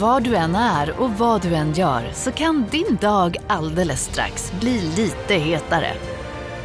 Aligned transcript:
Var 0.00 0.20
du 0.20 0.36
än 0.36 0.54
är 0.54 1.00
och 1.00 1.10
vad 1.10 1.42
du 1.42 1.54
än 1.54 1.72
gör 1.72 2.10
så 2.12 2.32
kan 2.32 2.66
din 2.70 2.98
dag 3.00 3.36
alldeles 3.46 4.04
strax 4.04 4.52
bli 4.60 4.80
lite 4.96 5.34
hetare. 5.34 5.92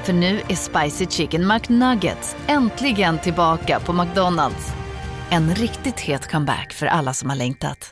För 0.04 0.14
nu 0.14 0.42
är 0.50 0.56
Spicy 0.56 1.06
Chicken 1.06 1.48
McNuggets 1.48 2.36
äntligen 2.48 3.20
tillbaka 3.20 3.80
på 3.80 3.94
McDonalds. 3.94 4.68
En 5.30 5.56
riktigt 5.56 6.00
het 6.00 6.32
comeback 6.32 6.74
för 6.74 6.86
alla 6.86 7.14
som 7.14 7.30
har 7.30 7.38
längtat. 7.38 7.92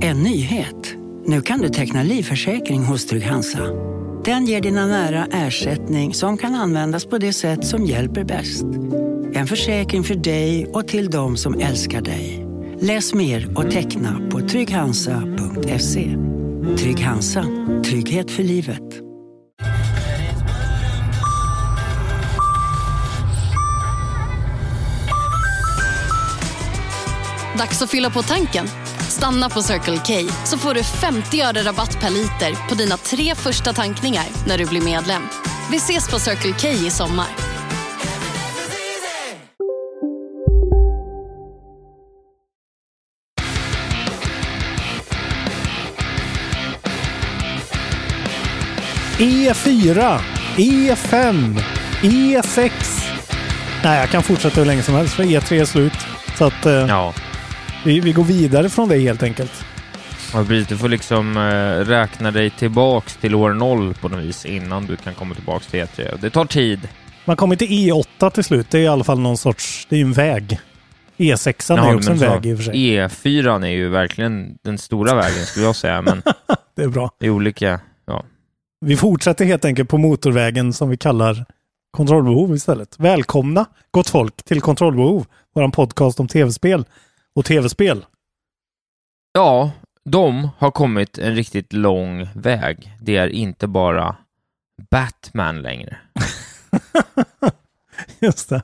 En 0.00 0.22
nyhet. 0.22 0.94
Nu 1.26 1.40
kan 1.40 1.58
du 1.58 1.68
teckna 1.68 2.02
livförsäkring 2.02 2.84
hos 2.84 3.06
Trygg-Hansa. 3.06 3.62
Den 4.24 4.46
ger 4.46 4.60
dina 4.60 4.86
nära 4.86 5.26
ersättning 5.32 6.14
som 6.14 6.36
kan 6.36 6.54
användas 6.54 7.06
på 7.06 7.18
det 7.18 7.32
sätt 7.32 7.66
som 7.66 7.84
hjälper 7.84 8.24
bäst. 8.24 8.64
En 9.34 9.46
försäkring 9.46 10.04
för 10.04 10.14
dig 10.14 10.66
och 10.66 10.88
till 10.88 11.10
de 11.10 11.36
som 11.36 11.60
älskar 11.60 12.00
dig. 12.00 12.47
Läs 12.80 13.14
mer 13.14 13.58
och 13.58 13.70
teckna 13.70 14.20
på 14.30 14.40
trygghansa.se. 14.40 16.16
Trygg 16.78 17.00
Hansa. 17.00 17.44
Trygghet 17.84 18.30
för 18.30 18.42
livet. 18.42 18.82
Dags 27.58 27.82
att 27.82 27.90
fylla 27.90 28.10
på 28.10 28.22
tanken. 28.22 28.66
Stanna 29.08 29.48
på 29.48 29.62
Circle 29.62 29.96
K 29.96 30.32
så 30.44 30.58
får 30.58 30.74
du 30.74 30.82
50 30.82 31.40
öre 31.40 31.62
rabatt 31.62 32.00
per 32.00 32.10
liter 32.10 32.68
på 32.68 32.74
dina 32.74 32.96
tre 32.96 33.34
första 33.34 33.72
tankningar 33.72 34.26
när 34.46 34.58
du 34.58 34.66
blir 34.66 34.82
medlem. 34.82 35.22
Vi 35.70 35.76
ses 35.76 36.10
på 36.10 36.18
Circle 36.18 36.54
K 36.60 36.68
i 36.68 36.90
sommar. 36.90 37.47
E4, 49.18 50.18
E5, 50.56 51.60
E6. 52.02 52.70
Nej, 53.84 54.00
jag 54.00 54.08
kan 54.10 54.22
fortsätta 54.22 54.60
hur 54.60 54.66
länge 54.66 54.82
som 54.82 54.94
helst 54.94 55.14
för 55.14 55.22
E3 55.24 55.60
är 55.60 55.64
slut. 55.64 55.92
Så 56.38 56.44
att 56.44 56.66
eh, 56.66 56.72
Ja. 56.72 57.14
vi, 57.84 58.00
vi 58.00 58.12
går 58.12 58.24
vidare 58.24 58.68
från 58.70 58.88
det 58.88 58.98
helt 58.98 59.22
enkelt. 59.22 59.64
Ja, 60.32 60.44
precis. 60.44 60.66
Du 60.68 60.76
får 60.78 60.88
liksom 60.88 61.36
eh, 61.36 61.84
räkna 61.88 62.30
dig 62.30 62.50
tillbaks 62.50 63.16
till 63.16 63.34
år 63.34 63.52
noll 63.52 63.94
på 63.94 64.08
något 64.08 64.20
vis 64.24 64.44
innan 64.46 64.86
du 64.86 64.96
kan 64.96 65.14
komma 65.14 65.34
tillbaks 65.34 65.66
till 65.66 65.80
E3. 65.80 66.18
Det 66.20 66.30
tar 66.30 66.44
tid. 66.44 66.88
Man 67.24 67.36
kommer 67.36 67.56
till 67.56 67.68
E8 67.68 68.30
till 68.30 68.44
slut. 68.44 68.66
Det 68.70 68.78
är 68.78 68.82
i 68.82 68.88
alla 68.88 69.04
fall 69.04 69.18
någon 69.18 69.36
sorts... 69.36 69.86
Det 69.90 69.96
är 69.96 69.98
ju 69.98 70.04
en 70.04 70.12
väg. 70.12 70.58
E6 71.18 71.64
Ja, 71.76 71.88
är 71.90 71.94
också 71.96 72.10
en 72.10 72.18
så- 72.18 72.24
väg 72.30 72.46
i 72.46 72.52
och 72.54 72.56
för 72.58 72.64
sig. 72.64 72.74
E4 72.74 73.64
är 73.64 73.68
ju 73.70 73.88
verkligen 73.88 74.54
den 74.64 74.78
stora 74.78 75.14
vägen 75.14 75.46
skulle 75.46 75.66
jag 75.66 75.76
säga, 75.76 76.02
men 76.02 76.22
Det 76.76 76.82
är 76.82 76.88
bra. 76.88 77.10
det 77.20 77.26
är 77.26 77.30
olika. 77.30 77.80
Ja. 78.06 78.24
Vi 78.80 78.96
fortsätter 78.96 79.44
helt 79.44 79.64
enkelt 79.64 79.88
på 79.88 79.98
motorvägen 79.98 80.72
som 80.72 80.88
vi 80.88 80.96
kallar 80.96 81.44
kontrollbehov 81.90 82.54
istället. 82.54 82.98
Välkomna 82.98 83.66
gott 83.90 84.08
folk 84.08 84.42
till 84.42 84.60
kontrollbehov, 84.60 85.26
vår 85.54 85.68
podcast 85.68 86.20
om 86.20 86.28
tv-spel 86.28 86.84
och 87.34 87.44
tv-spel. 87.44 88.06
ja, 89.32 89.70
de 90.04 90.48
har 90.58 90.70
kommit 90.70 91.18
en 91.18 91.34
riktigt 91.34 91.72
lång 91.72 92.28
väg. 92.34 92.92
Det 93.00 93.16
är 93.16 93.28
inte 93.28 93.66
bara 93.66 94.16
Batman 94.90 95.62
längre. 95.62 95.98
Just 98.20 98.48
det. 98.48 98.62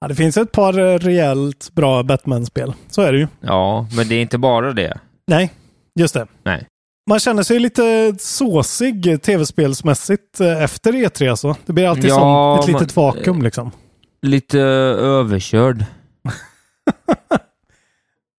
Ja, 0.00 0.08
det 0.08 0.14
finns 0.14 0.36
ett 0.36 0.52
par 0.52 0.78
eh, 0.78 0.98
rejält 0.98 1.70
bra 1.72 2.02
Batman-spel. 2.02 2.72
Så 2.90 3.02
är 3.02 3.12
det 3.12 3.18
ju. 3.18 3.28
Ja, 3.40 3.86
men 3.96 4.08
det 4.08 4.14
är 4.14 4.22
inte 4.22 4.38
bara 4.38 4.72
det. 4.72 4.98
Nej, 5.26 5.52
just 5.94 6.14
det. 6.14 6.26
Nej. 6.42 6.66
Man 7.06 7.20
känner 7.20 7.42
sig 7.42 7.58
lite 7.58 8.14
såsig 8.18 9.06
eh, 9.06 9.18
tv-spelsmässigt 9.18 10.40
eh, 10.40 10.62
efter 10.62 10.92
E3 10.92 11.30
alltså. 11.30 11.56
Det 11.66 11.72
blir 11.72 11.86
alltid 11.88 12.04
Ja, 12.04 12.58
som 12.62 12.74
ett 12.74 12.80
litet 12.80 12.96
man- 12.96 13.04
vakuum 13.04 13.42
liksom. 13.42 13.70
Lite 14.22 14.60
överkörd. 14.60 15.84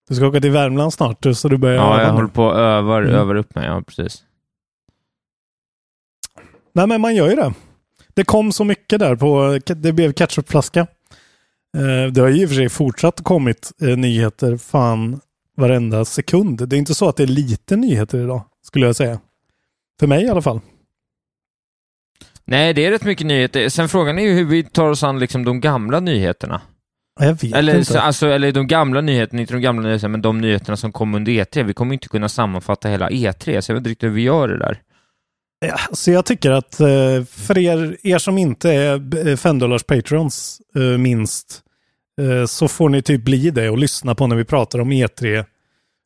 Du 0.09 0.15
ska 0.15 0.27
åka 0.27 0.41
till 0.41 0.51
Värmland 0.51 0.93
snart 0.93 1.25
så 1.35 1.49
du 1.49 1.57
börjar 1.57 1.75
Ja, 1.75 2.01
jag 2.01 2.13
håller 2.13 2.27
på 2.27 2.51
att 2.51 2.57
övar, 2.57 3.01
Mm. 3.01 3.15
övar 3.15 3.35
upp 3.35 3.55
mig. 3.55 3.65
Ja, 3.67 3.81
precis. 3.87 4.23
Nej, 6.73 6.87
men 6.87 7.01
man 7.01 7.15
gör 7.15 7.29
ju 7.29 7.35
det. 7.35 7.53
Det 8.13 8.23
kom 8.23 8.51
så 8.51 8.63
mycket 8.63 8.99
där 8.99 9.15
på, 9.15 9.59
det 9.75 9.91
blev 9.93 10.13
ketchupflaska. 10.13 10.79
Eh, 11.77 12.11
Det 12.11 12.21
har 12.21 12.27
ju 12.27 12.41
i 12.41 12.45
och 12.45 12.49
för 12.49 12.55
sig 12.55 12.69
fortsatt 12.69 13.23
kommit 13.23 13.71
eh, 13.81 13.97
nyheter 13.97 14.57
fan 14.57 15.19
varenda 15.57 16.05
sekund. 16.05 16.67
Det 16.69 16.75
är 16.75 16.77
inte 16.77 16.95
så 16.95 17.09
att 17.09 17.15
det 17.17 17.23
är 17.23 17.27
lite 17.27 17.75
nyheter 17.75 18.17
idag, 18.23 18.41
skulle 18.67 18.85
jag 18.85 18.95
säga. 18.95 19.19
För 19.99 20.07
mig 20.07 20.23
i 20.23 20.29
alla 20.29 20.41
fall. 20.41 20.59
Nej, 22.45 22.73
det 22.73 22.85
är 22.85 22.91
rätt 22.91 23.03
mycket 23.03 23.27
nyheter. 23.27 23.69
Sen 23.69 23.89
frågan 23.89 24.19
är 24.19 24.23
ju 24.23 24.33
hur 24.33 24.45
vi 24.45 24.63
tar 24.63 24.89
oss 24.89 25.03
an 25.03 25.19
liksom 25.19 25.45
de 25.45 25.59
gamla 25.61 25.99
nyheterna. 25.99 26.61
Ja, 27.19 27.25
Jag 27.25 27.33
vet 27.41 27.55
Eller, 27.55 27.73
inte. 27.77 27.93
så, 27.93 27.99
alltså, 27.99 28.27
eller 28.27 28.51
de 28.51 28.67
gamla 28.67 29.01
nyheterna, 29.01 29.41
inte 29.41 29.53
de 29.53 29.59
gamla 29.61 29.87
nyheterna, 29.87 30.09
men 30.11 30.21
de 30.21 30.37
nyheterna 30.37 30.77
som 30.77 30.91
kom 30.91 31.15
under 31.15 31.31
E3. 31.31 31.63
Vi 31.63 31.73
kommer 31.73 31.93
inte 31.93 32.07
kunna 32.07 32.29
sammanfatta 32.29 32.89
hela 32.89 33.09
E3, 33.09 33.61
så 33.61 33.71
jag 33.71 33.75
vet 33.75 33.79
inte 33.81 33.89
riktigt 33.89 34.07
hur 34.09 34.13
vi 34.13 34.21
gör 34.21 34.47
det 34.47 34.59
där. 34.59 34.81
Ja, 35.65 35.77
så 35.93 36.11
jag 36.11 36.25
tycker 36.25 36.51
att 36.51 36.79
eh, 36.79 37.23
för 37.29 37.57
er, 37.57 37.97
er 38.03 38.17
som 38.17 38.37
inte 38.37 38.71
är 38.71 39.35
5 39.35 39.59
dollars 39.59 39.83
patrons 39.83 40.61
eh, 40.75 40.81
minst, 40.81 41.61
eh, 42.21 42.45
så 42.45 42.67
får 42.67 42.89
ni 42.89 43.01
typ 43.01 43.21
bli 43.25 43.49
det 43.49 43.69
och 43.69 43.77
lyssna 43.77 44.15
på 44.15 44.27
när 44.27 44.35
vi 44.35 44.45
pratar 44.45 44.79
om 44.79 44.91
E3 44.91 45.45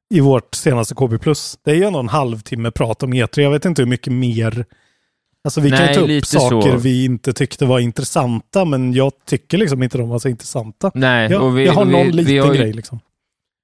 i 0.10 0.20
vårt 0.20 0.56
senaste 0.56 0.96
KB+. 0.96 1.12
Det 1.66 1.72
är 1.72 1.76
ju 1.76 1.84
ändå 1.84 2.00
en 2.00 2.10
halvtimme 2.10 2.72
prat 2.72 3.04
om 3.04 3.14
E3. 3.14 3.42
Jag 3.42 3.52
vet 3.52 3.66
inte 3.66 3.82
hur 3.82 3.90
mycket 3.90 4.14
mer. 4.14 4.66
Alltså 5.44 5.62
vi 5.62 5.70
kan 5.70 5.80
Nej, 5.80 5.90
ju 5.90 5.94
ta 6.08 6.14
upp 6.14 6.26
saker 6.26 6.72
så. 6.72 6.78
vi 6.78 7.06
inte 7.06 7.34
tyckte 7.34 7.66
var 7.66 7.80
intressanta, 7.80 8.66
men 8.66 8.94
jag 8.94 9.12
tycker 9.26 9.58
liksom 9.58 9.84
inte 9.84 9.98
de 9.98 10.10
var 10.10 10.20
så 10.20 10.30
intressanta. 10.30 10.92
Nej, 10.94 11.32
Jag, 11.32 11.52
vi, 11.52 11.66
jag 11.66 11.74
har 11.74 11.86
vi, 11.86 11.92
någon 11.92 12.06
vi 12.08 12.12
liten 12.12 12.40
har 12.40 12.54
ju, 12.54 12.60
grej 12.60 12.74
liksom. 12.74 13.00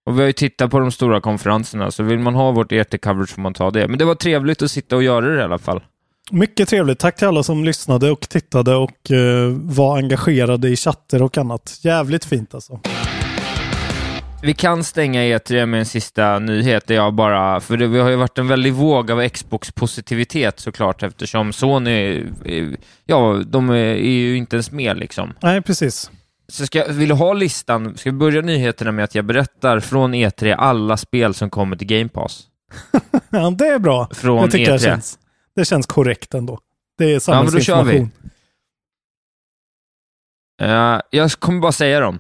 Och 0.06 0.16
vi 0.18 0.20
har 0.20 0.28
ju 0.28 0.34
tittat 0.34 0.72
på 0.72 0.80
de 0.80 0.92
stora 0.92 1.22
konferenserna, 1.22 1.92
så 1.92 2.04
vill 2.04 2.20
man 2.20 2.36
ha 2.36 2.52
vårt 2.52 2.72
E3-coverage 2.72 3.30
får 3.30 3.42
man 3.42 3.54
ta 3.54 3.72
det. 3.72 3.88
Men 3.88 4.00
det 4.00 4.06
var 4.06 4.16
trevligt 4.16 4.62
att 4.62 4.72
sitta 4.72 4.96
och 4.96 5.04
göra 5.04 5.26
det 5.26 5.40
i 5.40 5.44
alla 5.44 5.58
fall. 5.58 5.82
Mycket 6.32 6.70
trevligt. 6.70 7.00
Tack 7.00 7.16
till 7.16 7.28
alla 7.28 7.44
som 7.44 7.64
lyssnade 7.64 8.12
och 8.12 8.22
tittade 8.30 8.76
och 8.76 9.12
eh, 9.12 9.50
var 9.50 9.98
engagerade 9.98 10.70
i 10.70 10.76
chatter 10.76 11.22
och 11.22 11.38
annat. 11.38 11.80
Jävligt 11.82 12.26
fint 12.26 12.54
alltså. 12.54 12.80
Vi 14.44 14.54
kan 14.54 14.84
stänga 14.84 15.22
E3 15.22 15.66
med 15.66 15.80
en 15.80 15.86
sista 15.86 16.40
nyhet, 16.40 16.88
det 16.88 16.94
jag 16.94 17.14
bara, 17.14 17.60
för 17.60 17.78
det 17.78 18.00
har 18.00 18.10
ju 18.10 18.16
varit 18.16 18.38
en 18.38 18.48
väldig 18.48 18.74
våg 18.74 19.12
av 19.12 19.30
Xbox-positivitet 19.30 20.60
såklart, 20.60 21.04
eftersom 21.04 21.54
Sony, 21.54 22.26
ja, 23.06 23.42
de 23.46 23.70
är 23.70 23.96
ju 23.96 24.38
inte 24.38 24.56
ens 24.56 24.72
med 24.72 24.98
liksom. 24.98 25.34
Nej, 25.42 25.62
precis. 25.62 26.12
Så 26.48 26.66
ska, 26.66 26.86
vill 26.90 27.10
du 27.10 27.16
ha 27.16 27.34
listan? 27.34 27.98
Ska 27.98 28.10
vi 28.12 28.18
börja 28.18 28.42
nyheterna 28.42 28.92
med 28.92 29.04
att 29.04 29.16
jag 29.16 29.26
berättar 29.26 29.80
från 29.80 30.16
E3 30.16 30.56
alla 30.58 30.98
spel 30.98 31.34
som 31.34 31.50
kommer 31.50 31.76
till 31.76 31.88
Game 31.88 32.10
Pass? 32.10 32.44
Ja, 33.30 33.50
det 33.50 33.68
är 33.68 33.80
bra. 33.80 34.10
Från 34.14 34.38
jag 34.38 34.52
tycker 34.52 34.72
E3. 34.72 34.74
det 34.74 34.80
känns, 34.80 35.20
det 35.56 35.66
känns 35.66 35.86
korrekt 35.86 36.34
ändå. 36.34 36.60
Det 36.98 37.06
är 37.06 37.22
Ja, 37.32 37.44
men 37.44 37.54
då 37.54 37.60
kör 37.60 37.84
vi. 37.84 37.92
samhällsinformation. 37.92 38.12
Eh, 40.62 41.02
jag 41.10 41.32
kommer 41.32 41.60
bara 41.60 41.72
säga 41.72 42.00
dem. 42.00 42.20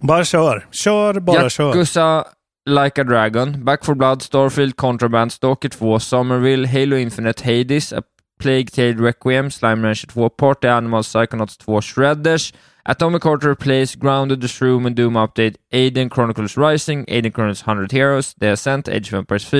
Bara 0.00 0.24
kör. 0.24 0.66
Kör, 0.70 1.20
bara 1.20 1.50
kör. 1.50 1.74
Yakuza 1.74 2.24
Like 2.66 2.98
a 3.00 3.04
Dragon, 3.04 3.64
Back 3.64 3.84
for 3.84 3.94
Blood, 3.94 4.20
Starfield, 4.22 4.76
Contraband, 4.76 5.32
Stalker 5.32 5.68
2, 5.70 5.98
Somerville, 5.98 6.66
Halo 6.66 6.96
Infinite, 6.96 7.40
Hades, 7.40 7.92
A 7.92 8.02
Plague 8.38 8.70
Tale 8.70 8.94
Requiem, 8.94 9.50
Slime 9.50 9.82
Rancher 9.82 10.06
2, 10.06 10.28
Party 10.28 10.68
Animals, 10.68 11.08
Psychonauts 11.08 11.56
2, 11.56 11.80
Shredders, 11.80 12.52
Atomic 12.84 13.24
Heart 13.24 13.44
Replace, 13.44 13.96
Grounded, 13.96 14.42
The 14.42 14.48
Shroom 14.48 14.86
and 14.86 14.94
Doom 14.94 15.14
Update, 15.14 15.56
Aiden 15.72 16.10
Chronicles 16.10 16.58
Rising, 16.58 17.06
Aiden 17.06 17.32
Chronicles 17.32 17.66
100 17.66 17.90
Heroes, 17.90 18.34
The 18.38 18.52
Ascent, 18.52 18.88
Age 18.90 19.08
of 19.08 19.14
Empires 19.14 19.44
4, 19.44 19.58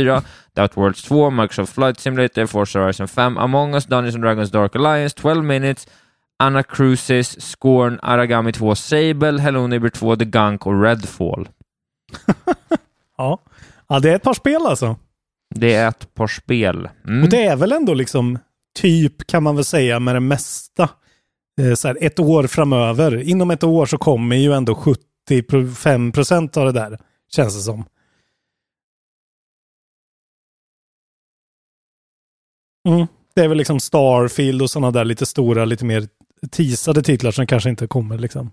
The 0.54 0.68
Outworlds 0.68 1.02
2, 1.08 1.14
Microsoft 1.14 1.68
Flight 1.68 1.98
Simulator, 1.98 2.46
Forza 2.46 2.78
Horizon 2.80 3.06
5, 3.06 3.36
Among 3.38 3.74
Us, 3.74 3.86
Dungeons 3.86 4.14
and 4.14 4.22
Dragons 4.22 4.50
Dark 4.50 4.74
Alliance, 4.74 5.14
12 5.14 5.42
Minutes, 5.44 5.86
Anna 6.38 6.62
Cruises, 6.62 7.56
Scorn, 7.56 7.98
Aragami 8.02 8.52
2, 8.52 8.74
Sable, 8.74 9.40
Hello 9.40 9.66
Neighbor 9.66 9.88
2, 9.88 10.16
The 10.16 10.24
Gunk 10.24 10.66
och 10.66 10.82
Redfall. 10.82 11.48
Ja. 13.20 13.38
ja, 13.88 14.00
det 14.00 14.10
är 14.10 14.16
ett 14.16 14.22
par 14.22 14.34
spel 14.34 14.66
alltså. 14.66 14.96
Det 15.54 15.74
är 15.74 15.88
ett 15.88 16.14
par 16.14 16.26
spel. 16.26 16.88
Mm. 17.04 17.22
Och 17.22 17.28
det 17.28 17.44
är 17.44 17.56
väl 17.56 17.72
ändå 17.72 17.94
liksom 17.94 18.38
typ 18.74 19.26
kan 19.26 19.42
man 19.42 19.54
väl 19.54 19.64
säga 19.64 20.00
med 20.00 20.14
det 20.14 20.20
mesta. 20.20 20.90
Eh, 21.60 21.74
så 21.74 21.88
här, 21.88 21.98
ett 22.00 22.18
år 22.18 22.46
framöver. 22.46 23.22
Inom 23.22 23.50
ett 23.50 23.64
år 23.64 23.86
så 23.86 23.98
kommer 23.98 24.36
ju 24.36 24.52
ändå 24.52 24.74
75 24.74 26.12
procent 26.12 26.56
av 26.56 26.64
det 26.64 26.72
där. 26.72 26.98
Känns 27.30 27.56
det 27.56 27.62
som. 27.62 27.84
Mm. 32.88 33.06
Det 33.34 33.40
är 33.40 33.48
väl 33.48 33.58
liksom 33.58 33.80
Starfield 33.80 34.62
och 34.62 34.70
sådana 34.70 34.90
där 34.90 35.04
lite 35.04 35.26
stora, 35.26 35.64
lite 35.64 35.84
mer 35.84 36.08
teasade 36.50 37.02
titlar 37.02 37.30
som 37.30 37.46
kanske 37.46 37.70
inte 37.70 37.86
kommer 37.86 38.18
liksom. 38.18 38.50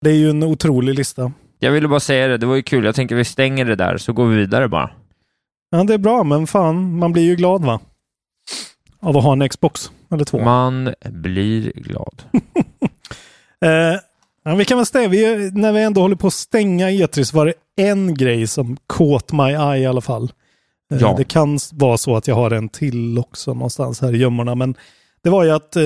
Det 0.00 0.10
är 0.10 0.14
ju 0.14 0.30
en 0.30 0.42
otrolig 0.42 0.94
lista. 0.94 1.32
Jag 1.58 1.72
ville 1.72 1.88
bara 1.88 2.00
säga 2.00 2.26
det, 2.28 2.36
det 2.36 2.46
var 2.46 2.56
ju 2.56 2.62
kul. 2.62 2.84
Jag 2.84 2.94
tänker 2.94 3.14
vi 3.14 3.24
stänger 3.24 3.64
det 3.64 3.76
där, 3.76 3.96
så 3.98 4.12
går 4.12 4.26
vi 4.26 4.36
vidare 4.36 4.68
bara. 4.68 4.90
Ja, 5.70 5.84
det 5.84 5.94
är 5.94 5.98
bra, 5.98 6.24
men 6.24 6.46
fan, 6.46 6.98
man 6.98 7.12
blir 7.12 7.22
ju 7.22 7.36
glad 7.36 7.64
va? 7.64 7.80
Av 9.00 9.16
att 9.16 9.22
ha 9.24 9.32
en 9.32 9.48
Xbox 9.48 9.90
eller 10.10 10.24
två. 10.24 10.38
Man 10.44 10.94
blir 11.10 11.72
glad. 11.74 12.22
Eh, 13.60 14.00
ja, 14.44 14.54
vi 14.54 14.64
kan 14.64 14.78
väl 14.78 14.86
säga, 14.86 15.08
vi, 15.08 15.50
när 15.54 15.72
vi 15.72 15.82
ändå 15.82 16.00
håller 16.00 16.16
på 16.16 16.26
att 16.26 16.32
stänga 16.34 16.90
E3 16.90 17.24
så 17.24 17.36
var 17.36 17.46
det 17.46 17.54
en 17.76 18.14
grej 18.14 18.46
som 18.46 18.76
caught 18.86 19.32
my 19.32 19.42
eye 19.52 19.76
i 19.78 19.86
alla 19.86 20.00
fall. 20.00 20.32
Eh, 20.92 20.98
Ja. 21.00 21.14
Det 21.18 21.24
kan 21.24 21.58
vara 21.72 21.96
så 21.98 22.16
att 22.16 22.28
jag 22.28 22.34
har 22.34 22.50
en 22.50 22.68
till 22.68 23.18
också 23.18 23.54
någonstans 23.54 24.00
här 24.00 24.14
i 24.14 24.18
gömmorna, 24.18 24.54
men 24.54 24.74
det 25.22 25.30
var 25.30 25.44
ju 25.44 25.50
att 25.50 25.76
eh, 25.76 25.82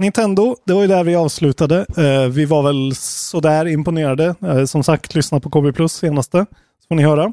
Nintendo, 0.00 0.56
det 0.66 0.72
var 0.72 0.82
ju 0.82 0.88
där 0.88 1.04
vi 1.04 1.14
avslutade. 1.14 1.86
Eh, 1.96 2.28
vi 2.28 2.44
var 2.44 2.62
väl 2.62 2.94
sådär 2.96 3.66
imponerade. 3.66 4.34
Eh, 4.42 4.64
som 4.64 4.84
sagt, 4.84 5.14
lyssna 5.14 5.40
på 5.40 5.50
KB 5.50 5.74
Plus 5.74 5.92
senaste, 5.92 6.46
så 6.82 6.86
får 6.88 6.94
ni 6.94 7.02
höra. 7.02 7.32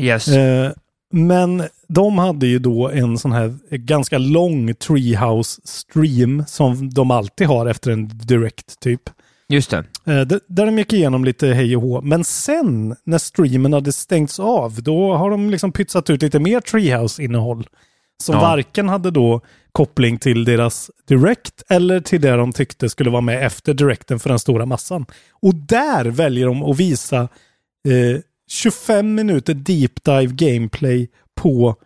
Yes. 0.00 0.28
Eh, 0.28 0.72
men 1.12 1.62
de 1.88 2.18
hade 2.18 2.46
ju 2.46 2.58
då 2.58 2.88
en 2.90 3.18
sån 3.18 3.32
här 3.32 3.54
ganska 3.70 4.18
lång 4.18 4.74
Treehouse 4.74 5.60
stream 5.64 6.44
som 6.46 6.90
de 6.90 7.10
alltid 7.10 7.46
har 7.46 7.66
efter 7.66 7.90
en 7.90 8.08
direct 8.08 8.80
typ. 8.80 9.02
Just 9.48 9.70
det. 9.70 9.84
Där 10.46 10.66
de 10.66 10.78
gick 10.78 10.92
igenom 10.92 11.24
lite 11.24 11.46
hej 11.46 11.76
och 11.76 11.82
hå. 11.82 12.00
Men 12.00 12.24
sen 12.24 12.96
när 13.04 13.18
streamen 13.18 13.72
hade 13.72 13.92
stängts 13.92 14.40
av, 14.40 14.82
då 14.82 15.14
har 15.14 15.30
de 15.30 15.50
liksom 15.50 15.72
pytsat 15.72 16.10
ut 16.10 16.22
lite 16.22 16.38
mer 16.38 16.60
Treehouse-innehåll. 16.60 17.66
Som 18.22 18.34
Ja. 18.34 18.40
varken 18.40 18.88
hade 18.88 19.10
då 19.10 19.40
koppling 19.72 20.18
till 20.18 20.44
deras 20.44 20.90
direct 21.08 21.62
eller 21.68 22.00
till 22.00 22.20
det 22.20 22.36
de 22.36 22.52
tyckte 22.52 22.88
skulle 22.88 23.10
vara 23.10 23.20
med 23.20 23.46
efter 23.46 23.74
directen 23.74 24.18
för 24.18 24.28
den 24.28 24.38
stora 24.38 24.66
massan. 24.66 25.06
Och 25.32 25.54
där 25.54 26.04
väljer 26.04 26.46
de 26.46 26.62
att 26.62 26.76
visa 26.80 27.20
eh, 27.88 28.20
25 28.50 29.14
minuter 29.14 29.54
deep 29.54 30.04
dive 30.04 30.26
gameplay 30.34 31.08
på 31.40 31.76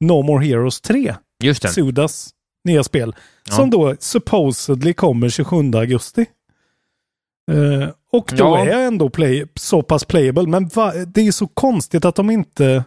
No 0.00 0.22
More 0.22 0.46
Heroes 0.46 0.80
3. 0.80 1.14
Just 1.42 1.62
det. 1.62 1.68
Sudas 1.68 2.30
nya 2.64 2.84
spel. 2.84 3.14
Ja. 3.48 3.54
Som 3.54 3.70
då 3.70 3.96
supposedly 3.98 4.92
kommer 4.92 5.28
27 5.28 5.56
augusti. 5.74 6.26
Eh, 7.50 7.88
och 8.12 8.32
då 8.36 8.44
Ja. 8.44 8.66
är 8.66 8.86
ändå 8.86 9.10
play, 9.10 9.46
så 9.54 9.82
pass 9.82 10.04
playable. 10.04 10.46
Men 10.46 10.68
va, 10.68 10.92
det 11.06 11.26
är 11.26 11.32
så 11.32 11.46
konstigt 11.46 12.04
att 12.04 12.14
de 12.14 12.30
inte... 12.30 12.84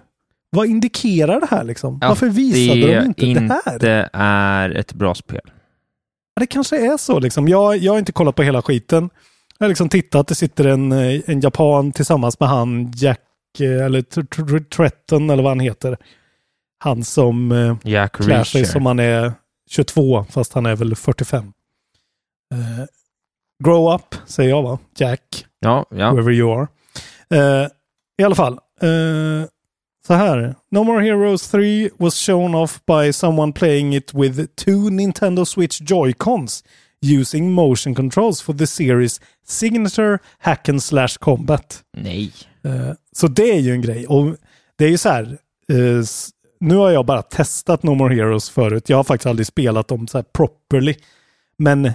Vad 0.55 0.67
indikerar 0.67 1.39
det 1.39 1.47
här 1.49 1.63
liksom? 1.63 1.97
Ja, 2.01 2.07
Varför 2.07 2.29
visade 2.29 2.79
det 2.81 2.99
de 2.99 3.05
inte, 3.05 3.25
det 3.25 3.61
här? 3.65 3.73
inte 3.73 4.09
är 4.13 4.69
ett 4.69 4.93
bra 4.93 5.15
spel. 5.15 5.41
Ja, 6.33 6.39
Det 6.39 6.45
kanske 6.47 6.93
är 6.93 6.97
så 6.97 7.19
liksom. 7.19 7.47
Jag, 7.47 7.77
jag 7.77 7.91
har 7.91 7.99
inte 7.99 8.11
kollat 8.11 8.35
på 8.35 8.43
hela 8.43 8.61
skiten. 8.61 9.09
Jag 9.57 9.63
har 9.65 9.69
liksom 9.69 9.89
tittat, 9.89 10.27
det 10.27 10.35
sitter 10.35 10.65
en, 10.67 10.91
eh, 10.91 11.21
en 11.25 11.39
japan 11.41 11.91
tillsammans 11.91 12.39
med 12.39 12.49
han 12.49 12.91
Jack, 12.95 13.19
eh, 13.59 13.85
eller 13.85 14.01
Tr- 14.01 14.27
Tr- 14.27 14.63
Tretton 14.69 15.29
eller 15.29 15.43
vad 15.43 15.51
han 15.51 15.59
heter. 15.59 15.97
Han 16.83 17.03
som 17.03 17.51
eh, 17.51 17.75
Jack 17.83 18.13
klär 18.15 18.43
sig 18.43 18.65
som 18.65 18.85
han 18.85 18.99
är 18.99 19.33
22 19.69 20.25
fast 20.29 20.53
han 20.53 20.65
är 20.65 20.75
väl 20.75 20.95
45. 20.95 21.53
Eh, 22.53 22.85
grow 23.63 23.95
up, 23.95 24.15
säger 24.25 24.49
jag 24.49 24.63
va? 24.63 24.79
Jack, 24.97 25.45
Ja, 25.59 25.85
ja. 25.89 26.11
whoever 26.11 26.31
you 26.31 26.51
are. 26.59 26.67
Eh, 27.29 27.67
I 28.17 28.23
alla 28.23 28.35
fall. 28.35 28.53
eh, 28.81 28.89
så 30.07 30.13
här. 30.13 30.55
No 30.71 30.83
More 30.83 31.03
Heroes 31.03 31.47
3 31.47 31.89
was 31.97 32.15
shown 32.15 32.55
off 32.55 32.79
by 32.85 33.13
someone 33.13 33.53
playing 33.53 33.95
it 33.95 34.13
with 34.13 34.45
two 34.55 34.89
Nintendo 34.89 35.45
Switch 35.45 35.81
Joy-Cons 35.81 36.63
using 37.03 37.51
motion 37.51 37.95
controls 37.95 38.41
for 38.41 38.53
the 38.53 38.67
series 38.67 39.21
Signature 39.47 40.19
Hack 40.39 40.69
and 40.69 40.83
Slash 40.83 41.17
Combat. 41.19 41.83
Nej. 41.97 42.31
Eh, 42.63 42.91
Så 43.11 43.27
det 43.27 43.51
är 43.51 43.59
ju 43.59 43.71
en 43.71 43.81
grej. 43.81 44.07
Och 44.07 44.35
det 44.75 44.85
är 44.85 44.89
ju 44.89 44.97
så 44.97 45.09
här. 45.09 45.23
eh, 45.69 46.03
Nu 46.59 46.75
har 46.75 46.91
jag 46.91 47.05
bara 47.05 47.21
testat 47.21 47.83
No 47.83 47.89
More 47.93 48.15
Heroes 48.15 48.49
förut. 48.49 48.89
Jag 48.89 48.97
har 48.97 49.03
faktiskt 49.03 49.25
aldrig 49.27 49.47
spelat 49.47 49.87
dem 49.87 50.07
så 50.07 50.17
här 50.17 50.25
properly. 50.33 50.95
Men 51.57 51.91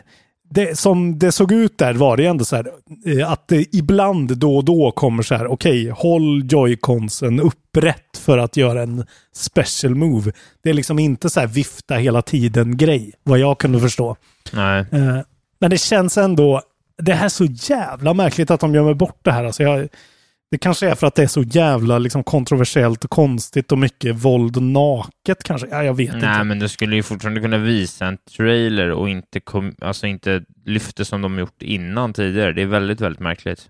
det, 0.49 0.79
som 0.79 1.19
det 1.19 1.33
såg 1.33 1.53
ut 1.53 1.79
där 1.79 1.95
var 1.95 2.17
det 2.17 2.27
ändå 2.27 2.45
så 2.45 2.57
här 2.57 2.69
eh, 3.07 3.31
att 3.31 3.49
det 3.49 3.77
ibland 3.77 4.39
då 4.39 4.57
och 4.57 4.65
då 4.65 4.91
kommer 4.91 5.23
så 5.23 5.35
här. 5.35 5.47
Okej, 5.47 5.89
håll 5.91 6.43
joyconsen 6.53 7.41
upprätt 7.41 8.17
för 8.19 8.39
att 8.39 8.57
göra 8.57 8.83
en 8.83 9.05
special 9.35 9.95
move. 9.95 10.33
Det 10.63 10.71
är 10.71 10.75
liksom 10.75 10.99
inte 10.99 11.31
så 11.31 11.41
här 11.41 11.47
vifta 11.47 11.95
hela 11.95 12.23
tiden 12.23 12.77
grej. 12.77 13.13
Vad 13.23 13.39
jag 13.39 13.59
kunde 13.59 13.81
förstå. 13.81 14.17
Nej. 14.53 14.85
Eh, 14.93 15.19
Men 15.61 15.71
det 15.71 15.79
känns 15.79 16.19
ändå, 16.19 16.61
det 17.03 17.13
här 17.15 17.25
är 17.25 17.29
så 17.29 17.45
jävla 17.45 18.15
märkligt 18.15 18.51
att 18.51 18.61
de 18.61 18.75
gömmer 18.75 18.95
bort 18.95 19.19
det 19.23 19.33
här. 19.33 19.45
Alltså 19.45 19.63
jag, 19.63 19.89
det 20.51 20.59
kanske 20.59 20.89
är 20.91 20.95
för 20.95 21.07
att 21.07 21.15
det 21.15 21.23
är 21.23 21.27
så 21.27 21.43
jävla 21.43 21.99
liksom 21.99 22.25
kontroversiellt 22.25 23.05
och 23.05 23.11
konstigt 23.11 23.73
och 23.73 23.79
mycket 23.79 24.15
våld 24.15 24.57
och 24.57 24.63
naket 24.63 25.43
kanske. 25.43 25.69
Ja, 25.71 25.85
jag 25.85 25.95
vet 25.95 26.13
Nej, 26.13 26.17
inte. 26.17 26.45
men 26.45 26.59
du 26.59 26.69
skulle 26.69 26.97
ju 26.97 27.03
fortfarande 27.03 27.41
kunna 27.41 27.59
visa 27.59 28.07
en 28.07 28.19
trailer 28.37 28.91
och 28.91 29.09
inte, 29.09 29.41
kom, 29.41 29.75
alltså 29.81 30.07
inte 30.07 30.43
lyfta 30.65 31.05
som 31.05 31.23
de 31.23 31.39
gjort 31.39 31.63
innan 31.63 32.13
tidigare. 32.13 32.53
Det 32.53 32.63
är 32.63 32.67
väldigt, 32.67 33.01
väldigt 33.01 33.21
märkligt. 33.21 33.69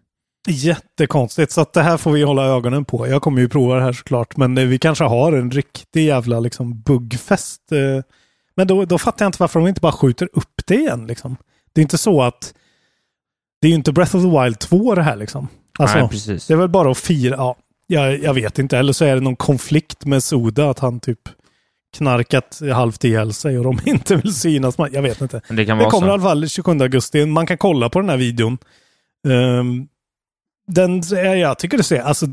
Jättekonstigt, 0.49 1.53
så 1.53 1.61
att 1.61 1.73
det 1.73 1.83
här 1.83 1.97
får 1.97 2.13
vi 2.13 2.23
hålla 2.23 2.45
ögonen 2.45 2.85
på. 2.85 3.09
Jag 3.09 3.23
kommer 3.23 3.41
ju 3.41 3.49
prova 3.49 3.75
det 3.75 3.83
här 3.83 3.93
såklart, 3.93 4.37
men 4.37 4.59
eh, 4.59 4.65
vi 4.67 4.79
kanske 4.79 5.05
har 5.05 5.33
en 5.33 5.51
riktig 5.51 6.07
jävla 6.07 6.41
liksom 6.41 6.81
buggfest. 6.83 7.73
eh. 7.73 8.03
Men 8.57 8.67
då, 8.67 8.85
då 8.85 8.99
fattar 8.99 9.25
jag 9.25 9.29
inte 9.29 9.43
varför 9.43 9.61
de 9.61 9.69
inte 9.69 9.81
bara 9.81 9.93
skjuter 9.93 10.29
upp 10.33 10.61
det 10.67 10.75
igen 10.75 11.07
liksom. 11.07 11.37
Det 11.73 11.81
är 11.81 11.83
inte 11.83 11.99
så 11.99 12.23
att 12.23 12.55
det 13.61 13.67
är 13.67 13.69
ju 13.69 13.75
inte 13.75 13.93
Breath 13.93 14.17
of 14.17 14.23
the 14.23 14.43
Wild 14.43 14.59
2 14.59 14.95
det 14.95 15.03
här 15.03 15.17
liksom. 15.17 15.49
Alltså, 15.79 15.99
Nej, 15.99 16.09
precis. 16.09 16.47
Det 16.47 16.55
är 16.55 16.59
väl 16.59 16.69
bara 16.69 16.91
att 16.91 16.99
fira. 16.99 17.35
Ja, 17.37 17.57
jag, 17.87 18.23
jag 18.23 18.35
vet 18.35 18.59
inte. 18.59 18.79
Eller 18.79 18.93
så 18.93 19.05
är 19.05 19.15
det 19.15 19.21
någon 19.21 19.37
konflikt 19.37 20.05
med 20.05 20.23
Soda, 20.23 20.71
att 20.71 20.79
han 20.79 21.01
typ 21.01 21.21
knarkat 21.97 22.61
halvt 22.75 23.05
ihjäl 23.05 23.33
sig 23.33 23.59
och 23.59 23.65
de 23.65 23.79
inte 23.91 24.17
vill 24.17 24.35
synas. 24.35 24.75
Jag 24.93 25.03
vet 25.03 25.21
inte. 25.21 25.41
Det 25.49 25.55
Det 25.55 25.85
kommer 25.85 26.09
i 26.09 26.11
alla 26.11 26.23
fall 26.23 26.49
27 26.49 26.73
augusti. 26.81 27.27
Man 27.27 27.47
kan 27.47 27.59
kolla 27.59 27.89
på 27.89 28.01
den 28.01 28.09
här 28.11 28.17
videon. 28.17 28.59
Ehm, 29.29 29.89
den, 30.69 31.03
jag 31.41 31.59
tycker 31.59 31.77
det 31.77 31.85
ser, 31.85 32.01
alltså 32.01 32.27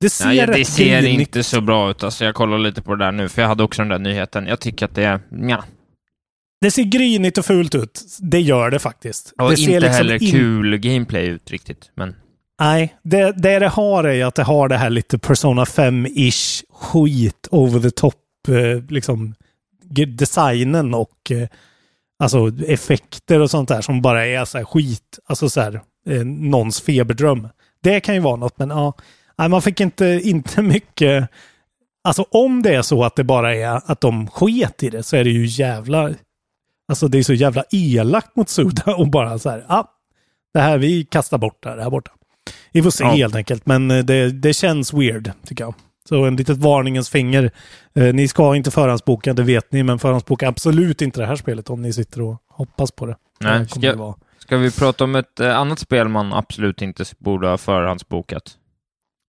det 0.00 0.10
ser 0.10 0.26
Nej, 0.26 0.46
det 0.46 0.64
ser 0.64 1.06
inte 1.06 1.42
så 1.42 1.60
bra 1.60 1.90
ut. 1.90 2.04
Alltså, 2.04 2.24
jag 2.24 2.34
kollar 2.34 2.58
lite 2.58 2.82
på 2.82 2.94
det 2.94 3.04
där 3.04 3.12
nu, 3.12 3.28
för 3.28 3.42
jag 3.42 3.48
hade 3.48 3.62
också 3.62 3.82
den 3.82 3.88
där 3.88 3.98
nyheten. 3.98 4.46
Jag 4.46 4.60
tycker 4.60 4.86
att 4.86 4.94
det 4.94 5.04
är... 5.04 5.20
Ja. 5.48 5.64
Det 6.60 6.70
ser 6.70 6.82
grynigt 6.84 7.38
och 7.38 7.44
fult 7.44 7.74
ut. 7.74 8.02
Det 8.20 8.40
gör 8.40 8.70
det 8.70 8.78
faktiskt. 8.78 9.32
Och 9.38 9.50
det 9.50 9.56
ser 9.56 9.62
inte 9.62 9.80
liksom 9.80 9.92
heller 9.96 10.22
in- 10.22 10.30
kul 10.30 10.76
gameplay 10.76 11.26
ut 11.26 11.50
riktigt. 11.50 11.90
Men 11.94 12.14
Nej, 12.60 12.96
det, 13.02 13.32
det 13.32 13.58
det 13.58 13.68
har 13.68 14.04
är 14.04 14.24
att 14.24 14.34
det 14.34 14.42
har 14.42 14.68
det 14.68 14.76
här 14.76 14.90
lite 14.90 15.18
Persona 15.18 15.64
5-ish 15.64 16.64
skit 16.70 17.48
over 17.50 17.80
the 17.80 17.90
top, 17.90 18.14
eh, 18.48 18.82
liksom 18.88 19.34
designen 20.06 20.94
och 20.94 21.30
eh, 21.30 21.48
alltså 22.18 22.50
effekter 22.66 23.40
och 23.40 23.50
sånt 23.50 23.68
där 23.68 23.80
som 23.80 24.02
bara 24.02 24.26
är 24.26 24.44
så 24.44 24.58
här 24.58 24.64
skit, 24.64 25.18
alltså 25.26 25.48
så 25.48 25.60
här 25.60 25.80
eh, 26.08 26.24
någons 26.24 26.80
feberdröm. 26.80 27.48
Det 27.82 28.00
kan 28.00 28.14
ju 28.14 28.20
vara 28.20 28.36
något, 28.36 28.58
men 28.58 28.70
ja, 28.70 28.94
nej, 29.38 29.48
man 29.48 29.62
fick 29.62 29.80
inte, 29.80 30.06
inte 30.24 30.62
mycket. 30.62 31.28
Alltså 32.04 32.22
om 32.30 32.62
det 32.62 32.74
är 32.74 32.82
så 32.82 33.04
att 33.04 33.16
det 33.16 33.24
bara 33.24 33.54
är 33.54 33.80
att 33.90 34.00
de 34.00 34.28
sket 34.28 34.82
i 34.82 34.90
det 34.90 35.02
så 35.02 35.16
är 35.16 35.24
det 35.24 35.30
ju 35.30 35.46
jävla, 35.46 36.10
alltså 36.88 37.08
det 37.08 37.18
är 37.18 37.22
så 37.22 37.34
jävla 37.34 37.64
elakt 37.70 38.36
mot 38.36 38.48
Suda 38.48 38.94
och 38.96 39.08
bara 39.08 39.38
så 39.38 39.50
här, 39.50 39.64
ja, 39.68 39.92
det 40.54 40.60
här, 40.60 40.78
vi 40.78 41.04
kastar 41.04 41.38
bort 41.38 41.62
det 41.62 41.68
här, 41.68 41.76
det 41.76 41.82
här 41.82 41.90
borta. 41.90 42.10
Vi 42.72 42.82
får 42.82 42.90
se 42.90 43.04
Ja. 43.04 43.10
helt 43.10 43.34
enkelt, 43.34 43.66
men 43.66 43.90
eh, 43.90 44.04
det, 44.04 44.30
det 44.30 44.52
känns 44.52 44.94
weird 44.94 45.30
tycker 45.46 45.64
jag. 45.64 45.74
Så 46.08 46.24
en 46.24 46.36
litet 46.36 46.58
varningens 46.58 47.10
finger. 47.10 47.50
Eh, 47.94 48.14
ni 48.14 48.28
ska 48.28 48.56
inte 48.56 48.70
förhandsboka, 48.70 49.32
det 49.32 49.42
vet 49.42 49.72
ni, 49.72 49.82
men 49.82 49.98
förhandsboka 49.98 50.48
absolut 50.48 51.02
inte 51.02 51.20
det 51.20 51.26
här 51.26 51.36
spelet 51.36 51.70
om 51.70 51.82
ni 51.82 51.92
sitter 51.92 52.22
och 52.22 52.36
hoppas 52.48 52.92
på 52.92 53.06
det. 53.06 53.16
Nej, 53.40 53.58
Det 53.58 53.68
ska 53.68 53.80
det 53.80 54.14
ska 54.38 54.56
vi 54.56 54.70
prata 54.70 55.04
om 55.04 55.14
ett 55.14 55.40
eh, 55.40 55.58
annat 55.58 55.78
spel 55.78 56.08
man 56.08 56.32
absolut 56.32 56.82
inte 56.82 57.04
borde 57.18 57.48
ha 57.48 57.58
förhandsbokat? 57.58 58.42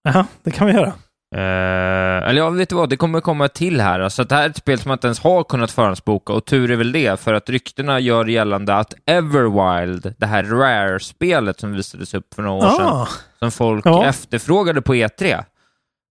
Jaha, 0.03 0.25
det 0.43 0.51
kan 0.51 0.67
vi 0.67 0.73
göra. 0.73 0.93
Eh, 1.35 2.29
eller 2.29 2.33
ja, 2.37 2.49
vet 2.49 2.69
du 2.69 2.75
vad? 2.75 2.89
Det 2.89 2.97
kommer 2.97 3.21
komma 3.21 3.47
till 3.47 3.81
här. 3.81 3.99
Alltså, 3.99 4.23
det 4.23 4.35
här 4.35 4.43
är 4.45 4.49
ett 4.49 4.57
spel 4.57 4.79
som 4.79 4.89
man 4.89 4.95
inte 4.95 5.07
ens 5.07 5.19
har 5.19 5.43
kunnat 5.43 5.71
förhandsboka 5.71 6.33
och 6.33 6.45
tur 6.45 6.71
är 6.71 6.75
väl 6.75 6.91
det, 6.91 7.19
för 7.19 7.33
att 7.33 7.49
ryktena 7.49 7.99
gör 7.99 8.25
gällande 8.25 8.75
att 8.75 8.93
Everwild, 9.05 10.13
det 10.17 10.25
här 10.25 10.43
Rare-spelet 10.43 11.59
som 11.59 11.73
visades 11.73 12.13
upp 12.13 12.33
för 12.33 12.41
några 12.43 12.67
år 12.67 12.71
sedan, 12.77 12.87
Ah, 12.87 13.07
som 13.39 13.51
folk 13.51 13.85
Ja. 13.85 14.05
efterfrågade 14.05 14.81
på 14.81 14.95
E3, 14.95 15.43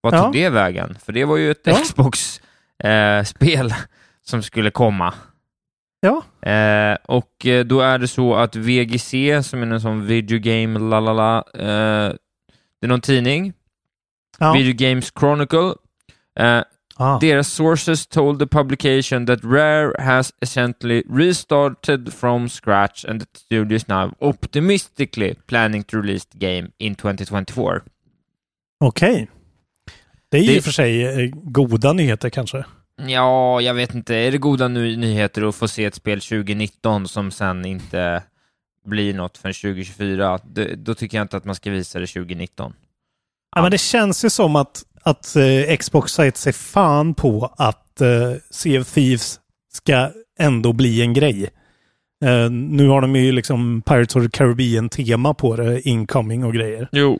vad 0.00 0.14
Ja. 0.14 0.22
tog 0.22 0.32
det 0.32 0.48
vägen? 0.48 0.96
För 1.04 1.12
det 1.12 1.24
var 1.24 1.36
ju 1.36 1.50
ett 1.50 1.60
Ja. 1.64 1.74
Xbox-spel 1.74 3.74
som 4.26 4.42
skulle 4.42 4.70
komma. 4.70 5.14
ja, 6.00 6.22
Eh, 6.50 6.96
och 7.06 7.46
eh, 7.46 7.64
då 7.64 7.80
är 7.80 7.98
det 7.98 8.08
så 8.08 8.34
att 8.34 8.56
VGC, 8.56 9.14
som 9.42 9.62
är 9.62 9.66
en 9.66 9.80
sån 9.80 10.06
video 10.06 10.38
game, 10.38 10.78
lalala, 10.78 11.44
eh, 11.54 12.12
det 12.80 12.86
är 12.86 12.88
någon 12.88 13.00
tidning, 13.00 13.52
ja. 14.38 14.52
Video 14.52 14.74
Games 14.88 15.12
Chronicle, 15.18 15.74
eh, 16.40 16.62
Ah. 16.98 17.18
Deras 17.20 17.48
sources 17.52 18.06
told 18.06 18.38
the 18.38 18.46
publication 18.46 19.26
that 19.26 19.38
Rare 19.44 19.92
has 20.02 20.32
essentially 20.42 21.02
restarted 21.10 22.12
from 22.12 22.48
scratch 22.48 23.04
and 23.04 23.20
the 23.20 23.26
studio 23.38 23.76
is 23.76 23.88
now 23.88 24.12
optimistically 24.20 25.34
planning 25.46 25.84
to 25.84 25.96
release 25.96 26.26
the 26.32 26.38
game 26.38 26.68
in 26.78 26.94
2024. 26.94 27.82
Okej. 28.80 29.28
Det 30.30 30.38
Det 30.38 30.38
är 30.38 30.46
Det- 30.46 30.56
i 30.56 30.58
och 30.60 30.64
för 30.64 30.70
sig 30.70 31.04
eh, 31.24 31.30
goda 31.34 31.92
nyheter 31.92 32.30
kanske. 32.30 32.64
Ja, 33.06 33.60
jag 33.60 33.74
vet 33.74 33.94
inte. 33.94 34.14
Är 34.14 34.32
det 34.32 34.38
goda 34.38 34.68
ny- 34.68 34.96
nyheter 34.96 35.48
att 35.48 35.54
få 35.54 35.68
se 35.68 35.84
ett 35.84 35.94
spel 35.94 36.20
2019 36.20 37.08
som 37.08 37.30
sen 37.30 37.64
inte 37.66 38.22
blir 38.86 39.14
något 39.14 39.38
förrän 39.38 39.54
2024? 39.54 40.38
Det, 40.44 40.74
då 40.76 40.94
tycker 40.94 41.18
jag 41.18 41.24
inte 41.24 41.36
att 41.36 41.44
man 41.44 41.54
ska 41.54 41.70
visa 41.70 41.98
det 42.00 42.06
2019. 42.06 42.72
Ja, 43.56 43.62
men 43.62 43.70
det 43.70 43.78
känns 43.78 44.24
ju 44.24 44.30
som 44.30 44.56
att, 44.56 44.82
att 45.02 45.36
eh, 45.36 45.76
Xbox 45.76 46.18
har 46.18 46.24
gett 46.24 46.36
sig 46.36 46.52
fan 46.52 47.14
på 47.14 47.54
att 47.56 48.00
eh, 48.00 48.32
Sea 48.50 48.80
of 48.80 48.92
Thieves 48.92 49.40
ska 49.72 50.10
ändå 50.38 50.72
bli 50.72 51.02
en 51.02 51.14
grej. 51.14 51.50
Eh, 52.24 52.50
nu 52.50 52.88
har 52.88 53.00
de 53.00 53.16
ju 53.16 53.32
liksom 53.32 53.82
Pirates 53.82 54.16
of 54.16 54.22
the 54.22 54.30
Caribbean-tema 54.30 55.34
på 55.34 55.56
det, 55.56 55.88
incoming 55.88 56.44
och 56.44 56.54
grejer. 56.54 56.88
Jo. 56.92 57.12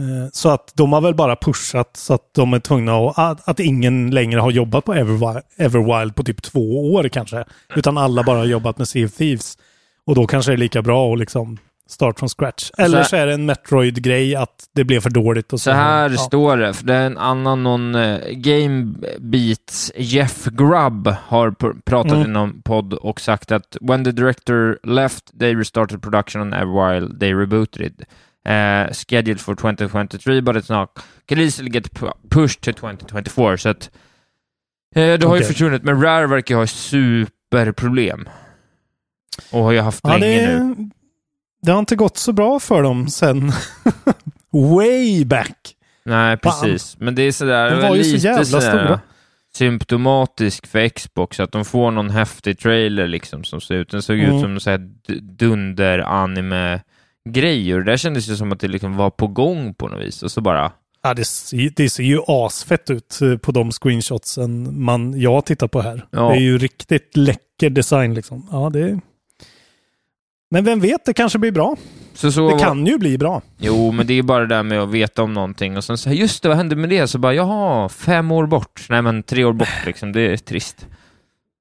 Eh, 0.00 0.30
så 0.32 0.48
att 0.48 0.72
de 0.74 0.92
har 0.92 1.00
väl 1.00 1.14
bara 1.14 1.36
pushat 1.36 1.96
så 1.96 2.14
att 2.14 2.34
de 2.34 2.52
är 2.52 2.60
tvungna 2.60 2.96
att, 2.96 3.18
att, 3.18 3.48
att 3.48 3.60
ingen 3.60 4.10
längre 4.10 4.40
har 4.40 4.50
jobbat 4.50 4.84
på 4.84 4.94
Everwild, 4.94 5.42
Everwild 5.56 6.14
på 6.14 6.24
typ 6.24 6.42
två 6.42 6.94
år 6.94 7.08
kanske. 7.08 7.44
Utan 7.76 7.98
alla 7.98 8.22
bara 8.22 8.38
har 8.38 8.46
jobbat 8.46 8.78
med 8.78 8.88
Sea 8.88 9.06
of 9.06 9.12
Thieves. 9.12 9.58
Och 10.04 10.14
då 10.14 10.26
kanske 10.26 10.50
det 10.50 10.54
är 10.54 10.58
lika 10.58 10.82
bra 10.82 11.12
att 11.12 11.18
liksom 11.18 11.58
start 11.88 12.18
från 12.18 12.28
scratch. 12.28 12.70
Eller 12.78 13.02
så 13.02 13.16
är 13.16 13.26
det 13.26 13.34
en 13.34 13.46
Metroid-grej 13.46 14.36
att 14.36 14.68
det 14.74 14.84
blev 14.84 15.00
för 15.00 15.10
dåligt. 15.10 15.52
Och 15.52 15.60
så, 15.60 15.64
Så 15.64 15.70
här 15.70 16.10
ja. 16.10 16.16
står 16.16 16.56
det, 16.56 16.74
för 16.74 16.84
det 16.86 16.94
är 16.94 17.06
en 17.06 17.18
annan 17.18 17.62
någon 17.62 17.94
uh, 17.94 18.18
Gamebeats 18.30 19.92
Jeff 19.96 20.44
Grubb 20.44 21.08
har 21.26 21.50
pr- 21.50 21.80
pratat 21.84 22.12
Mm. 22.12 22.26
i 22.26 22.32
någon 22.32 22.62
podd 22.62 22.92
och 22.94 23.20
sagt 23.20 23.52
att 23.52 23.76
when 23.80 24.04
the 24.04 24.12
director 24.12 24.78
left 24.82 25.38
they 25.40 25.54
restarted 25.54 26.02
production 26.02 26.42
on 26.42 26.52
Everwild, 26.52 27.20
they 27.20 27.34
rebooted 27.34 27.86
it. 27.86 28.00
Uh, 28.48 28.92
scheduled 28.92 29.40
for 29.40 29.54
2023 29.54 30.40
but 30.40 30.56
it's 30.56 30.72
not 30.78 30.98
can 31.28 31.38
easily 31.38 31.70
get 31.70 31.90
pu- 31.92 32.12
pushed 32.30 32.60
to 32.60 32.72
2024 32.80 33.56
så 33.56 33.68
att 33.68 33.90
eh, 34.94 35.14
det 35.18 35.24
har 35.26 35.36
ju 35.36 35.42
försvunnit 35.44 35.82
men 35.82 36.02
Rare 36.02 36.26
verkar 36.26 36.54
ha 36.56 36.66
superproblem. 36.66 38.28
Och 39.52 39.62
har 39.62 39.72
ju 39.72 39.80
haft 39.80 40.00
Ja, 40.02 40.16
länge 40.16 40.46
det, 40.46 40.58
nu. 40.64 40.90
Det 41.62 41.70
har 41.72 41.78
inte 41.78 41.96
gått 41.96 42.16
så 42.16 42.32
bra 42.32 42.60
för 42.60 42.82
dem 42.82 43.08
sen 43.08 43.52
way 44.52 45.24
back. 45.24 45.74
Nej, 46.04 46.36
precis. 46.36 46.96
Men 47.00 47.14
det 47.14 47.22
är 47.22 47.32
sådär, 47.32 47.70
De 47.70 47.88
var 47.88 47.96
ju 47.96 48.04
så 48.04 48.12
lite 48.12 48.26
jävla 48.26 48.44
sådär 48.44 48.60
stora. 48.84 49.00
symptomatisk 49.56 50.66
för 50.66 50.88
Xbox, 50.88 51.40
att 51.40 51.52
de 51.52 51.64
får 51.64 51.90
någon 51.90 52.10
häftig 52.10 52.58
trailer 52.58 53.08
liksom 53.08 53.44
som 53.44 53.60
ser 53.60 53.74
ut. 53.74 53.90
Den 53.90 54.02
såg 54.02 54.18
Mm. 54.18 54.34
ut 54.36 54.40
som 54.42 54.60
så 54.60 54.76
d- 54.76 55.20
dunder-anime-grej 56.28 57.74
och 57.74 57.80
det 57.84 57.90
där 57.92 57.96
kändes 57.96 58.28
ju 58.28 58.36
som 58.36 58.52
att 58.52 58.60
det 58.60 58.68
liksom 58.68 58.96
var 58.96 59.10
på 59.10 59.26
gång 59.26 59.74
på 59.74 59.88
något 59.88 60.00
vis 60.06 60.22
och 60.22 60.30
så 60.30 60.40
bara... 60.40 60.72
Ja, 61.02 61.14
det, 61.14 61.24
ser, 61.24 61.72
det 61.76 61.90
ser 61.90 62.02
ju 62.02 62.20
asfett 62.26 62.90
ut 62.90 63.20
eh, 63.22 63.36
på 63.36 63.52
de 63.52 63.72
screenshotsen 63.72 64.82
man, 64.84 65.20
jag 65.20 65.44
tittar 65.46 65.68
på 65.68 65.80
här. 65.82 66.06
Ja. 66.10 66.28
Det 66.30 66.36
är 66.36 66.40
ju 66.40 66.58
riktigt 66.58 67.16
läcker 67.16 67.70
design 67.70 68.14
liksom. 68.14 68.48
Ja, 68.52 68.70
det 68.72 69.00
Men 70.50 70.64
vem 70.64 70.80
vet, 70.80 71.04
det 71.04 71.14
kanske 71.14 71.38
blir 71.38 71.52
bra. 71.52 71.76
Så 72.14 72.32
så 72.32 72.50
Det 72.50 72.58
kan 72.58 72.86
ju 72.86 72.98
bli 72.98 73.18
bra. 73.18 73.42
Jo, 73.58 73.92
men 73.92 74.06
det 74.06 74.14
är 74.14 74.22
bara 74.22 74.40
det 74.40 74.46
där 74.54 74.62
med 74.62 74.80
att 74.82 74.88
veta 74.90 75.22
om 75.22 75.32
någonting 75.34 75.76
och 75.76 75.84
sen 75.84 75.98
så 75.98 76.10
just 76.10 76.42
det, 76.42 76.48
vad 76.48 76.56
hände 76.56 76.76
med 76.76 76.88
det? 76.90 77.08
Så 77.08 77.18
bara, 77.18 77.34
jaha, 77.34 77.88
fem 77.88 78.32
år 78.32 78.46
bort. 78.46 78.86
Nej, 78.88 79.02
men 79.02 79.22
tre 79.22 79.44
år 79.44 79.52
bort 79.52 79.86
liksom. 79.86 80.12
Det 80.12 80.20
är 80.20 80.36
trist. 80.36 80.86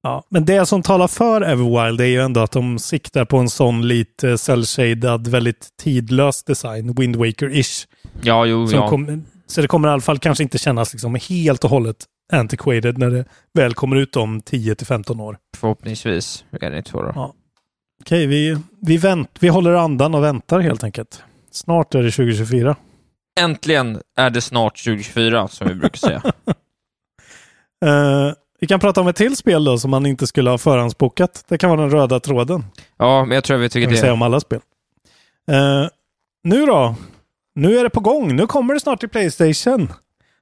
Ja, 0.04 0.24
men 0.30 0.46
det 0.46 0.66
som 0.66 0.82
talar 0.82 1.08
för 1.08 1.42
Everwild 1.42 2.02
är 2.02 2.06
ju 2.06 2.22
ändå 2.22 2.40
att 2.42 2.52
de 2.52 2.80
siktar 2.80 3.26
på 3.26 3.38
en 3.38 3.50
sån 3.50 3.88
lite 3.88 4.28
cell-shaded, 4.38 5.28
väldigt 5.30 5.68
tidlös 5.84 6.44
design, 6.44 6.94
Wind 6.94 7.16
Waker-ish. 7.16 7.88
Ja, 8.22 8.46
jo, 8.46 8.68
ja. 8.72 8.90
kom- 8.90 9.26
Så 9.48 9.62
det 9.62 9.68
kommer 9.68 9.88
i 9.88 9.92
alla 9.92 10.02
fall 10.02 10.20
kanske 10.20 10.44
inte 10.44 10.58
kännas 10.58 10.94
liksom 10.94 11.16
helt 11.30 11.64
och 11.64 11.70
hållet 11.70 11.98
antiquated 12.34 12.98
när 12.98 13.10
det 13.10 13.26
väl 13.54 13.74
kommer 13.74 13.96
ut 13.96 14.16
om 14.16 14.42
10-15 14.42 15.22
år. 15.22 15.38
Förhoppningsvis. 15.58 16.44
Är 16.62 16.72
det 16.72 16.78
inte 16.78 16.90
så 16.90 17.02
då? 17.02 17.12
Ja. 17.16 17.34
Okej, 18.02 18.28
vi, 18.28 18.58
vi, 18.82 18.98
vänt, 18.98 19.30
vi 19.40 19.48
håller 19.48 19.74
andan 19.74 20.16
och 20.16 20.24
väntar 20.24 20.60
helt 20.60 20.84
enkelt. 20.84 21.24
Snart 21.52 21.96
är 21.96 22.04
det 22.04 22.12
2024. 22.12 22.76
Äntligen 23.40 24.02
är 24.18 24.30
det 24.30 24.42
snart 24.42 24.84
2024, 24.84 25.48
som 25.48 25.68
vi 25.68 25.76
brukar 25.76 25.98
säga. 25.98 26.22
Eh, 27.86 28.34
vi 28.60 28.68
kan 28.68 28.80
prata 28.80 29.02
om 29.02 29.08
ett 29.08 29.16
till 29.16 29.36
spel 29.36 29.64
då 29.64 29.78
som 29.78 29.92
man 29.92 30.06
inte 30.06 30.28
skulle 30.28 30.50
ha 30.50 30.58
förhandsbokat. 30.58 31.46
Det 31.48 31.58
kan 31.58 31.70
vara 31.70 31.82
den 31.82 31.92
röda 31.92 32.20
tråden. 32.20 32.66
Ja, 32.98 33.26
men 33.26 33.36
jag 33.36 33.44
tror 33.44 33.56
jag 33.56 33.62
vet 33.62 33.74
Kan 33.74 33.80
vilket 33.80 33.92
vi 33.92 33.96
det 33.96 34.00
säga 34.00 34.10
är. 34.12 34.14
om 34.14 34.22
alla 34.22 34.40
spel. 34.40 34.60
Eh, 35.52 35.88
nu 36.44 36.66
då? 36.66 36.96
Nu 37.56 37.78
är 37.80 37.84
det 37.84 37.90
på 37.90 38.00
gång. 38.00 38.36
Nu 38.36 38.48
kommer 38.48 38.74
det 38.74 38.80
snart 38.80 39.00
till 39.00 39.10
Playstation. 39.10 39.94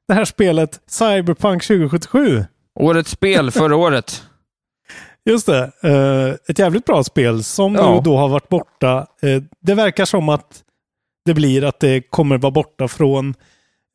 Det 0.08 0.14
här 0.14 0.26
spelet 0.26 0.80
Cyberpunk 0.88 1.64
2077. 1.64 2.46
Årets 2.80 3.12
spel 3.12 3.52
förra 3.52 3.76
året. 3.76 4.24
Just 5.26 5.46
det. 5.46 5.72
Eh, 5.84 6.36
ett 6.50 6.60
jävligt 6.60 6.86
bra 6.86 7.04
spel 7.04 7.44
som 7.44 7.76
Ja. 7.76 7.96
nu 7.96 8.02
då 8.04 8.18
har 8.18 8.28
varit 8.30 8.50
borta. 8.50 9.08
Eh, 9.22 9.42
det 9.62 9.74
verkar 9.76 10.06
som 10.06 10.30
att 10.30 10.64
det 11.26 11.34
blir 11.34 11.64
att 11.64 11.80
det 11.80 12.02
kommer 12.02 12.38
vara 12.38 12.52
borta 12.52 12.88
från 12.88 13.34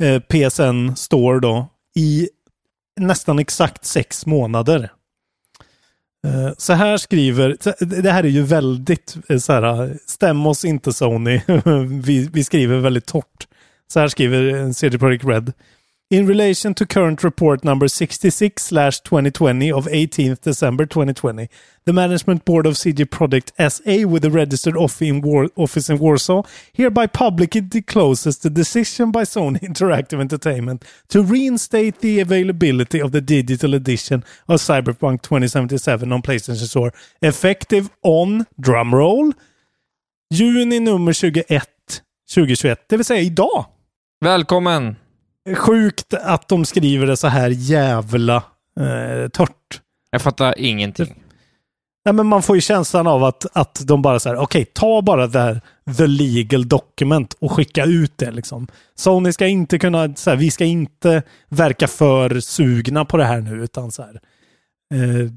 eh, 0.02 0.20
PSN 0.20 0.96
Store 0.96 1.40
då 1.40 1.66
i 1.96 2.28
nästan 3.00 3.38
exakt 3.38 3.84
sex 3.84 4.26
månader. 4.26 4.90
Så 6.58 6.72
här 6.72 6.96
skriver, 6.96 7.56
det 8.02 8.10
här 8.10 8.24
är 8.24 8.28
ju 8.28 8.42
väldigt 8.42 9.16
så 9.40 9.52
här, 9.52 9.96
stäm 10.06 10.46
oss 10.46 10.64
inte 10.64 10.92
Sony, 10.92 11.40
vi, 12.02 12.28
vi 12.32 12.44
skriver 12.44 12.78
väldigt 12.78 13.06
torrt. 13.06 13.48
Så 13.92 14.00
här 14.00 14.08
skriver 14.08 14.72
CD 14.72 14.98
Projekt 14.98 15.24
Red. 15.24 15.52
In 16.10 16.26
relation 16.26 16.74
to 16.74 16.86
current 16.86 17.22
report 17.22 17.62
number 17.62 17.86
66 17.86 18.60
slash 18.60 18.98
2020 18.98 19.70
of 19.70 19.86
18th 19.86 20.40
December 20.40 20.84
2020, 20.84 21.48
the 21.84 21.92
management 21.92 22.44
board 22.44 22.66
of 22.66 22.74
CG 22.74 23.08
Project 23.08 23.52
SA 23.56 24.08
with 24.08 24.24
a 24.24 24.30
registered 24.30 24.76
office 24.76 25.08
in, 25.08 25.22
office 25.54 25.88
in 25.88 26.00
Warsaw 26.00 26.42
hereby 26.72 27.06
publicly 27.06 27.60
discloses 27.60 28.38
the 28.38 28.50
decision 28.50 29.12
by 29.12 29.22
Sony 29.22 29.60
Interactive 29.60 30.20
Entertainment 30.20 30.84
to 31.10 31.22
reinstate 31.22 32.00
the 32.00 32.18
availability 32.18 33.00
of 33.00 33.12
the 33.12 33.20
digital 33.20 33.74
edition 33.74 34.24
of 34.48 34.58
Cyberpunk 34.58 35.22
2077 35.22 36.12
on 36.12 36.22
PlayStation 36.22 36.66
Store 36.66 36.92
effective 37.22 37.88
on, 38.02 38.48
drumroll, 38.60 39.32
juni 40.34 40.80
nummer 40.80 41.12
21 41.12 41.60
2021, 42.26 42.76
det 42.88 42.96
vill 42.96 43.04
säga 43.04 43.20
idag. 43.20 43.66
Välkommen! 44.20 44.96
Sjukt 45.56 46.14
att 46.14 46.48
de 46.48 46.64
skriver 46.64 47.06
det 47.06 47.16
så 47.16 47.28
här 47.28 47.50
jävla 47.50 48.36
eh, 48.80 49.28
tört. 49.28 49.80
Jag 50.10 50.22
fattar 50.22 50.54
ingenting. 50.58 51.14
Nej, 52.04 52.14
men 52.14 52.26
man 52.26 52.42
får 52.42 52.56
ju 52.56 52.60
känslan 52.60 53.06
av 53.06 53.24
att, 53.24 53.46
att 53.52 53.80
de 53.86 54.02
bara 54.02 54.20
säger 54.20 54.36
okej, 54.36 54.64
ta 54.64 55.02
bara 55.02 55.26
det 55.26 55.40
här 55.40 55.60
the 55.96 56.06
legal 56.06 56.68
document 56.68 57.36
och 57.40 57.52
skicka 57.52 57.84
ut 57.84 58.18
det 58.18 58.30
liksom. 58.30 58.68
Sony 58.94 59.32
ska 59.32 59.46
inte 59.46 59.78
kunna, 59.78 60.14
så 60.14 60.30
här, 60.30 60.36
vi 60.36 60.50
ska 60.50 60.64
inte 60.64 61.22
verka 61.48 61.88
för 61.88 62.40
sugna 62.40 63.04
på 63.04 63.16
det 63.16 63.24
här 63.24 63.40
nu, 63.40 63.64
utan 63.64 63.92
så 63.92 64.02
här. 64.02 64.20
Eh, 64.94 65.30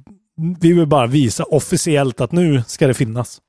vi 0.60 0.74
vill 0.74 0.88
bara 0.88 1.08
visa 1.08 1.44
officiellt 1.44 2.22
att 2.22 2.32
nu 2.32 2.64
ska 2.68 2.88
det 2.88 2.94
finnas. 2.94 3.42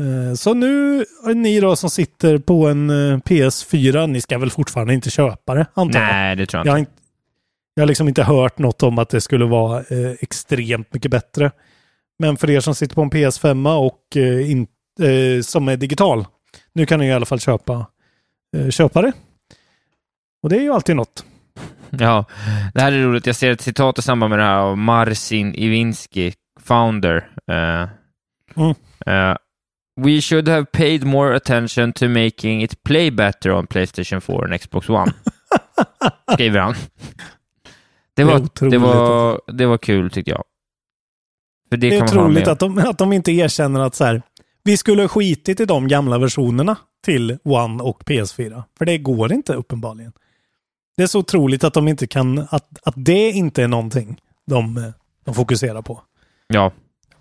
Eh, 0.00 0.34
så 0.34 0.54
nu, 0.54 1.04
ni 1.34 1.60
då 1.60 1.76
som 1.76 1.90
sitter 1.90 2.38
på 2.38 2.68
en 2.68 2.90
eh, 2.90 3.18
PS4, 3.18 4.06
ni 4.06 4.20
ska 4.20 4.38
väl 4.38 4.50
fortfarande 4.50 4.94
inte 4.94 5.10
köpa 5.10 5.54
det, 5.54 5.66
antar 5.74 6.00
jag? 6.00 6.08
Nej, 6.08 6.36
det 6.36 6.46
tror 6.46 6.58
jag 6.58 6.66
Jag 6.66 6.72
har, 6.72 6.78
inte. 6.78 6.90
inte, 6.90 7.02
jag 7.74 7.82
har 7.82 7.86
liksom 7.88 8.08
inte 8.08 8.22
hört 8.22 8.58
något 8.58 8.82
om 8.82 8.98
att 8.98 9.08
det 9.08 9.20
skulle 9.20 9.44
vara 9.44 9.78
eh, 9.78 10.10
extremt 10.20 10.94
mycket 10.94 11.10
bättre. 11.10 11.50
Men 12.18 12.36
för 12.36 12.50
er 12.50 12.60
som 12.60 12.74
sitter 12.74 12.94
på 12.94 13.02
en 13.02 13.10
PS5 13.10 13.76
och 13.76 14.16
eh, 14.16 14.50
in, 14.50 14.66
eh, 15.00 15.42
som 15.42 15.68
är 15.68 15.76
digital, 15.76 16.26
nu 16.72 16.86
kan 16.86 17.00
ni 17.00 17.06
i 17.06 17.12
alla 17.12 17.26
fall 17.26 17.40
köpa, 17.40 17.86
eh, 18.56 18.70
köpa 18.70 19.02
det. 19.02 19.12
Och 20.42 20.48
det 20.48 20.56
är 20.56 20.60
ju 20.62 20.72
alltid 20.72 20.96
något. 20.96 21.24
Ja, 21.90 22.24
det 22.74 22.80
här 22.80 22.92
är 22.92 23.02
roligt. 23.02 23.26
Jag 23.26 23.36
ser 23.36 23.50
ett 23.50 23.60
citat 23.60 23.98
i 23.98 24.02
samband 24.02 24.30
med 24.30 24.38
det 24.38 24.44
här 24.44 24.58
av 24.58 24.78
Marcin 24.78 25.54
Iwinski, 25.54 26.32
founder. 26.60 27.28
Mm. 28.56 28.74
eh, 29.06 29.36
We 29.96 30.20
should 30.20 30.48
have 30.48 30.64
paid 30.72 31.04
more 31.04 31.36
attention 31.36 31.92
to 31.92 32.08
making 32.08 32.62
it 32.62 32.82
play 32.82 33.10
better 33.10 33.52
on 33.52 33.66
Playstation 33.66 34.20
4 34.20 34.44
and 34.44 34.54
Xbox 34.54 34.90
One. 34.90 35.12
Skriver 36.32 36.60
han. 36.60 36.74
Det 36.74 38.22
Det 38.22 38.24
var, 38.24 38.40
otroligt. 38.40 38.72
det, 38.72 38.78
var, 38.78 39.40
det 39.52 39.66
var 39.66 39.78
kul 39.78 40.10
tyckte 40.10 40.30
jag. 40.30 40.44
För 41.70 41.76
det, 41.76 41.90
Det 41.90 41.96
är 41.96 42.04
otroligt 42.04 42.48
att 42.48 42.58
de, 42.58 42.78
att 42.78 42.98
de 42.98 43.12
inte 43.12 43.32
erkänner 43.32 43.80
att 43.80 43.94
så 43.94 44.04
här, 44.04 44.22
vi 44.64 44.76
skulle 44.76 45.02
ha 45.02 45.08
skitit 45.08 45.60
i 45.60 45.64
de 45.64 45.88
gamla 45.88 46.18
versionerna 46.18 46.76
till 47.04 47.38
One 47.44 47.82
och 47.82 48.02
PS4. 48.02 48.62
För 48.78 48.84
det 48.84 48.98
går 48.98 49.32
inte 49.32 49.54
uppenbarligen. 49.54 50.12
Det 50.96 51.02
är 51.02 51.06
så 51.06 51.18
otroligt 51.18 51.64
att 51.64 51.74
de 51.74 51.88
inte 51.88 52.06
kan, 52.06 52.38
att, 52.38 52.78
att 52.82 52.94
det 52.96 53.30
inte 53.30 53.62
är 53.62 53.68
någonting 53.68 54.20
de, 54.46 54.76
eh, 54.76 54.90
de 55.24 55.34
fokuserar 55.34 55.82
på. 55.82 56.02
Ja, 56.46 56.72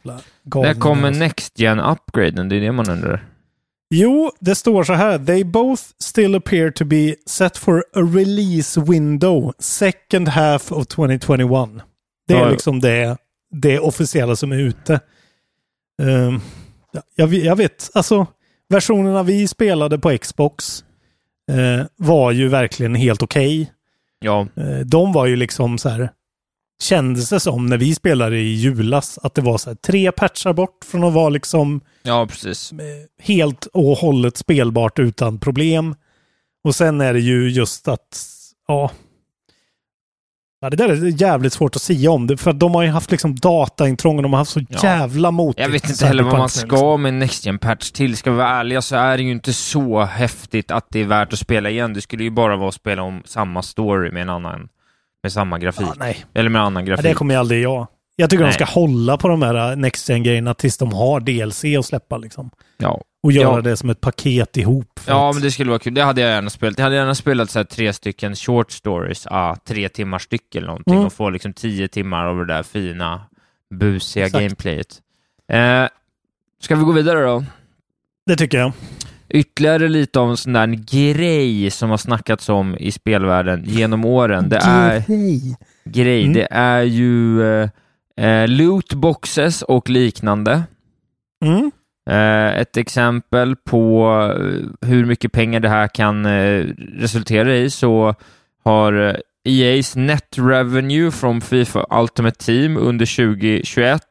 Jävla 0.04 0.14
när 0.14 0.50
galningar 0.52 0.74
kommer 0.76 1.08
alltså. 1.08 1.20
Next 1.20 1.60
Gen 1.60 1.80
upgraden? 1.80 2.50
Det 2.50 2.56
är 2.56 2.62
det 2.62 2.72
man 2.72 2.90
undrar. 2.90 3.26
Jo, 3.94 4.32
det 4.40 4.56
står 4.56 4.84
så 4.84 4.94
här. 4.94 5.20
They 5.20 5.44
both 5.44 5.82
still 6.00 6.36
appear 6.36 6.72
to 6.72 6.86
be 6.86 7.16
set 7.26 7.58
for 7.58 7.80
a 7.94 8.00
release 8.16 8.82
window 8.82 9.54
second 9.60 10.28
half 10.28 10.72
of 10.72 10.88
2021. 10.88 11.70
Det 12.28 12.34
är 12.34 12.38
Ja, 12.40 12.50
liksom 12.50 12.80
det, 12.80 13.18
det 13.52 13.80
officiella 13.80 14.36
som 14.36 14.52
är 14.52 14.58
ute. 14.60 15.00
Ja, 16.92 17.02
jag, 17.16 17.34
jag 17.34 17.56
vet, 17.56 17.90
alltså 17.94 18.28
versionerna 18.70 19.24
vi 19.24 19.48
spelade 19.48 20.00
på 20.00 20.18
Xbox 20.18 20.84
eh, 21.52 21.86
var 21.96 22.32
ju 22.32 22.48
verkligen 22.48 22.96
helt 22.96 23.24
okej. 23.24 23.72
Ja, 24.20 24.48
Eh, 24.56 24.80
de 24.80 25.14
var 25.14 25.26
ju 25.26 25.36
liksom 25.36 25.78
så 25.78 25.90
här, 25.90 26.10
kändes 26.82 27.30
det 27.30 27.40
som 27.40 27.66
när 27.66 27.78
vi 27.78 27.96
spelade 27.96 28.38
i 28.38 28.54
julas, 28.54 29.20
att 29.24 29.34
det 29.36 29.42
var 29.42 29.58
så 29.58 29.70
här 29.70 29.76
tre 29.76 30.12
patchar 30.12 30.54
bort 30.54 30.86
från 30.86 31.04
att 31.04 31.14
vara 31.14 31.30
liksom 31.30 31.82
ja 32.04 32.28
precis. 32.30 32.72
eh, 32.72 32.78
helt 33.26 33.66
och 33.66 33.98
hållet 33.98 34.38
spelbart 34.38 35.00
utan 35.00 35.40
problem. 35.40 35.96
Och 36.64 36.76
sen 36.76 37.02
är 37.02 37.14
det 37.14 37.20
ju 37.20 37.50
just 37.50 37.88
att, 37.88 38.28
ja, 38.68 38.92
ja 40.62 40.70
det 40.70 40.78
där 40.78 40.90
är 40.90 41.22
jävligt 41.22 41.54
svårt 41.54 41.76
att 41.76 41.82
säga 41.82 42.12
om 42.12 42.28
det, 42.28 42.38
för 42.38 42.54
de 42.54 42.76
har 42.76 42.84
ju 42.84 42.90
haft 42.90 43.12
liksom 43.12 43.36
dataintrång 43.36 44.18
och 44.18 44.24
de 44.24 44.34
har 44.34 44.38
haft 44.40 44.52
så 44.52 44.60
Ja. 44.70 44.80
jävla 44.84 45.32
mot. 45.32 45.60
Jag 45.60 45.70
vet 45.70 45.90
inte 45.90 46.06
heller 46.06 46.24
vad 46.24 46.38
man 46.38 46.50
ska 46.50 46.98
med 46.98 47.14
Next 47.14 47.46
gen 47.46 47.60
patch 47.60 47.92
till. 47.92 48.18
Ska 48.18 48.32
vi 48.32 48.38
vara 48.38 48.50
ärliga 48.50 48.82
så 48.82 48.96
är 48.96 49.18
det 49.18 49.24
ju 49.24 49.32
inte 49.32 49.54
så 49.54 50.02
häftigt 50.02 50.72
att 50.72 50.86
det 50.90 51.00
är 51.00 51.06
värt 51.06 51.34
att 51.34 51.40
spela 51.40 51.70
igen. 51.70 51.94
Det 51.94 52.02
skulle 52.02 52.24
ju 52.24 52.30
bara 52.32 52.56
vara 52.58 52.70
att 52.70 52.76
spela 52.76 53.02
om 53.04 53.22
samma 53.26 53.62
story 53.62 54.12
med 54.12 54.22
en 54.22 54.30
annan, 54.30 54.70
med 55.24 55.32
samma 55.32 55.60
grafik. 55.60 55.88
Ja, 55.88 55.94
nej, 55.98 56.26
Eller 56.34 56.50
med 56.50 56.62
annan 56.62 56.86
grafik. 56.86 57.04
det 57.04 57.14
kommer 57.14 57.34
ju 57.34 57.40
aldrig 57.40 57.62
jag. 57.64 57.88
Jag 58.16 58.30
tycker 58.30 58.44
Nej. 58.44 58.52
de 58.58 58.66
ska 58.66 58.80
hålla 58.80 59.18
på 59.18 59.28
de 59.28 59.42
här 59.42 59.76
Next 59.76 60.10
Gen-grejerna 60.10 60.54
tills 60.54 60.78
de 60.78 60.94
har 60.94 61.20
DLC 61.20 61.64
att 61.80 61.86
släppa 61.86 62.18
liksom. 62.18 62.50
Ja. 62.78 63.02
Och 63.24 63.32
göra 63.32 63.56
Ja. 63.56 63.62
det 63.62 63.78
som 63.78 63.90
ett 63.90 64.02
paket 64.02 64.58
ihop. 64.58 65.00
Ja, 65.08 65.30
att- 65.30 65.36
men 65.36 65.44
det 65.44 65.52
skulle 65.52 65.70
vara 65.70 65.80
kul. 65.80 65.94
Det 65.94 66.04
hade 66.04 66.22
jag 66.22 66.30
gärna 66.30 66.50
spelat. 66.50 66.78
Jag 66.78 66.84
hade 66.84 66.96
gärna 66.96 67.16
spelat 67.16 67.50
så 67.50 67.64
tre 67.64 67.94
stycken 67.94 68.36
short 68.36 68.72
stories, 68.72 69.28
ah, 69.28 69.56
tre 69.68 69.90
timmar 69.90 70.20
styck 70.20 70.56
eller 70.56 70.68
någonting 70.68 70.94
Mm. 70.94 71.06
och 71.06 71.14
få 71.14 71.30
liksom 71.30 71.54
tio 71.54 71.88
timmar 71.88 72.26
av 72.26 72.38
det 72.38 72.46
där 72.46 72.64
fina, 72.64 73.22
busiga 73.76 74.26
Exakt. 74.26 74.42
gameplayet. 74.44 75.02
Eh, 75.52 75.86
ska 76.62 76.76
vi 76.76 76.84
gå 76.84 76.92
vidare 76.92 77.22
då? 77.26 77.44
Det 78.26 78.36
tycker 78.36 78.58
jag. 78.58 78.72
Ytterligare 79.34 79.88
lite 79.90 80.20
av 80.20 80.30
en 80.30 80.38
sån 80.38 80.54
där 80.54 80.68
grej 80.68 81.72
som 81.72 81.90
har 81.90 81.98
snackats 81.98 82.50
om 82.50 82.78
i 82.78 82.92
spelvärlden 82.92 83.64
genom 83.66 84.06
åren. 84.06 84.50
Det 84.50 84.58
är, 84.58 85.04
grej, 85.86 86.22
Mm. 86.24 86.34
det 86.34 86.48
är 86.52 86.82
ju 86.82 87.44
eh, 87.62 87.70
eh, 88.18 88.48
lootboxes 88.48 89.62
och 89.62 89.90
liknande. 89.90 90.64
Mm. 91.46 91.72
Eh, 92.10 92.60
ett 92.60 92.78
exempel 92.78 93.56
på 93.56 94.08
eh, 94.40 94.88
hur 94.88 95.06
mycket 95.06 95.32
pengar 95.32 95.60
det 95.60 95.70
här 95.70 95.88
kan 95.88 96.26
eh, 96.26 96.66
resultera 96.78 97.56
i 97.56 97.70
så 97.70 98.16
har 98.64 98.94
eh, 99.10 99.16
EA's 99.50 99.98
net 99.98 100.36
revenue 100.38 101.12
från 101.12 101.42
Fifa 101.42 101.86
Ultimate 102.02 102.46
Team 102.46 102.78
under 102.78 103.16
2021 103.16 104.02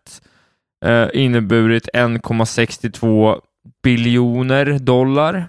eh, 0.85 1.07
inneburit 1.15 1.89
1,62 1.95 3.41
biljoner 3.83 4.79
dollar 4.79 5.49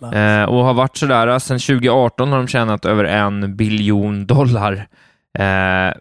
eh, 0.00 0.44
och 0.44 0.64
har 0.64 0.74
varit 0.74 0.96
sådär 0.96 1.28
eh, 1.28 1.38
sedan 1.38 1.58
2018 1.58 2.28
har 2.28 2.38
de 2.38 2.48
tjänat 2.48 2.84
över 2.84 3.04
en 3.04 3.56
biljon 3.56 4.26
dollar. 4.26 4.88
Eh, 5.38 5.92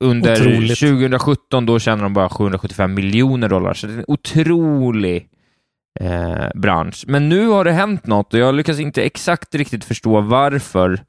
under 0.00 0.32
Otroligt. 0.32 0.78
2017 0.78 1.66
då 1.66 1.78
tjänade 1.78 2.02
de 2.02 2.14
bara 2.14 2.28
775 2.28 2.94
miljoner 2.94 3.48
dollar, 3.48 3.74
så 3.74 3.86
det 3.86 3.92
är 3.92 3.98
en 3.98 4.04
otrolig 4.08 5.28
eh, 6.00 6.48
bransch. 6.54 7.04
Men 7.06 7.28
nu 7.28 7.46
har 7.46 7.64
det 7.64 7.72
hänt 7.72 8.06
något 8.06 8.34
och 8.34 8.40
jag 8.40 8.54
lyckas 8.54 8.80
inte 8.80 9.02
exakt 9.02 9.54
riktigt 9.54 9.84
förstå 9.84 10.20
varför. 10.20 11.00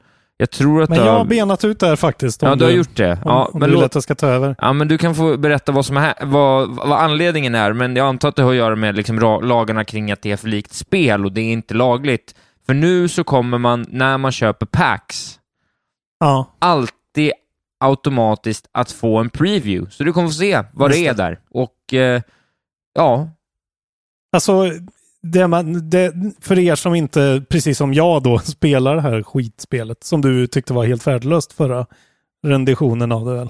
Jag 0.41 0.51
tror 0.51 0.83
att 0.83 0.89
Men 0.89 1.00
jag 1.00 1.13
har 1.13 1.25
benat 1.25 1.63
ut 1.63 1.79
det 1.79 1.88
här 1.88 1.95
faktiskt. 1.95 2.41
Ja, 2.41 2.55
du 2.55 2.63
har 2.63 2.71
gjort 2.71 2.98
det. 2.98 3.12
Om, 3.12 3.19
Ja, 3.25 3.50
om 3.53 3.60
men 3.60 3.69
du 3.69 3.75
vill 3.75 3.86
att 3.86 3.93
jag 3.93 4.03
ska 4.03 4.15
ta 4.15 4.27
över. 4.27 4.55
Ja, 4.60 4.74
men 4.74 4.88
du 4.88 4.98
kan 4.98 5.15
få 5.15 5.37
berätta 5.37 5.72
vad, 5.72 5.85
som 5.85 5.98
är, 5.98 6.13
vad, 6.22 6.70
vad 6.70 7.00
anledningen 7.00 7.55
är, 7.55 7.74
men 7.74 7.96
jag 7.96 8.07
antar 8.07 8.29
att 8.29 8.35
det 8.35 8.44
har 8.44 8.51
att 8.51 8.57
göra 8.57 8.75
med 8.75 8.96
liksom 8.96 9.20
lagarna 9.44 9.85
kring 9.85 10.11
att 10.11 10.22
det 10.22 10.31
är 10.31 10.37
för 10.37 10.48
likt 10.48 10.74
spel 10.74 11.25
och 11.25 11.31
det 11.31 11.42
är 11.42 11.51
inte 11.51 11.74
lagligt. 11.74 12.35
För 12.65 12.74
nu 12.74 13.07
så 13.07 13.24
kommer 13.24 13.57
man, 13.57 13.85
när 13.89 14.18
man 14.18 14.31
köper 14.31 14.65
packs, 14.65 15.39
Ja, 16.20 16.55
alltid 16.59 17.31
automatiskt 17.79 18.70
att 18.72 18.92
få 18.92 19.18
en 19.18 19.29
preview. 19.29 19.92
Så 19.92 20.03
du 20.03 20.13
kommer 20.13 20.27
få 20.27 20.33
se 20.33 20.63
vad 20.74 20.92
Just 20.92 21.00
det 21.03 21.07
är 21.07 21.13
där. 21.13 21.39
Och 21.51 21.94
eh, 21.94 22.22
ja, 22.94 23.29
alltså 24.35 24.72
det 25.24 25.48
man, 25.48 25.90
det, 25.90 26.14
för 26.42 26.60
er 26.60 26.75
som 26.75 26.96
inte, 26.96 27.44
precis 27.50 27.77
som 27.77 27.94
jag 27.94 28.24
då, 28.24 28.40
spelar 28.44 28.96
det 28.96 29.01
här 29.01 29.24
skitspelet 29.24 30.03
som 30.03 30.22
du 30.22 30.48
tyckte 30.48 30.74
var 30.74 30.86
helt 30.86 31.07
värdelöst 31.07 31.53
förra 31.53 31.86
renditionen 32.48 33.12
av 33.12 33.25
det 33.25 33.34
väl. 33.34 33.50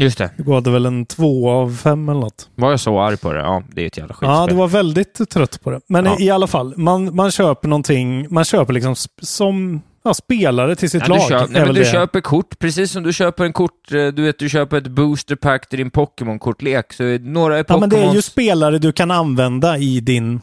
just 0.00 0.18
det. 0.18 0.30
Du 0.36 0.42
gav 0.44 0.62
det 0.62 0.70
väl 0.70 0.86
en 0.86 1.06
två 1.06 1.50
av 1.50 1.76
fem 1.76 2.08
eller 2.08 2.20
något. 2.20 2.48
Var 2.54 2.70
jag 2.70 2.80
så 2.80 3.00
arg 3.00 3.16
på 3.16 3.32
det? 3.32 3.40
Ja, 3.40 3.62
det 3.72 3.82
är 3.82 3.86
ett 3.86 3.96
jävla 3.96 4.14
skitspel. 4.14 4.28
Ja, 4.30 4.46
du 4.46 4.54
var 4.54 4.68
väldigt 4.68 5.30
trött 5.30 5.60
på 5.62 5.70
det. 5.70 5.80
Men 5.86 6.04
Ja. 6.04 6.16
i, 6.20 6.30
alla 6.30 6.46
fall, 6.46 6.74
man, 6.76 7.16
man 7.16 7.30
köper 7.30 7.68
någonting, 7.68 8.26
man 8.30 8.44
köper 8.44 8.72
liksom 8.72 8.94
som 9.22 9.82
ja, 10.04 10.14
spelare 10.14 10.76
till 10.76 10.90
sitt 10.90 11.02
Ja, 11.02 11.08
lag. 11.08 11.18
du, 11.18 11.28
köp, 11.28 11.42
är 11.48 11.52
nej, 11.52 11.64
men 11.64 11.74
du 11.74 11.80
det. 11.80 11.86
köper 11.92 12.20
kort, 12.20 12.58
precis 12.58 12.90
som 12.92 13.02
du 13.02 13.12
köper 13.12 13.44
en 13.44 13.52
kort, 13.52 13.92
eh, 13.92 14.06
du 14.06 14.22
vet, 14.22 14.38
du 14.38 14.48
köper 14.48 14.76
ett 14.76 14.86
booster 14.86 15.36
pack 15.36 15.68
till 15.68 15.78
din 15.78 15.90
Pokémon-kortlek, 15.90 16.92
så 16.92 17.02
några 17.20 17.54
är 17.54 17.58
Ja, 17.58 17.64
Pokémons... 17.64 17.80
men 17.80 17.88
det 17.90 18.06
är 18.10 18.14
ju 18.14 18.22
spelare 18.22 18.78
du 18.78 18.92
kan 18.92 19.10
använda 19.10 19.78
i 19.78 20.00
din... 20.00 20.40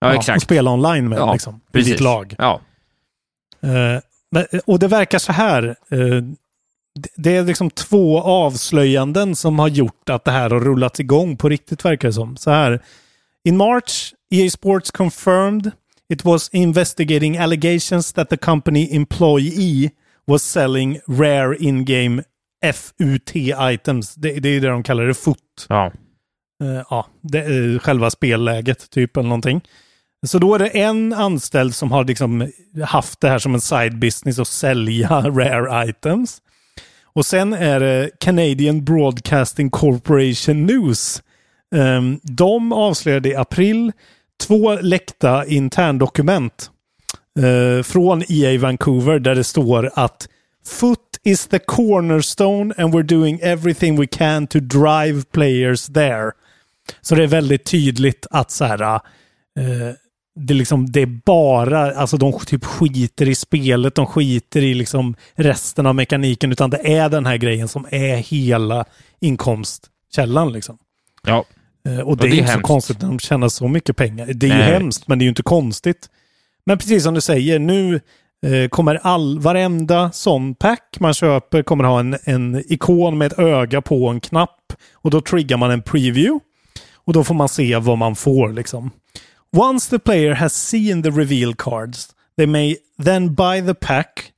Ja, 0.00 0.08
och 0.08 0.14
exakt. 0.14 0.42
spela 0.42 0.70
online 0.70 1.08
med, 1.08 1.18
Ja, 1.18 1.32
liksom. 1.32 1.60
I 1.74 1.82
ditt 1.82 2.00
lag. 2.00 2.34
Ja. 2.38 2.60
Men- 4.30 4.46
och 4.66 4.78
det 4.78 4.88
verkar 4.88 5.18
så 5.18 5.32
här. 5.32 5.64
eh, 5.90 6.22
det- 7.16 7.36
är 7.36 7.42
liksom 7.44 7.70
två 7.70 8.20
avslöjanden 8.20 9.36
som 9.36 9.58
har 9.58 9.68
gjort 9.68 10.10
att 10.10 10.24
det 10.24 10.30
här 10.30 10.50
har 10.50 10.60
rullat 10.60 10.98
igång 11.00 11.36
på 11.36 11.48
riktigt 11.48 11.84
verkar 11.84 12.08
det 12.08 12.12
som. 12.14 12.36
Så 12.36 12.50
här. 12.50 12.82
In 13.44 13.56
March, 13.56 14.14
EA 14.30 14.50
Sports 14.50 14.90
confirmed 14.90 15.70
it 16.12 16.24
was 16.24 16.48
investigating 16.52 17.38
allegations 17.38 18.12
that 18.12 18.28
the 18.30 18.36
company 18.36 18.88
employee 18.96 19.90
was 20.26 20.42
selling 20.42 20.98
rare 21.08 21.56
in-game 21.56 22.22
FUT 22.74 23.36
items. 23.60 24.14
Det, 24.14 24.40
det 24.40 24.48
är 24.48 24.60
det 24.60 24.68
de 24.68 24.82
kallar 24.82 25.04
det, 25.04 25.14
FUT. 25.14 25.66
ja. 25.68 25.86
Eh, 26.64 26.82
ja, 26.90 27.06
det 27.20 27.38
är 27.38 27.78
själva 27.78 28.10
spelläget 28.10 28.90
typ 28.90 29.16
eller 29.16 29.28
någonting. 29.28 29.60
Så 30.26 30.38
då 30.38 30.54
är 30.54 30.58
det 30.58 30.68
en 30.68 31.12
anställd 31.12 31.74
som 31.74 31.92
har 31.92 32.04
liksom 32.04 32.50
haft 32.84 33.20
det 33.20 33.28
här 33.28 33.38
som 33.38 33.54
en 33.54 33.60
side 33.60 33.98
business 33.98 34.38
att 34.38 34.48
sälja 34.48 35.08
rare 35.20 35.88
items. 35.88 36.38
Och 37.04 37.26
sen 37.26 37.52
är 37.52 37.80
det 37.80 38.10
Canadian 38.20 38.84
Broadcasting 38.84 39.70
Corporation 39.70 40.66
News. 40.66 41.22
Ehm, 41.74 42.20
de 42.22 42.72
avslöjade 42.72 43.28
i 43.28 43.36
april 43.36 43.92
två 44.46 44.74
läckta 44.74 45.46
interndokument 45.46 46.70
eh, 47.38 47.82
från 47.82 48.22
EA 48.28 48.60
Vancouver 48.60 49.18
där 49.18 49.34
det 49.34 49.44
står 49.44 49.90
att 49.94 50.28
Foot 50.66 51.00
is 51.24 51.46
the 51.46 51.58
cornerstone 51.58 52.74
and 52.78 52.94
we're 52.94 53.02
doing 53.02 53.40
everything 53.42 54.00
we 54.00 54.06
can 54.06 54.46
to 54.46 54.58
drive 54.60 55.22
players 55.32 55.86
there. 55.86 56.32
Så 57.00 57.14
det 57.14 57.22
är 57.22 57.26
väldigt 57.26 57.64
tydligt 57.64 58.26
att 58.30 58.50
så 58.50 58.64
här, 58.64 58.82
eh, 58.82 59.00
det, 60.36 60.52
är 60.52 60.56
liksom, 60.56 60.92
det 60.92 61.02
är 61.02 61.20
bara, 61.24 61.92
alltså 61.94 62.16
de 62.16 62.32
typ 62.46 62.64
skiter 62.64 63.28
i 63.28 63.34
spelet, 63.34 63.94
de 63.94 64.06
skiter 64.06 64.62
i 64.62 64.74
liksom 64.74 65.14
resten 65.34 65.86
av 65.86 65.94
mekaniken, 65.94 66.52
utan 66.52 66.70
det 66.70 66.96
är 66.96 67.08
den 67.08 67.26
här 67.26 67.36
grejen 67.36 67.68
som 67.68 67.86
är 67.90 68.16
hela 68.16 68.84
inkomstkällan. 69.20 70.52
Liksom. 70.52 70.78
ja. 71.26 71.44
Eh, 71.88 71.98
Och 71.98 72.16
det, 72.16 72.22
det 72.22 72.28
är 72.28 72.32
är 72.34 72.38
inte 72.38 72.52
så 72.52 72.60
konstigt 72.60 73.00
när 73.00 73.08
de 73.08 73.18
tjänar 73.18 73.48
så 73.48 73.68
mycket 73.68 73.96
pengar. 73.96 74.26
Det 74.26 74.46
är 74.46 74.50
ju 74.50 74.58
Nej. 74.58 74.72
hemskt, 74.72 75.08
men 75.08 75.18
det 75.18 75.22
är 75.22 75.24
ju 75.26 75.28
inte 75.28 75.42
konstigt. 75.42 76.06
Men 76.66 76.78
precis 76.78 77.02
som 77.04 77.14
du 77.14 77.20
säger, 77.20 77.58
nu 77.58 78.00
eh, 78.46 78.68
kommer 78.68 78.94
all, 79.02 79.38
varenda 79.38 80.12
sån 80.12 80.54
pack 80.54 80.96
man 81.00 81.14
köper 81.14 81.62
kommer 81.62 81.84
ha 81.84 82.00
en, 82.00 82.16
en 82.24 82.62
ikon 82.72 83.18
med 83.18 83.32
ett 83.32 83.38
öga 83.38 83.80
på 83.82 84.08
en 84.08 84.20
knapp. 84.20 84.72
Och 84.92 85.10
då 85.10 85.20
triggar 85.20 85.56
man 85.56 85.70
en 85.70 85.82
preview. 85.82 86.40
Och 86.94 87.12
då 87.12 87.24
får 87.24 87.34
man 87.34 87.48
se 87.48 87.76
vad 87.76 87.98
man 87.98 88.16
får 88.16 88.52
liksom. 88.52 88.90
Once 89.56 89.90
the 89.90 89.98
player 89.98 90.34
has 90.34 90.52
seen 90.52 91.02
the 91.02 91.10
reveal 91.10 91.54
cards, 91.54 92.14
they 92.36 92.46
may 92.46 92.76
then 93.04 93.34
buy 93.34 93.60
the 93.60 93.74
pack. 93.74 94.32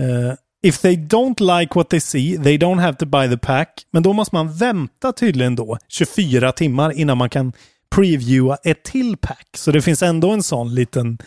Eh, 0.00 0.34
if 0.62 0.80
they 0.80 0.96
don't 0.96 1.40
like 1.40 1.74
what 1.74 1.88
they 1.88 2.00
see, 2.00 2.36
they 2.36 2.58
don't 2.58 2.78
have 2.78 2.96
to 2.98 3.06
buy 3.06 3.28
the 3.28 3.38
pack. 3.38 3.86
Men 3.90 4.02
då 4.02 4.12
måste 4.12 4.34
man 4.34 4.52
vänta 4.52 5.12
tydligen 5.12 5.56
då 5.56 5.78
24 5.88 6.52
timmar 6.52 6.92
innan 6.92 7.18
man 7.18 7.30
kan 7.30 7.52
previewa 7.90 8.56
ett 8.64 8.82
till 8.82 9.16
pack. 9.16 9.48
Så 9.56 9.72
det 9.72 9.82
finns 9.82 10.02
ändå 10.02 10.30
en 10.30 10.42
sån 10.42 10.74
liten 10.74 11.18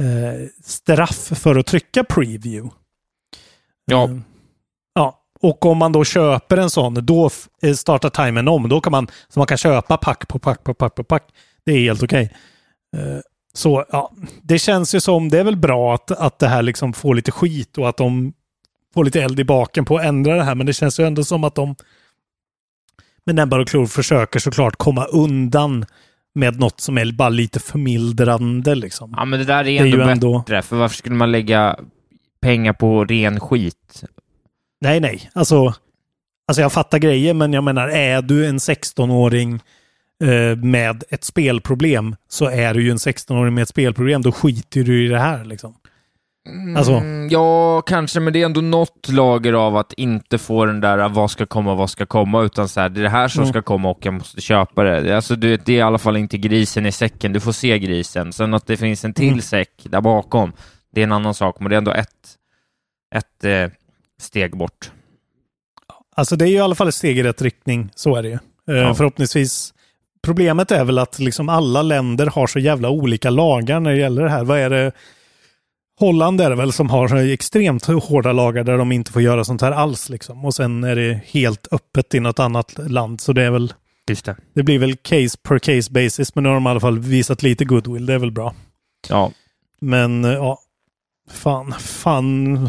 eh, 0.00 0.48
straff 0.64 1.32
för 1.34 1.56
att 1.56 1.66
trycka 1.66 2.04
preview. 2.04 2.70
Ja. 3.84 4.04
Eh, 4.04 4.18
ja. 4.94 5.18
Och 5.40 5.66
om 5.66 5.78
man 5.78 5.92
då 5.92 6.04
köper 6.04 6.56
en 6.56 6.70
sån, 6.70 6.94
då 6.94 7.30
eh, 7.62 7.74
startar 7.74 8.10
timern 8.10 8.48
om. 8.48 8.68
Då 8.68 8.80
kan 8.80 8.90
man, 8.90 9.08
så 9.28 9.40
man 9.40 9.46
kan 9.46 9.58
köpa 9.58 9.96
pack 9.96 10.28
på 10.28 10.38
pack 10.38 10.64
på 10.64 10.74
pack 10.74 10.94
på 10.94 11.04
pack. 11.04 11.28
Det 11.66 11.72
är 11.72 11.78
helt 11.80 12.02
okej. 12.02 12.32
Eh, 12.96 13.18
så 13.54 13.84
ja, 13.92 14.12
det 14.42 14.58
känns 14.58 14.94
ju 14.94 15.00
som, 15.00 15.28
det 15.28 15.38
är 15.38 15.44
väl 15.44 15.56
bra 15.56 15.94
att, 15.94 16.10
att 16.10 16.38
det 16.38 16.48
här 16.48 16.62
liksom 16.62 16.92
får 16.92 17.14
lite 17.14 17.30
skit 17.32 17.78
och 17.78 17.88
att 17.88 17.96
de 17.96 18.32
får 18.94 19.04
lite 19.04 19.22
eld 19.22 19.40
i 19.40 19.44
baken 19.44 19.84
på 19.84 19.96
att 19.96 20.04
ändra 20.04 20.34
det 20.36 20.42
här, 20.44 20.54
men 20.54 20.66
det 20.66 20.72
känns 20.72 21.00
ju 21.00 21.06
ändå 21.06 21.24
som 21.24 21.44
att 21.44 21.54
de 21.54 21.74
med 23.26 23.34
näbbar 23.34 23.58
och 23.58 23.68
klor 23.68 23.86
försöker 23.86 24.40
såklart 24.40 24.76
komma 24.76 25.04
undan 25.04 25.84
med 26.34 26.60
något 26.60 26.80
som 26.80 26.98
är 26.98 27.12
bara 27.12 27.28
lite 27.28 27.60
förmildrande 27.60 28.74
liksom. 28.74 29.14
Ja, 29.16 29.24
men 29.24 29.38
det 29.38 29.44
där 29.44 29.64
är 29.64 29.68
är 29.68 29.76
ändå 29.76 29.86
ju 29.90 29.96
bättre, 29.96 30.12
ändå- 30.12 30.44
för 30.62 30.76
varför 30.76 30.96
skulle 30.96 31.14
man 31.14 31.32
lägga 31.32 31.78
pengar 32.40 32.72
på 32.72 33.04
ren 33.04 33.40
skit? 33.40 34.04
Nej, 34.80 35.00
nej. 35.00 35.30
Alltså, 35.32 35.74
alltså 36.48 36.62
jag 36.62 36.72
fattar 36.72 36.98
grejer, 36.98 37.34
men 37.34 37.52
jag 37.52 37.64
menar, 37.64 37.88
är 37.88 38.22
du 38.22 38.46
en 38.46 38.58
16-åring 38.58 39.54
eh, 39.54 39.60
med 40.56 41.04
ett 41.10 41.24
spelproblem 41.24 42.16
så 42.28 42.46
är 42.50 42.74
du 42.74 42.82
ju 42.82 42.90
en 42.90 42.96
16-åring 42.96 43.54
med 43.54 43.62
ett 43.62 43.68
spelproblem. 43.68 44.22
Då 44.22 44.32
skiter 44.32 44.82
du 44.82 45.04
i 45.06 45.08
det 45.08 45.18
här 45.18 45.44
liksom. 45.44 45.74
Alltså, 46.76 46.92
Mm, 46.92 47.28
ja, 47.30 47.80
kanske, 47.80 48.20
men 48.20 48.32
det 48.32 48.42
är 48.42 48.46
ändå 48.46 48.60
något 48.60 49.08
lager 49.08 49.52
av 49.52 49.76
att 49.76 49.92
inte 49.92 50.38
få 50.38 50.64
den 50.64 50.80
där 50.80 51.08
vad 51.08 51.30
ska 51.30 51.46
komma, 51.46 51.74
vad 51.74 51.90
ska 51.90 52.06
komma, 52.06 52.42
utan 52.42 52.68
så 52.68 52.80
här, 52.80 52.88
det 52.88 53.00
är 53.00 53.02
det 53.02 53.08
här 53.10 53.28
som 53.28 53.42
Mm. 53.42 53.52
ska 53.52 53.62
komma 53.62 53.90
och 53.90 54.06
jag 54.06 54.14
måste 54.14 54.40
köpa 54.40 54.82
det. 54.82 55.16
Alltså, 55.16 55.36
du 55.36 55.56
det 55.56 55.72
är 55.72 55.76
i 55.76 55.80
alla 55.80 55.98
fall 55.98 56.16
inte 56.16 56.38
grisen 56.38 56.86
i 56.86 56.92
säcken, 56.92 57.32
du 57.32 57.40
får 57.40 57.52
se 57.52 57.78
grisen. 57.78 58.32
Sen 58.32 58.54
att 58.54 58.66
det 58.66 58.76
finns 58.76 59.04
en 59.04 59.14
till 59.14 59.28
Mm. 59.28 59.40
säck 59.40 59.70
där 59.84 60.00
bakom, 60.00 60.52
det 60.92 61.00
är 61.00 61.04
en 61.04 61.12
annan 61.12 61.34
sak, 61.34 61.56
men 61.60 61.70
det 61.70 61.76
är 61.76 61.78
ändå 61.78 61.92
ett, 61.92 62.36
ett 63.14 63.44
eh, 63.44 63.70
steg 64.20 64.56
bort. 64.56 64.90
alltså 66.16 66.36
det 66.36 66.44
är 66.44 66.48
ju 66.48 66.56
i 66.56 66.60
alla 66.60 66.74
fall 66.74 66.88
ett 66.88 66.94
steg 66.94 67.18
i 67.18 67.22
rätt 67.22 67.42
riktning. 67.42 67.90
Så 67.94 68.16
är 68.16 68.22
det 68.22 68.28
ju. 68.28 68.38
Eh, 68.68 68.74
Ja. 68.76 68.94
Förhoppningsvis. 68.94 69.74
Problemet 70.22 70.70
är 70.70 70.84
väl 70.84 70.98
att 70.98 71.18
liksom 71.18 71.48
alla 71.48 71.82
länder 71.82 72.26
har 72.26 72.46
så 72.46 72.58
jävla 72.58 72.88
olika 72.88 73.30
lagar 73.30 73.80
när 73.80 73.90
det 73.90 73.98
gäller 73.98 74.22
det 74.22 74.30
här. 74.30 74.44
Vad 74.44 74.58
är 74.58 74.70
det? 74.70 74.92
Holland 76.00 76.40
är 76.40 76.50
det 76.50 76.56
väl 76.56 76.72
som 76.72 76.90
har 76.90 77.16
extremt 77.16 77.86
hårda 77.86 78.32
lagar 78.32 78.64
där 78.64 78.78
de 78.78 78.92
inte 78.92 79.12
får 79.12 79.22
göra 79.22 79.44
sånt 79.44 79.60
här 79.60 79.72
alls. 79.72 80.08
Liksom. 80.08 80.44
Och 80.44 80.54
sen 80.54 80.84
är 80.84 80.96
det 80.96 81.20
helt 81.26 81.68
öppet 81.72 82.14
i 82.14 82.20
något 82.20 82.38
annat 82.38 82.90
land. 82.90 83.20
Så 83.20 83.32
det 83.32 83.42
är 83.42 83.50
väl 83.50 83.72
Just 84.08 84.24
det. 84.24 84.36
Det 84.54 84.62
blir 84.62 84.78
väl 84.78 84.96
case 84.96 85.38
per 85.42 85.58
case 85.58 85.92
basis, 85.92 86.34
men 86.34 86.44
nu 86.44 86.50
har 86.50 86.54
de 86.54 86.66
i 86.66 86.70
alla 86.70 86.80
fall 86.80 86.98
visat 86.98 87.42
lite 87.42 87.64
goodwill. 87.64 88.06
Det 88.06 88.14
är 88.14 88.18
väl 88.18 88.32
bra. 88.32 88.54
Ja, 89.08 89.32
Men 89.80 90.24
ja, 90.24 90.58
fan, 91.30 91.72
fan, 91.72 92.68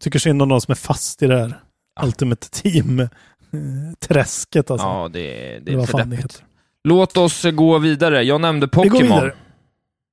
tycker 0.00 0.18
synd 0.18 0.42
om 0.42 0.48
de 0.48 0.60
som 0.60 0.72
är 0.72 0.76
fast 0.76 1.22
i 1.22 1.26
det 1.26 1.38
här 1.38 1.60
Ultimate 2.02 2.48
Team-träsket 2.50 4.70
alltså. 4.70 4.86
ja 4.86 5.10
det, 5.12 5.58
det 5.58 5.72
Eller 5.72 5.82
är 5.82 5.86
för 5.86 5.98
det 5.98 6.04
deppigt. 6.04 6.42
Låt 6.88 7.16
oss 7.16 7.44
eh, 7.44 7.50
gå 7.50 7.78
vidare. 7.78 8.22
Jag 8.22 8.40
nämnde 8.40 8.68
Pokémon. 8.68 9.30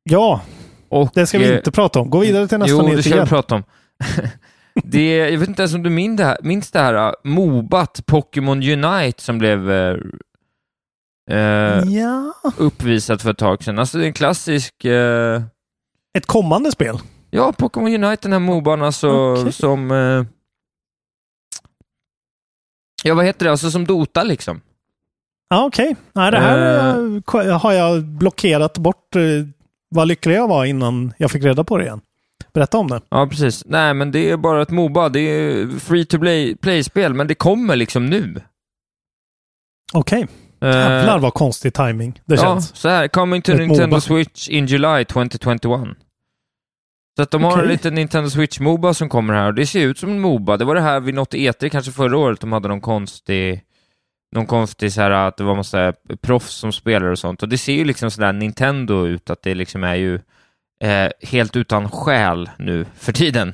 Ja, 0.03 0.41
Och, 0.89 1.10
det 1.13 1.27
ska 1.27 1.39
vi 1.39 1.49
eh, 1.49 1.58
inte 1.58 1.71
prata 1.71 1.99
om. 1.99 2.10
Gå 2.10 2.19
vidare 2.19 2.47
till 2.47 2.58
nästa 2.58 2.71
Jo, 2.71 2.82
nyhet 2.82 2.97
det 2.97 3.03
ska 3.03 3.13
igen. 3.13 3.25
vi 3.25 3.29
prata 3.29 3.55
om. 3.55 3.63
det, 4.84 5.17
jag 5.17 5.39
vet 5.39 5.49
inte 5.49 5.62
ens 5.62 5.73
om 5.73 5.84
du 5.84 5.89
minns 5.89 6.17
det 6.17 6.25
här, 6.25 6.38
minns 6.41 6.71
det 6.71 6.79
här 6.79 7.08
uh, 7.08 7.13
Mobat 7.23 8.05
Pokémon 8.05 8.63
Unite 8.63 9.21
som 9.23 9.38
blev 9.38 9.69
uh, 9.69 9.97
uh, 11.32 11.93
Ja, 11.93 12.34
uppvisat 12.58 13.21
för 13.21 13.32
ett 13.32 13.38
tag 13.38 13.63
sedan. 13.63 13.79
Alltså 13.79 13.97
det 13.97 14.03
är 14.03 14.08
en 14.08 14.13
klassisk... 14.13 14.86
Uh, 14.86 15.41
ett 16.17 16.25
kommande 16.25 16.71
spel. 16.71 16.97
ja, 17.29 17.53
Pokémon 17.53 18.03
Unite, 18.03 18.21
den 18.21 18.32
här 18.32 18.39
Moban 18.39 18.82
alltså 18.82 19.34
Okej. 19.34 19.51
som... 19.51 19.91
Uh, 19.91 20.25
ja, 23.03 23.15
vad 23.15 23.25
heter 23.25 23.45
det? 23.45 23.51
Alltså 23.51 23.71
som 23.71 23.86
Dota 23.86 24.23
liksom. 24.23 24.62
Ja, 25.49 25.65
okej. 25.65 25.95
Nej, 26.13 26.31
det 26.31 26.39
här 26.39 26.95
eh, 27.49 27.59
har 27.59 27.73
jag 27.73 28.03
blockerat 28.05 28.77
bort. 28.77 29.15
eh, 29.15 29.21
Vad 29.89 30.07
lycklig 30.07 30.35
jag 30.35 30.47
var 30.47 30.65
innan 30.65 31.13
jag 31.17 31.31
fick 31.31 31.43
reda 31.43 31.63
på 31.63 31.77
det 31.77 31.83
igen. 31.83 32.01
Berätta 32.53 32.77
om 32.77 32.88
det. 32.88 33.01
Ja, 33.09 33.27
precis. 33.27 33.63
Nej, 33.65 33.93
men 33.93 34.12
det 34.12 34.31
är 34.31 34.38
bara 34.38 34.62
ett 34.62 34.69
Moba. 34.69 35.09
Det 35.09 35.19
är 35.19 35.79
free 35.79 36.05
to 36.05 36.17
play- 36.17 36.55
play-spel, 36.55 37.13
men 37.13 37.27
det 37.27 37.35
kommer 37.35 37.75
liksom 37.75 38.05
nu. 38.05 38.41
Okej. 39.93 40.27
Eh, 40.62 40.69
Jävlar 40.69 41.19
vad 41.19 41.33
konstig 41.33 41.73
timing 41.73 42.21
det 42.25 42.35
ja, 42.35 42.41
känns. 42.41 42.75
så 42.75 42.89
här. 42.89 43.07
Coming 43.07 43.41
to 43.41 43.51
Ett 43.51 43.59
Nintendo 43.59 43.88
Moba. 43.88 44.01
Switch 44.01 44.49
in 44.49 44.65
July 44.65 45.05
2021. 45.05 45.97
Så 47.17 47.23
att 47.23 47.31
de 47.31 47.43
har 47.43 47.62
en 47.63 47.67
liten 47.67 47.93
Nintendo 47.93 48.29
Switch 48.29 48.59
Moba 48.59 48.93
som 48.93 49.09
kommer 49.09 49.33
här 49.33 49.45
och 49.47 49.53
det 49.53 49.65
ser 49.65 49.88
ut 49.88 49.97
som 49.97 50.09
en 50.09 50.19
Moba. 50.19 50.57
Det 50.57 50.65
var 50.65 50.75
det 50.75 50.81
här 50.81 50.99
vid 50.99 51.15
något 51.15 51.33
E3 51.33 51.69
kanske 51.69 51.91
förra 51.91 52.17
året, 52.17 52.39
de 52.41 52.51
hade 52.51 52.67
någon 52.67 52.81
konstig 52.81 53.62
någon 54.31 54.45
konstig 54.45 54.93
så 54.93 55.01
här 55.01 55.11
att 55.11 55.37
det 55.37 55.43
var 55.43 55.55
massa 55.55 55.93
proffs 56.21 56.53
som 56.53 56.71
spelar 56.71 57.07
och 57.07 57.19
sånt. 57.19 57.43
Och 57.43 57.49
det 57.49 57.57
ser 57.57 57.73
ju 57.73 57.85
liksom 57.85 58.11
sådär 58.11 58.33
Nintendo 58.33 59.05
ut, 59.07 59.29
att 59.29 59.41
det 59.41 59.55
liksom 59.55 59.83
är 59.83 59.95
ju 59.95 60.15
eh, 60.83 61.11
helt 61.21 61.55
utan 61.55 61.89
själ 61.91 62.49
nu 62.57 62.85
för 62.97 63.13
tiden. 63.13 63.53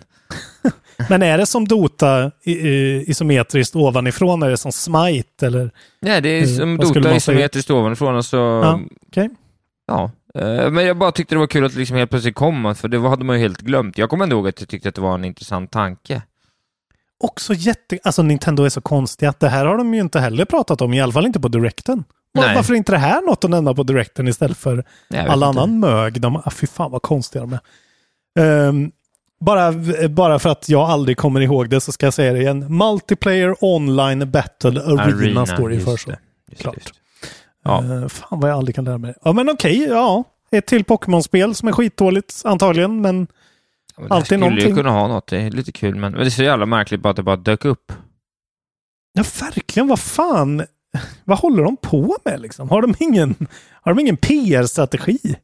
Men 1.10 1.24
är 1.24 1.38
det 1.38 1.46
som 1.46 1.68
Dota 1.68 2.32
i, 2.44 2.52
i, 2.52 3.04
isometriskt 3.08 3.76
ovanifrån? 3.76 4.44
Är 4.44 4.50
det 4.50 4.58
som 4.58 4.72
Smite 4.72 5.46
eller? 5.48 5.72
Nej, 6.02 6.22
det 6.22 6.30
är 6.30 6.42
Eh, 6.42 6.48
som 6.48 6.78
Dota 6.78 6.94
man 6.94 7.04
säga? 7.04 7.16
isometriskt 7.16 7.72
ovanifrån. 7.72 8.16
Alltså, 8.16 8.38
Ja, 8.38 8.80
okej. 9.08 9.30
Ja, 9.88 10.12
eh, 10.36 10.72
men 10.72 10.86
jag 10.86 10.98
bara 10.98 11.12
tyckte 11.12 11.36
det 11.36 11.40
var 11.40 11.48
kul 11.48 11.66
att 11.66 11.74
det 11.74 11.80
liksom 11.80 11.98
helt 11.98 12.10
plötsligt 12.10 12.36
kom, 12.36 12.76
för 12.76 12.88
det 12.88 13.00
hade 13.10 13.26
man 13.26 13.36
ju 13.36 13.42
helt 13.42 13.62
glömt. 13.62 13.98
Jag 13.98 14.10
kommer 14.10 14.24
ändå 14.24 14.36
ihåg 14.36 14.48
att 14.48 14.60
jag 14.60 14.70
tyckte 14.70 14.90
att 14.90 14.96
det 14.96 15.02
var 15.02 15.14
en 15.16 15.26
intressant 15.26 15.72
tanke. 15.72 16.22
Också 17.24 17.54
jätte... 17.54 18.00
Alltså 18.04 18.24
Nintendo 18.24 18.64
är 18.64 18.70
så 18.70 18.82
konstiga 18.82 19.30
att 19.30 19.40
det 19.40 19.50
här 19.50 19.66
har 19.66 19.78
de 19.78 19.94
ju 19.94 20.02
inte 20.02 20.20
heller 20.20 20.46
pratat 20.46 20.82
om, 20.82 20.94
i 20.94 21.02
alla 21.02 21.12
fall 21.14 21.26
inte 21.26 21.40
på 21.40 21.48
Directen. 21.48 22.04
Var- 22.32 22.44
Nej. 22.46 22.56
Varför 22.56 22.74
är 22.74 22.78
inte 22.78 22.92
det 22.92 22.98
här 22.98 23.22
något 23.22 23.44
att 23.44 23.50
nämna 23.50 23.74
på 23.74 23.84
Directen 23.84 24.28
istället 24.28 24.58
för 24.58 24.84
all 25.12 25.20
inte. 25.34 25.46
annan 25.46 25.80
mög? 25.80 26.22
De, 26.22 26.36
ah, 26.36 26.50
fy 26.52 26.68
fan 26.68 26.92
vad 26.92 27.02
konstiga 27.02 27.42
de 27.46 27.54
är. 27.54 27.60
Ehm, 28.70 28.92
bara, 29.40 29.74
bara 30.10 30.40
för 30.40 30.50
att 30.50 30.70
jag 30.70 30.90
aldrig 30.90 31.18
kommer 31.18 31.42
ihåg 31.42 31.70
det 31.70 31.82
så 31.82 31.92
ska 31.92 32.06
jag 32.06 32.14
säga 32.14 32.34
det 32.34 32.40
igen. 32.40 32.78
Multiplayer 32.78 33.56
online 33.60 34.32
battle 34.32 34.82
arena, 34.82 35.46
står 35.46 35.70
det 35.70 35.80
för 35.80 35.98
så. 35.98 36.12
just 36.50 36.62
Klart. 36.62 36.76
just. 36.76 36.94
Ja. 37.64 37.84
Eh, 37.84 38.08
fan 38.08 38.40
vad 38.40 38.50
jag 38.52 38.58
aldrig 38.58 38.76
kan 38.76 38.86
lära 38.86 38.98
mig. 38.98 39.14
Ja 39.24 39.34
men 39.34 39.50
okej, 39.50 39.84
ja. 39.90 40.24
Ett 40.52 40.66
till 40.66 40.84
Pokémon-spel 40.84 41.56
som 41.56 41.68
är 41.68 41.72
skitdåligt 41.72 42.42
antagligen, 42.46 43.02
men 43.02 43.28
Ja, 43.98 44.04
alltid 44.10 44.26
skulle 44.26 44.40
någonting. 44.40 44.70
ju 44.70 44.76
kunna 44.76 44.90
ha 44.90 45.08
något, 45.08 45.28
det 45.28 45.38
är 45.42 45.52
lite 45.52 45.72
kul, 45.72 45.96
men, 45.96 46.12
men 46.12 46.22
det 46.22 46.28
är 46.28 46.30
så 46.30 46.44
jävla 46.44 46.66
märkligt 46.66 47.00
bara 47.02 47.10
att 47.10 47.16
det 47.16 47.24
bara 47.24 47.36
dök 47.36 47.66
upp. 47.66 47.92
ja 49.14 49.24
verkligen, 49.42 49.88
vad 49.88 50.00
fan. 50.00 50.66
Vad 51.24 51.38
håller 51.40 51.64
de 51.64 51.78
på 51.78 52.18
med 52.26 52.42
liksom? 52.42 52.70
Har 52.70 52.82
de 52.82 52.96
ingen, 53.00 53.36
har 53.82 53.94
de 53.94 54.00
ingen 54.02 54.18
PR-strategi? 54.18 55.36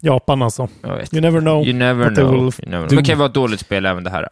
Japan 0.00 0.42
alltså. 0.42 0.68
You 1.12 1.20
never 1.20 1.40
know. 1.40 1.64
You 1.66 1.72
never 1.78 2.04
know. 2.14 2.34
You 2.34 2.52
never 2.70 2.86
know. 2.86 2.88
det 2.88 2.96
kan 2.96 3.14
ju 3.14 3.18
vara 3.18 3.28
ett 3.28 3.34
dåligt 3.34 3.60
spel 3.60 3.86
även 3.86 4.04
det 4.04 4.10
här. 4.10 4.28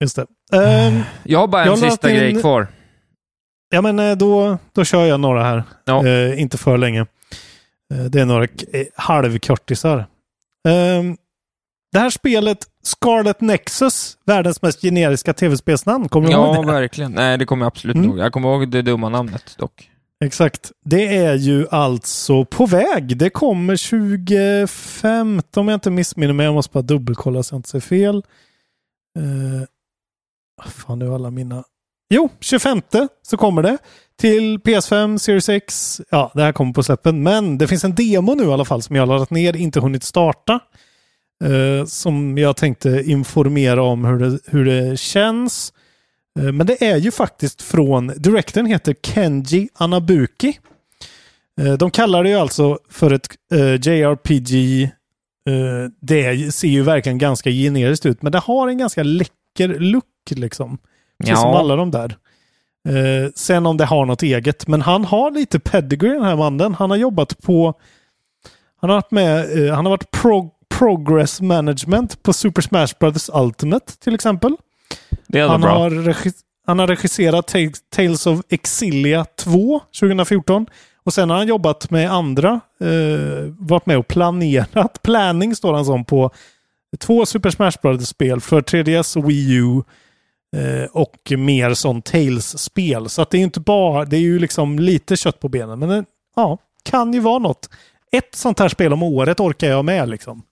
Just 0.00 0.16
det. 0.16 0.26
Ehm, 0.52 1.00
Jag 1.22 1.38
har 1.38 1.46
bara 1.46 1.64
en 1.64 1.76
sista 1.76 2.10
in- 2.10 2.16
grej 2.16 2.40
kvar. 2.40 2.66
ja 3.70 3.80
men 3.80 3.98
eh, 3.98 4.16
då, 4.16 4.58
då 4.72 4.84
kör 4.84 5.04
jag 5.04 5.20
några 5.20 5.44
här. 5.44 5.62
Ja. 5.84 6.06
Eh, 6.06 6.40
inte 6.40 6.58
för 6.58 6.78
länge. 6.78 7.00
Eh, 7.94 8.04
det 8.04 8.20
är 8.20 8.26
några 8.26 8.46
halvkortisar. 8.96 10.06
Ehm, 10.68 11.16
det 11.92 11.98
här 11.98 12.10
spelet, 12.10 12.58
Scarlet 12.82 13.40
Nexus, 13.40 14.16
världens 14.26 14.62
mest 14.62 14.80
generiska 14.82 15.34
tv-spelsnamn. 15.34 16.08
Kommer 16.08 16.28
du 16.28 16.32
ihåg 16.34 16.56
Ja, 16.56 16.60
det? 16.62 16.72
verkligen. 16.72 17.12
Nej, 17.12 17.38
det 17.38 17.44
kommer 17.46 17.64
jag 17.64 17.70
absolut 17.70 17.96
Mm. 17.96 18.08
ihåg. 18.08 18.18
Jag 18.18 18.32
kommer 18.32 18.48
ihåg 18.48 18.68
det 18.70 18.82
dumma 18.82 19.08
namnet 19.08 19.54
dock. 19.58 19.88
Exakt. 20.24 20.72
Det 20.84 21.16
är 21.16 21.34
ju 21.34 21.66
alltså 21.70 22.44
på 22.44 22.66
väg. 22.66 23.16
Det 23.16 23.30
kommer 23.30 23.76
2015 23.76 25.60
om 25.60 25.68
jag 25.68 25.76
inte 25.76 25.90
missminner 25.90 26.32
mig. 26.34 26.44
Jag 26.46 26.54
måste 26.54 26.72
bara 26.72 26.82
dubbelkolla 26.82 27.42
så 27.42 27.54
jag 27.54 27.58
inte 27.58 27.68
säger 27.68 27.80
fel. 27.82 28.16
Uh, 29.18 29.62
fan, 30.70 30.98
nu 30.98 31.14
alla 31.14 31.30
mina... 31.30 31.64
Jo, 32.14 32.28
25 32.40 32.82
så 33.22 33.36
kommer 33.36 33.62
det. 33.62 33.78
Till 34.20 34.58
PS5, 34.58 35.18
Series 35.18 35.48
X. 35.48 36.00
Ja, 36.10 36.30
det 36.34 36.42
här 36.42 36.52
kommer 36.52 36.72
på 36.72 36.82
släppen. 36.82 37.22
Men 37.22 37.58
det 37.58 37.66
finns 37.68 37.84
en 37.84 37.94
demo 37.94 38.34
nu 38.34 38.44
i 38.44 38.52
alla 38.52 38.64
fall 38.64 38.82
som 38.82 38.96
jag 38.96 39.02
har 39.02 39.06
laddat 39.06 39.30
ner, 39.30 39.56
inte 39.56 39.80
hunnit 39.80 40.04
starta. 40.04 40.60
Eh, 41.42 41.84
som 41.86 42.38
jag 42.38 42.56
tänkte 42.56 43.02
informera 43.06 43.82
om 43.82 44.04
hur 44.04 44.18
det, 44.18 44.38
hur 44.46 44.64
det 44.64 44.98
känns. 44.98 45.72
Eh, 46.38 46.52
Men 46.52 46.66
det 46.66 46.84
är 46.84 46.96
ju 46.96 47.10
faktiskt 47.10 47.62
från, 47.62 48.06
directorn 48.16 48.66
heter 48.66 48.94
Kenji 49.02 49.68
Anabuki. 49.74 50.58
Eh, 51.60 51.72
De 51.72 51.90
kallar 51.90 52.22
det 52.24 52.30
ju 52.30 52.36
alltså 52.36 52.78
för 52.90 53.10
ett 53.10 53.28
JRPG. 53.86 54.90
Det 56.00 56.54
ser 56.54 56.68
ju 56.68 56.82
verkligen 56.82 57.18
ganska 57.18 57.50
generiskt 57.50 58.06
ut, 58.06 58.22
men 58.22 58.32
det 58.32 58.38
har 58.38 58.68
en 58.68 58.78
ganska 58.78 59.02
läcker 59.02 59.68
look 59.78 60.04
liksom. 60.30 60.78
Precis 61.22 61.40
som 61.40 61.50
alla 61.50 61.76
de 61.76 61.90
där. 61.90 62.16
Eh, 62.88 63.30
sen 63.34 63.66
om 63.66 63.76
det 63.76 63.84
har 63.84 64.06
något 64.06 64.22
eget, 64.22 64.66
men 64.66 64.82
han 64.82 65.04
har 65.04 65.30
lite 65.30 65.60
pedigree 65.60 66.12
den 66.14 66.22
här 66.24 66.36
mannen. 66.36 66.74
Han 66.74 66.90
har 66.90 66.96
jobbat 66.96 67.38
på, 67.42 67.74
han 68.80 68.90
har 68.90 68.96
varit 68.96 69.10
med, 69.10 69.58
eh, 69.68 69.74
han 69.74 69.86
har 69.86 69.90
varit 69.90 70.10
pro, 70.10 70.50
progress 70.78 71.40
management 71.40 72.22
på 72.22 72.32
Super 72.32 72.62
Smash 72.62 72.88
Brothers 73.00 73.30
Ultimate 73.34 73.92
till 73.98 74.14
exempel. 74.14 74.56
Det 75.26 75.38
är 75.38 75.48
Han 75.48 75.60
bra. 75.60 75.70
har, 75.78 76.14
han 76.66 76.78
har 76.78 76.86
regisserat 76.86 77.46
Ta- 77.46 77.58
Tales 77.96 78.26
of 78.26 78.40
Exilia 78.48 79.24
2 79.38 79.80
2014 80.00 80.66
Och 81.04 81.12
sen 81.14 81.30
har 81.30 81.36
han 81.36 81.46
jobbat 81.48 81.90
med 81.90 82.10
andra, 82.12 82.60
eh, 82.80 83.52
varit 83.58 83.86
med 83.86 83.98
och 83.98 84.08
planerat. 84.08 84.98
Planning 85.02 85.56
står 85.56 85.74
han 85.74 85.84
som 85.84 86.04
på 86.04 86.30
två 86.98 87.26
Super 87.26 87.50
Smash 87.50 87.72
Brothers-spel 87.82 88.40
för 88.40 88.60
3DS 88.60 89.16
och 89.18 89.30
Wii 89.30 89.52
U. 89.54 89.82
Eh, 90.56 90.84
och 90.92 91.32
mer 91.38 91.74
sån 91.74 92.02
Tales-spel. 92.02 93.08
Så 93.08 93.22
att 93.22 93.30
det 93.30 93.38
är 93.38 93.42
inte 93.42 93.60
bara, 93.60 94.04
det 94.04 94.16
är 94.16 94.20
ju 94.20 94.38
liksom 94.38 94.78
lite 94.78 95.16
kött 95.16 95.40
på 95.40 95.48
benen. 95.48 95.78
Men 95.78 95.88
det, 95.88 96.04
ja, 96.36 96.58
kan 96.82 97.12
ju 97.12 97.20
vara 97.20 97.38
något. 97.38 97.68
Ett 98.12 98.34
sånt 98.34 98.58
här 98.58 98.68
spel 98.68 98.92
om 98.92 99.02
året 99.02 99.40
orkar 99.40 99.68
jag 99.68 99.84
med 99.84 100.08
liksom. 100.08 100.42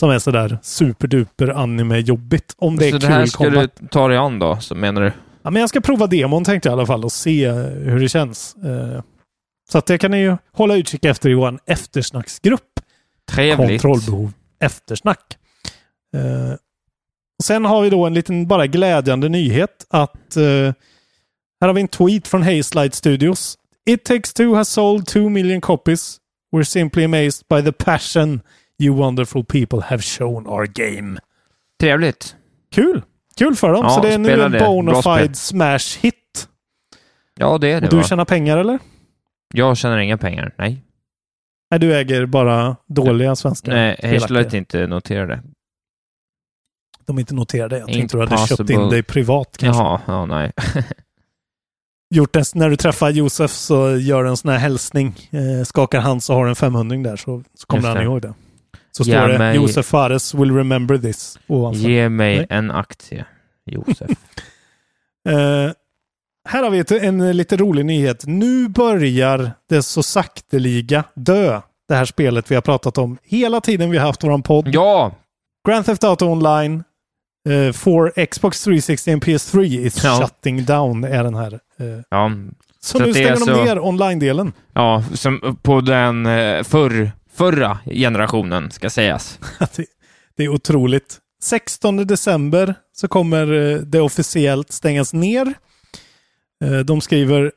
Som 0.00 0.10
är 0.10 0.18
sådär 0.18 0.58
superduper 0.62 1.48
anime-jobbigt. 1.48 2.54
Om 2.58 2.76
det 2.76 2.86
är 2.88 2.90
så 2.92 2.98
kul 2.98 3.08
det 3.08 3.14
här 3.14 3.26
ska 3.26 3.44
combat. 3.44 3.70
du 3.80 3.86
ta 3.88 4.08
dig 4.08 4.16
an 4.18 4.38
då, 4.38 4.56
så 4.60 4.74
menar 4.74 5.00
du? 5.02 5.12
Ja, 5.42 5.50
men 5.50 5.60
jag 5.60 5.68
ska 5.68 5.80
prova 5.80 6.06
demon 6.06 6.44
tänkte 6.44 6.68
jag 6.68 6.72
i 6.72 6.76
alla 6.78 6.86
fall 6.86 7.04
och 7.04 7.12
se 7.12 7.50
hur 7.50 8.00
det 8.00 8.08
känns. 8.08 8.56
Eh, 8.56 9.02
Så 9.70 9.78
att 9.78 9.86
det 9.86 9.98
kan 9.98 10.10
ni 10.10 10.18
ju 10.18 10.36
hålla 10.52 10.76
utkik 10.76 11.04
efter 11.04 11.30
i 11.30 11.34
vår 11.34 11.58
eftersnacksgrupp. 11.66 12.80
Trevligt. 13.30 13.82
Kontrollbehov 13.82 14.32
eftersnack. 14.60 15.36
Eh, 16.16 16.56
sen 17.44 17.64
har 17.64 17.82
vi 17.82 17.90
då 17.90 18.06
en 18.06 18.14
liten 18.14 18.46
bara 18.46 18.66
glädjande 18.66 19.28
nyhet 19.28 19.86
att 19.90 20.36
eh, 20.36 20.42
här 21.60 21.66
har 21.68 21.72
vi 21.72 21.80
en 21.80 21.88
tweet 21.88 22.28
från 22.28 22.42
Hazelight 22.42 22.94
Studios. 22.94 23.58
It 23.90 24.04
takes 24.04 24.32
two 24.32 24.54
has 24.54 24.68
sold 24.68 25.06
two 25.06 25.28
million 25.28 25.60
copies. 25.60 26.16
We're 26.56 26.62
simply 26.64 27.04
amazed 27.04 27.44
by 27.48 27.62
the 27.62 27.72
passion 27.72 28.40
you 28.82 28.96
wonderful 28.96 29.44
people 29.44 29.80
have 29.80 30.02
shown 30.02 30.46
our 30.46 30.66
game. 30.66 31.18
Trevligt. 31.80 32.36
Kul! 32.72 33.02
Kul 33.38 33.54
för 33.56 33.72
dem. 33.72 33.84
Ja, 33.84 33.90
så 33.90 34.00
det 34.02 34.14
är 34.14 34.18
nu 34.18 34.42
en 34.42 34.52
det. 34.52 34.58
Bra 34.58 34.66
bona 34.68 35.02
spel. 35.02 35.18
fide 35.18 35.34
smash 35.36 35.98
hit. 36.02 36.48
Ja, 37.38 37.58
det 37.58 37.68
är 37.72 37.80
det 37.80 37.86
Och 37.86 37.90
du 37.90 37.96
va? 37.96 38.02
tjänar 38.02 38.24
pengar 38.24 38.56
eller? 38.58 38.78
Jag 39.54 39.76
tjänar 39.76 39.98
inga 39.98 40.18
pengar. 40.18 40.54
Nej. 40.58 40.82
Nej, 41.70 41.80
du 41.80 41.94
äger 41.96 42.26
bara 42.26 42.76
dåliga 42.86 43.36
svenska 43.36 43.70
Nej. 43.70 44.00
Hazelight 44.02 44.54
inte 44.54 44.86
noterade. 44.86 45.42
De 47.06 47.16
är 47.16 47.20
inte 47.20 47.34
noterade. 47.34 47.78
Jag 47.78 47.86
tänkte 47.86 48.16
du 48.16 48.20
hade 48.20 48.36
köpt 48.38 48.60
in 48.60 48.66
possible. 48.66 48.90
dig 48.90 49.02
privat 49.02 49.56
kanske. 49.58 49.82
Jaha, 49.82 50.00
ja, 50.06 50.26
nej. 50.26 50.52
Gjort 52.14 52.36
en, 52.36 52.44
när 52.54 52.70
du 52.70 52.76
träffar 52.76 53.10
Josef 53.10 53.50
så 53.50 53.96
gör 53.96 54.24
en 54.24 54.36
sån 54.36 54.50
här 54.50 54.58
hälsning. 54.58 55.14
Eh, 55.30 55.64
skakar 55.64 56.00
hand 56.00 56.22
så 56.22 56.34
har 56.34 56.46
en 56.46 56.56
500 56.56 57.10
där 57.10 57.16
så, 57.16 57.42
så 57.54 57.66
kommer 57.66 57.88
han 57.88 57.96
det. 57.96 58.02
ihåg 58.02 58.22
det. 58.22 58.34
Så 58.96 59.02
Ge 59.02 59.12
står 59.18 59.28
det 59.28 59.38
mig- 59.38 59.56
Josef 59.56 59.86
Fares 59.86 60.34
will 60.34 60.54
remember 60.54 60.98
this 60.98 61.38
ovanför. 61.46 61.80
Ge 61.88 62.08
mig 62.08 62.36
Nej. 62.36 62.46
en 62.50 62.70
aktie, 62.70 63.24
Josef. 63.66 64.10
Eh, 65.28 65.72
här 66.48 66.62
har 66.62 66.70
vi 66.70 66.78
ett, 66.78 66.90
en 66.90 67.36
lite 67.36 67.56
rolig 67.56 67.84
nyhet. 67.86 68.24
Nu 68.26 68.68
börjar 68.68 69.50
det 69.68 69.82
så 69.82 70.02
sakteliga 70.02 71.04
dö. 71.14 71.60
Det 71.88 71.94
här 71.94 72.04
spelet 72.04 72.50
vi 72.50 72.54
har 72.54 72.62
pratat 72.62 72.98
om 72.98 73.18
hela 73.22 73.60
tiden 73.60 73.90
vi 73.90 73.98
har 73.98 74.06
haft 74.06 74.24
våran 74.24 74.42
podd. 74.42 74.68
ja! 74.68 75.12
Grand 75.68 75.86
Theft 75.86 76.04
Auto 76.04 76.26
Online 76.26 76.84
eh, 77.48 77.72
for 77.72 78.26
Xbox 78.26 78.64
360 78.64 79.12
and 79.12 79.24
PS3 79.24 79.62
is 79.80 80.04
Ja. 80.04 80.18
shutting 80.20 80.64
down 80.64 81.04
är 81.04 81.24
den 81.24 81.34
här. 81.34 81.52
eh. 81.52 81.86
Ja, 82.10 82.30
så, 82.80 82.98
Så 82.98 83.04
nu 83.04 83.12
stänger 83.12 83.30
de 83.30 83.36
så- 83.36 83.64
ner 83.64 83.78
online-delen. 83.78 84.52
ja 84.74 85.04
som 85.14 85.58
på 85.62 85.80
den 85.80 86.26
eh, 86.26 86.62
förr, 86.62 87.10
förra 87.36 87.78
generationen, 87.86 88.70
ska 88.70 88.90
sägas. 88.90 89.38
det, 90.36 90.44
är 90.44 90.48
otroligt. 90.48 91.18
16 91.42 91.96
december 91.96 92.74
så 92.96 93.08
kommer 93.08 93.52
eh, 93.52 93.78
det 93.78 94.00
officiellt 94.00 94.72
stängas 94.72 95.12
ner. 95.12 95.54
Eh, 96.64 96.78
De 96.78 97.00
skriver 97.00 97.52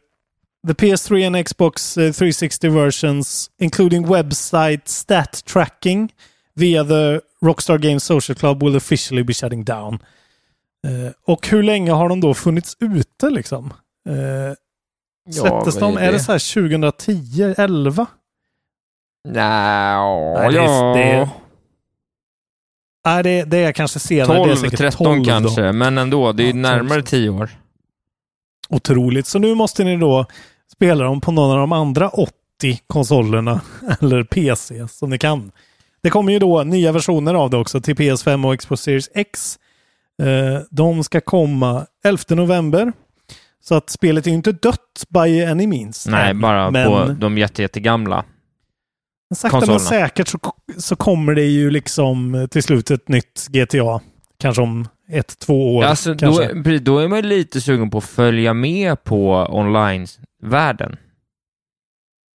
The 0.68 0.74
PS3 0.74 1.28
and 1.28 1.48
Xbox 1.48 1.98
eh, 1.98 2.12
360 2.12 2.70
versions 2.70 3.52
including 3.60 4.08
website 4.08 4.82
stat 4.86 5.46
tracking 5.46 6.14
via 6.56 6.84
the 6.84 7.20
Rockstar 7.42 7.78
Games 7.78 8.04
Social 8.04 8.36
Club 8.36 8.64
will 8.64 8.76
officially 8.76 9.24
be 9.24 9.34
shutting 9.34 9.64
down. 9.64 9.94
Eh, 10.88 11.12
Och 11.26 11.48
hur 11.48 11.64
länge 11.64 11.92
har 11.92 12.10
de 12.10 12.22
då 12.22 12.34
funnits 12.34 12.78
ute 12.80 13.30
liksom? 13.30 13.74
Eh, 14.10 14.54
Släpptes 15.34 15.76
de, 15.76 15.98
är 15.98 16.12
det 16.12 16.20
så 16.20 16.32
här 16.32 16.54
2010, 16.54 17.54
11? 17.58 18.08
Nja, 19.30 20.04
Nej, 20.38 20.52
det 20.52 20.58
är- 20.60 20.64
ja. 20.64 20.94
det- 20.96 21.30
Nej, 23.06 23.24
det, 23.24 23.44
det 23.44 23.58
är 23.58 23.72
kanske 23.72 24.00
senare. 24.00 24.38
det 24.38 24.42
är 24.44 24.46
12, 24.46 24.56
säkert 24.56 24.78
13 24.80 25.06
12 25.06 25.20
då. 25.20 25.26
kanske, 25.30 25.72
men 25.72 25.98
ändå. 25.98 26.32
Det 26.32 26.44
är 26.44 26.48
Ja, 26.48 26.54
närmare 26.54 27.02
12. 27.02 27.04
10 27.04 27.30
år. 27.30 27.50
Otroligt. 28.70 29.28
Så 29.28 29.40
nu 29.40 29.56
måste 29.56 29.84
ni 29.84 29.98
då 29.98 30.26
spela 30.72 31.04
dem 31.04 31.22
på 31.22 31.32
någon 31.32 31.52
av 31.52 31.58
de 31.58 31.72
andra 31.72 32.10
80 32.10 32.32
konsolerna 32.88 33.62
eller 34.02 34.24
PC 34.24 34.88
som 34.88 35.10
ni 35.10 35.18
kan. 35.18 35.52
Det 36.04 36.10
kommer 36.10 36.32
ju 36.34 36.40
då 36.40 36.64
nya 36.64 36.92
versioner 36.92 37.34
av 37.34 37.50
det 37.50 37.58
också 37.58 37.82
till 37.82 37.96
PS5 37.96 38.48
och 38.54 38.60
Xbox 38.60 38.82
Series 38.82 39.10
X. 39.16 39.60
Eh, 40.22 40.62
de 40.70 41.04
ska 41.04 41.22
komma 41.22 41.86
11 42.06 42.24
november. 42.30 42.94
Så 43.64 43.76
att 43.76 43.90
spelet 43.90 44.26
är 44.26 44.30
ju 44.32 44.36
inte 44.36 44.52
dött 44.52 45.04
by 45.10 45.44
any 45.46 45.68
means. 45.68 46.08
Nej, 46.08 46.34
bara 46.34 46.72
men, 46.72 46.86
på 46.86 47.14
de 47.20 47.38
jätte, 47.38 47.62
jättegamla. 47.62 48.24
Men 49.30 49.36
sakta 49.36 49.58
men 49.60 49.68
konsolerna. 49.68 50.08
säkert 50.08 50.28
så, 50.28 50.40
så 50.78 50.96
kommer 50.96 51.36
det 51.36 51.46
ju 51.46 51.72
liksom 51.72 52.36
eh, 52.36 52.48
till 52.48 52.64
slut 52.64 52.92
ett 52.92 53.08
nytt 53.08 53.48
GTA. 53.50 54.00
Kanske 54.40 54.62
om 54.62 54.88
ett, 55.10 55.40
två 55.40 55.76
år. 55.76 55.84
Alltså, 55.84 56.14
då, 56.14 56.38
precis, 56.38 56.82
då 56.82 56.98
är 57.00 57.08
man 57.08 57.22
lite 57.22 57.62
sugen 57.62 57.90
på 57.90 57.98
att 57.98 58.04
följa 58.04 58.54
med 58.54 59.04
på 59.04 59.48
online-världen. 59.50 60.98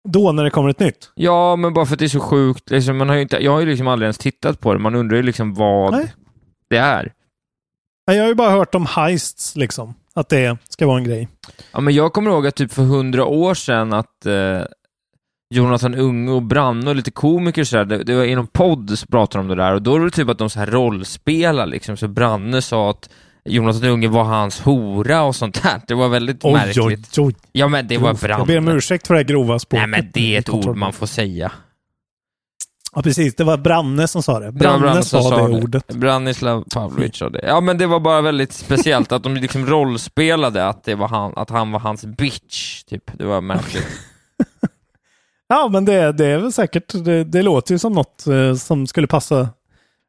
Då 0.08 0.32
när 0.32 0.44
det 0.44 0.50
kommer 0.50 0.68
ett 0.70 0.78
nytt. 0.78 1.10
Ja, 1.14 1.56
men 1.56 1.74
bara 1.74 1.86
för 1.86 1.92
att 1.92 1.98
det 1.98 2.04
är 2.04 2.08
så 2.08 2.20
sjukt. 2.20 2.70
Liksom, 2.70 2.96
man 2.96 3.08
har 3.08 3.16
inte, 3.16 3.36
jag 3.44 3.52
har 3.52 3.60
ju 3.60 3.66
liksom 3.66 3.88
aldrig 3.88 4.06
ens 4.06 4.18
tittat 4.18 4.60
på 4.60 4.72
det. 4.72 4.78
Man 4.78 4.94
undrar 4.94 5.16
ju 5.16 5.22
liksom 5.22 5.54
vad 5.54 5.92
Nej. 5.92 6.12
det 6.70 6.76
är. 6.76 7.12
Nej, 8.06 8.16
Jag 8.16 8.24
har 8.24 8.28
ju 8.28 8.34
bara 8.34 8.50
hört 8.50 8.74
om 8.74 8.86
heists 8.86 9.56
liksom. 9.56 9.94
Att 10.14 10.28
det 10.28 10.56
ska 10.68 10.86
vara 10.86 10.98
en 10.98 11.04
grej. 11.04 11.28
Ja, 11.72 11.80
men 11.80 11.94
jag 11.94 12.12
kommer 12.12 12.30
ihåg 12.30 12.46
att 12.46 12.54
typ 12.54 12.72
för 12.72 12.82
hundra 12.82 13.24
år 13.24 13.54
sedan 13.54 13.92
att 13.92 14.26
eh, 14.26 14.62
Jonathan 15.54 15.94
Unge 15.94 16.32
och 16.32 16.42
Branne 16.42 16.90
och 16.90 16.96
lite 16.96 17.10
komiker 17.10 17.62
och 17.62 17.68
sådär, 17.68 17.84
det, 17.84 18.04
det 18.04 18.14
var 18.14 18.24
i 18.24 18.34
någon 18.34 18.46
podd 18.46 18.98
som 18.98 19.08
pratade 19.08 19.42
om 19.42 19.48
det 19.48 19.54
där 19.54 19.74
och 19.74 19.82
då 19.82 19.98
var 19.98 20.04
det 20.04 20.10
typ 20.10 20.28
att 20.28 20.38
de 20.38 20.50
så 20.50 20.58
här 20.58 20.66
rollspelar 20.66 21.66
liksom, 21.66 21.96
så 21.96 22.08
Branne 22.08 22.62
sa 22.62 22.90
att 22.90 23.08
Jonathan 23.44 23.84
Unge 23.88 24.08
var 24.08 24.24
hans 24.24 24.60
hora 24.60 25.22
och 25.22 25.36
sånt 25.36 25.62
där. 25.62 25.80
Det 25.86 25.94
var 25.94 26.08
väldigt 26.08 26.44
Oj, 26.44 26.52
märkligt. 26.52 27.18
oj, 27.18 27.24
oj. 27.24 27.34
Ja, 27.52 27.68
men 27.68 27.88
det 27.88 27.98
var 27.98 28.08
Grovt. 28.08 28.22
Jag 28.22 28.46
ber 28.46 28.58
om 28.58 28.64
Branne. 28.64 28.78
ursäkt 28.78 29.06
för 29.06 29.14
det 29.14 29.18
här 29.20 29.24
grova 29.24 29.58
språket. 29.58 29.88
Nej, 29.88 30.00
men 30.02 30.10
det 30.14 30.34
är 30.34 30.38
ett 30.38 30.48
ord 30.48 30.76
man 30.76 30.92
får 30.92 31.06
säga. 31.06 31.52
Ja, 32.94 33.02
precis. 33.02 33.34
Det 33.34 33.44
var 33.44 33.56
Branne 33.58 34.08
som 34.08 34.22
sa 34.22 34.38
det. 34.40 34.50
Var 34.50 34.52
Branne, 34.52 35.02
som 35.02 35.22
sa 35.22 35.48
det, 35.48 35.54
ordet. 35.62 35.86
Branislav 35.94 36.64
Pavlovic 36.74 37.16
sa 37.16 37.28
det. 37.28 37.44
Ja, 37.46 37.60
men 37.60 37.78
det 37.78 37.86
var 37.86 38.00
bara 38.00 38.20
väldigt 38.20 38.52
speciellt 38.52 39.12
att 39.12 39.22
de 39.22 39.34
liksom 39.34 39.66
rollspelade 39.66 40.68
att, 40.68 40.84
det 40.84 40.94
var 40.94 41.08
han, 41.08 41.32
att 41.36 41.50
han 41.50 41.72
var 41.72 41.80
hans 41.80 42.04
bitch, 42.04 42.82
typ. 42.84 43.10
Det 43.18 43.24
var 43.24 43.40
märkligt. 43.40 43.86
Ja, 45.48 45.68
men 45.72 45.84
det, 45.84 46.12
det 46.12 46.26
är 46.26 46.38
väl 46.38 46.52
säkert. 46.52 47.04
Det, 47.04 47.24
det 47.24 47.42
låter 47.42 47.74
ju 47.74 47.78
som 47.78 47.92
något 47.92 48.26
eh, 48.26 48.54
som 48.54 48.86
skulle 48.86 49.06
passa 49.06 49.48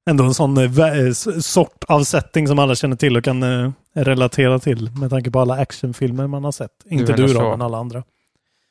ändå 0.10 0.24
en 0.24 0.34
sån 0.34 0.58
eh, 0.58 0.80
eh, 0.80 1.12
sort 1.42 1.84
av 1.88 2.04
setting 2.04 2.48
som 2.48 2.60
alla 2.60 2.76
känner 2.76 2.96
till 2.96 3.18
och 3.18 3.24
kan 3.24 3.44
eh, 3.44 3.72
relatera 3.96 4.60
till 4.60 4.92
med 5.00 5.10
tanke 5.10 5.32
på 5.32 5.40
alla 5.40 5.54
actionfilmer 5.54 6.28
man 6.28 6.44
har 6.44 6.52
sett. 6.52 6.72
Inte 6.90 7.12
menar 7.12 7.28
du 7.28 7.34
då, 7.34 7.40
så. 7.40 7.50
men 7.50 7.62
alla 7.62 7.78
andra. 7.78 8.04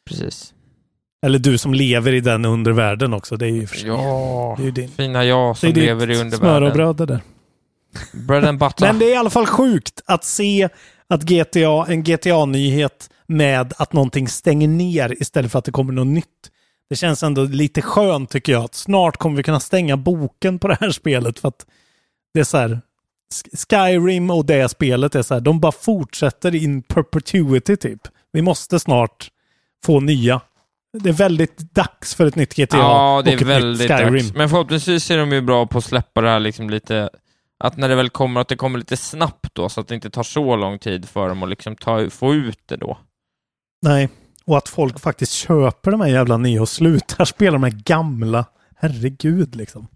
Precis. 0.09 0.55
Eller 1.27 1.39
du 1.39 1.59
som 1.59 1.75
lever 1.75 2.13
i 2.13 2.21
den 2.21 2.45
undervärlden 2.45 3.15
också. 3.15 3.37
Det 3.37 3.47
är 3.47 3.51
ju, 3.51 3.67
för 3.67 3.77
sig- 3.77 3.89
Ja, 3.89 4.55
det 4.59 4.63
är 4.63 4.65
ju 4.65 4.71
din. 4.71 4.89
fina 4.89 5.25
jag 5.25 5.57
som 5.57 5.69
lever 5.73 6.11
i 6.11 6.15
smör 6.15 6.21
och 6.23 6.25
undervärlden. 6.25 6.73
bröd 6.73 6.97
det 6.97 7.07
där. 7.07 7.21
Bread 8.27 8.45
and 8.45 8.59
butter. 8.59 8.87
Men 8.87 8.99
det 8.99 9.05
är 9.05 9.13
i 9.13 9.17
alla 9.17 9.31
fall 9.31 9.47
sjukt 9.47 10.01
att 10.07 10.25
se 10.25 10.69
att 11.09 11.23
GTA, 11.23 11.87
en 11.89 12.03
GTA-nyhet 12.03 13.11
med 13.27 13.73
att 13.77 13.93
någonting 13.93 14.29
stänger 14.29 14.69
ner 14.69 15.23
istället 15.23 15.53
för 15.53 15.59
att 15.59 15.65
det 15.65 15.73
kommer 15.73 15.93
något 15.93 16.07
nytt. 16.07 16.51
Det 16.91 16.97
känns 16.97 17.23
ändå 17.23 17.45
lite 17.45 17.83
skönt 17.83 18.31
tycker 18.31 18.53
jag. 18.53 18.65
Att 18.65 18.75
snart 18.75 19.17
kommer 19.17 19.37
vi 19.37 19.43
kunna 19.43 19.61
stänga 19.61 19.97
boken 19.97 20.59
på 20.59 20.69
det 20.69 20.77
här 20.81 20.91
spelet 21.01 21.39
för 21.39 21.49
att 21.49 21.67
det 22.35 22.41
är 22.41 22.45
så 22.45 22.57
här. 22.59 22.81
Sk- 23.35 23.67
Skyrim 23.71 24.31
och 24.31 24.47
det 24.47 24.69
spelet 24.69 25.15
är 25.15 25.23
så 25.23 25.35
här. 25.35 25.41
De 25.41 25.61
bara 25.61 25.73
fortsätter 25.73 26.55
in 26.55 26.83
perpetuity 26.83 27.77
typ. 27.77 28.01
Vi 28.33 28.43
måste 28.43 28.81
snart 28.81 29.29
få 29.85 30.01
nya. 30.01 30.41
Det 30.99 31.09
är 31.09 31.13
väldigt 31.13 31.59
dags 31.75 32.15
för 32.15 32.27
ett 32.27 32.37
nytt 32.37 32.55
GTA 32.55 32.77
ja, 32.77 33.23
det 33.25 33.31
och 33.35 33.41
är 33.41 33.43
ett 33.43 33.49
väldigt 33.49 33.91
nytt 33.91 33.99
Skyrim. 33.99 34.13
dags. 34.15 34.35
Men 34.35 34.49
förhoppningsvis 34.49 35.11
är 35.11 35.19
de 35.19 35.33
ju 35.33 35.41
bra 35.41 35.67
på 35.67 35.79
att 35.79 35.85
släppa 35.85 36.21
det 36.21 36.29
här 36.29 36.41
liksom 36.41 36.71
lite, 36.71 37.11
att 37.65 37.77
när 37.77 37.89
det 37.89 37.95
väl 37.97 38.11
kommer, 38.11 38.41
att 38.41 38.49
det 38.49 38.57
kommer 38.57 38.79
lite 38.79 38.97
snabbt 38.97 39.55
då, 39.55 39.69
så 39.69 39.81
att 39.81 39.89
det 39.89 39.95
inte 39.95 40.11
tar 40.11 40.23
så 40.23 40.57
lång 40.57 40.79
tid 40.79 41.09
för 41.09 41.29
dem 41.29 41.43
att 41.43 41.49
liksom 41.49 41.77
ta, 41.77 42.11
få 42.11 42.35
ut 42.35 42.59
det 42.67 42.77
då. 42.77 42.99
Nej, 43.83 44.09
och 44.47 44.59
att 44.59 44.69
folk 44.69 45.01
faktiskt 45.01 45.33
köper 45.33 45.91
de 45.91 46.01
här 46.01 46.09
jävla 46.09 46.37
nya 46.37 46.63
och 46.63 46.69
slutar 46.69 47.25
spela 47.35 47.53
de 47.53 47.63
här 47.63 47.83
gamla. 47.85 48.45
Herregud 48.77 49.57
liksom. 49.57 49.87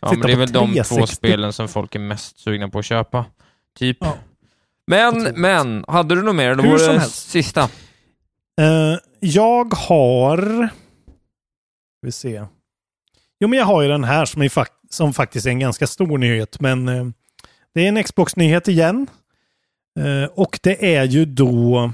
Ja, 0.00 0.08
Sitta 0.08 0.18
men 0.18 0.26
det 0.26 0.32
är 0.32 0.36
väl 0.36 0.52
de 0.52 0.66
360. 0.66 0.94
två 0.94 1.06
spelen 1.06 1.52
som 1.52 1.68
folk 1.68 1.94
är 1.94 1.98
mest 1.98 2.38
sugna 2.38 2.68
på 2.68 2.78
att 2.78 2.84
köpa. 2.84 3.24
Typ. 3.78 3.96
Ja. 4.00 4.18
Men, 4.86 5.22
men, 5.22 5.84
hade 5.88 6.14
du 6.14 6.22
något 6.22 6.34
mer? 6.34 6.50
Eller 6.50 6.62
Hur 6.62 6.70
var 6.70 6.94
det 6.94 7.00
sista? 7.00 7.62
Eh, 8.60 8.98
jag 9.20 9.74
har 9.74 10.68
Vi 12.02 12.12
se. 12.12 12.44
Jo, 13.40 13.48
men 13.48 13.58
jag 13.58 13.66
har 13.66 13.82
ju 13.82 13.88
den 13.88 14.04
här 14.04 14.24
som, 14.24 14.42
är 14.42 14.48
fak 14.48 14.68
som 14.90 15.12
faktiskt 15.12 15.46
är 15.46 15.50
en 15.50 15.58
ganska 15.58 15.86
stor 15.86 16.18
nyhet, 16.18 16.60
men 16.60 16.88
eh, 16.88 17.06
det 17.74 17.84
är 17.84 17.88
en 17.88 18.04
Xbox-nyhet 18.04 18.68
igen. 18.68 19.06
Eh, 19.98 20.30
och 20.34 20.58
det 20.62 20.96
är 20.96 21.04
ju 21.04 21.24
då 21.24 21.92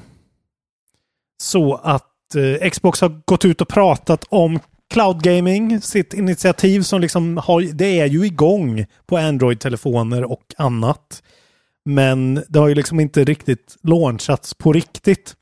så 1.42 1.74
att 1.74 2.35
eh, 2.35 2.70
Xbox 2.70 3.00
har 3.00 3.20
gått 3.24 3.44
ut 3.44 3.61
och 3.61 3.68
pratat 3.68 4.24
om 4.28 4.61
cloud 4.90 5.22
gaming, 5.22 5.81
sitt 5.81 6.14
initiativ 6.14 6.81
som 6.83 7.00
liksom 7.00 7.37
har, 7.37 7.61
det 7.61 8.00
är 8.00 8.07
ju 8.07 8.26
igång 8.26 8.87
på 9.07 9.16
Android-telefoner 9.16 10.24
och 10.24 10.55
annat. 10.57 11.22
Men 11.85 12.44
det 12.48 12.59
har 12.59 12.68
ju 12.68 12.74
liksom 12.74 13.00
inte 13.00 13.24
riktigt 13.24 13.76
launchats 13.83 14.55
på 14.55 14.72
riktigt. 14.72 15.35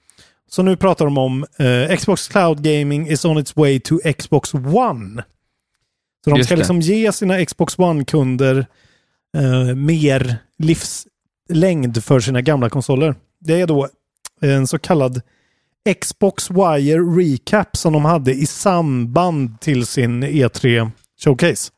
Så 0.50 0.62
nu 0.62 0.76
pratar 0.76 1.04
de 1.04 1.18
om 1.18 1.44
eh, 1.58 1.96
Xbox 1.96 2.28
Cloud 2.28 2.62
Gaming 2.62 3.08
is 3.08 3.24
on 3.24 3.38
its 3.38 3.56
way 3.56 3.80
to 3.80 3.98
Xbox 4.18 4.54
One. 4.54 5.22
Så 6.24 6.30
de 6.30 6.36
Just 6.36 6.48
ska 6.48 6.54
det. 6.54 6.58
liksom 6.58 6.80
ge 6.80 7.12
sina 7.12 7.44
Xbox 7.44 7.78
One-kunder 7.78 8.66
eh, 9.36 9.74
mer 9.74 10.36
livslängd 10.58 12.04
för 12.04 12.20
sina 12.20 12.40
gamla 12.40 12.70
konsoler. 12.70 13.14
Det 13.40 13.60
är 13.60 13.66
då 13.66 13.88
en 14.40 14.66
så 14.66 14.78
kallad 14.78 15.22
Xbox 15.88 16.50
Wire 16.50 17.00
Recap 17.00 17.76
som 17.76 17.92
de 17.92 18.04
hade 18.04 18.34
i 18.34 18.46
samband 18.46 19.60
till 19.60 19.86
sin 19.86 20.24
E3 20.24 20.90
Showcase. 21.24 21.72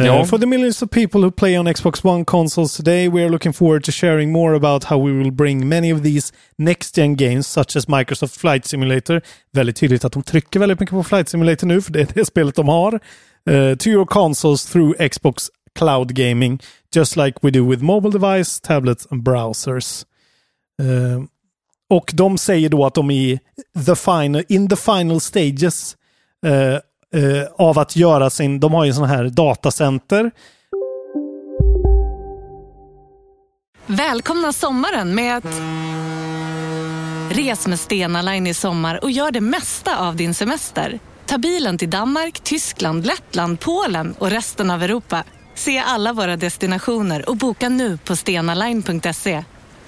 Uh, 0.00 0.06
Ja. 0.06 0.24
For 0.24 0.38
the 0.38 0.46
millions 0.46 0.82
of 0.82 0.90
people 0.90 1.20
who 1.20 1.30
play 1.30 1.58
on 1.58 1.68
Xbox 1.68 2.04
One 2.04 2.24
consoles 2.24 2.76
today, 2.76 3.08
we 3.08 3.22
are 3.24 3.28
looking 3.28 3.52
forward 3.52 3.84
to 3.84 3.92
sharing 3.92 4.32
more 4.32 4.54
about 4.54 4.84
how 4.84 5.06
we 5.06 5.12
will 5.12 5.30
bring 5.30 5.68
many 5.68 5.92
of 5.92 6.02
these 6.02 6.32
next-gen 6.58 7.16
games, 7.16 7.46
such 7.46 7.76
as 7.76 7.86
Microsoft 7.88 8.36
Flight 8.40 8.64
Simulator. 8.66 9.22
Väldigt 9.52 9.76
tydligt 9.76 10.04
att 10.04 10.12
de 10.12 10.22
trycker 10.22 10.60
väldigt 10.60 10.80
mycket 10.80 10.92
på 10.92 11.02
Flight 11.02 11.28
Simulator 11.28 11.66
nu, 11.66 11.82
för 11.82 11.92
det 11.92 12.00
är 12.00 12.08
det 12.14 12.24
spelet 12.26 12.54
de 12.54 12.68
har. 12.68 13.00
Uh, 13.50 13.74
to 13.76 13.88
your 13.88 14.06
consoles 14.06 14.64
through 14.66 15.08
Xbox 15.08 15.50
Cloud 15.78 16.14
Gaming, 16.14 16.60
just 16.94 17.16
like 17.16 17.38
we 17.42 17.50
do 17.50 17.70
with 17.70 17.82
mobile 17.82 18.10
device, 18.10 18.60
tablets 18.60 19.06
and 19.10 19.22
browsers. 19.22 20.04
Uh, 20.82 21.24
och 21.90 22.10
de 22.14 22.38
säger 22.38 22.68
då 22.68 22.86
att 22.86 22.94
de 22.94 23.10
är 23.10 23.14
i 23.14 23.40
the 23.86 23.96
final, 23.96 24.42
in 24.48 24.68
the 24.68 24.76
final 24.76 25.20
stages 25.20 25.96
eh, 26.46 26.74
eh, 27.22 27.46
av 27.58 27.78
att 27.78 27.96
göra 27.96 28.30
sin, 28.30 28.60
de 28.60 28.72
har 28.72 28.84
ju 28.84 28.92
sån 28.92 29.08
här 29.08 29.24
datacenter. 29.24 30.30
Välkomna 33.86 34.52
sommaren 34.52 35.14
med 35.14 35.36
att... 35.36 35.44
Res 37.30 37.66
med 37.66 37.80
Stena 37.80 38.22
Line 38.22 38.46
i 38.46 38.54
sommar 38.54 39.04
och 39.04 39.10
gör 39.10 39.30
det 39.30 39.40
mesta 39.40 39.98
av 39.98 40.16
din 40.16 40.34
semester. 40.34 40.98
Ta 41.26 41.38
bilen 41.38 41.78
till 41.78 41.90
Danmark, 41.90 42.40
Tyskland, 42.40 43.06
Lettland, 43.06 43.60
Polen 43.60 44.14
och 44.18 44.30
resten 44.30 44.70
av 44.70 44.82
Europa. 44.82 45.24
Se 45.54 45.78
alla 45.78 46.12
våra 46.12 46.36
destinationer 46.36 47.28
och 47.28 47.36
boka 47.36 47.68
nu 47.68 47.98
på 47.98 48.16
stenaline.se. 48.16 49.44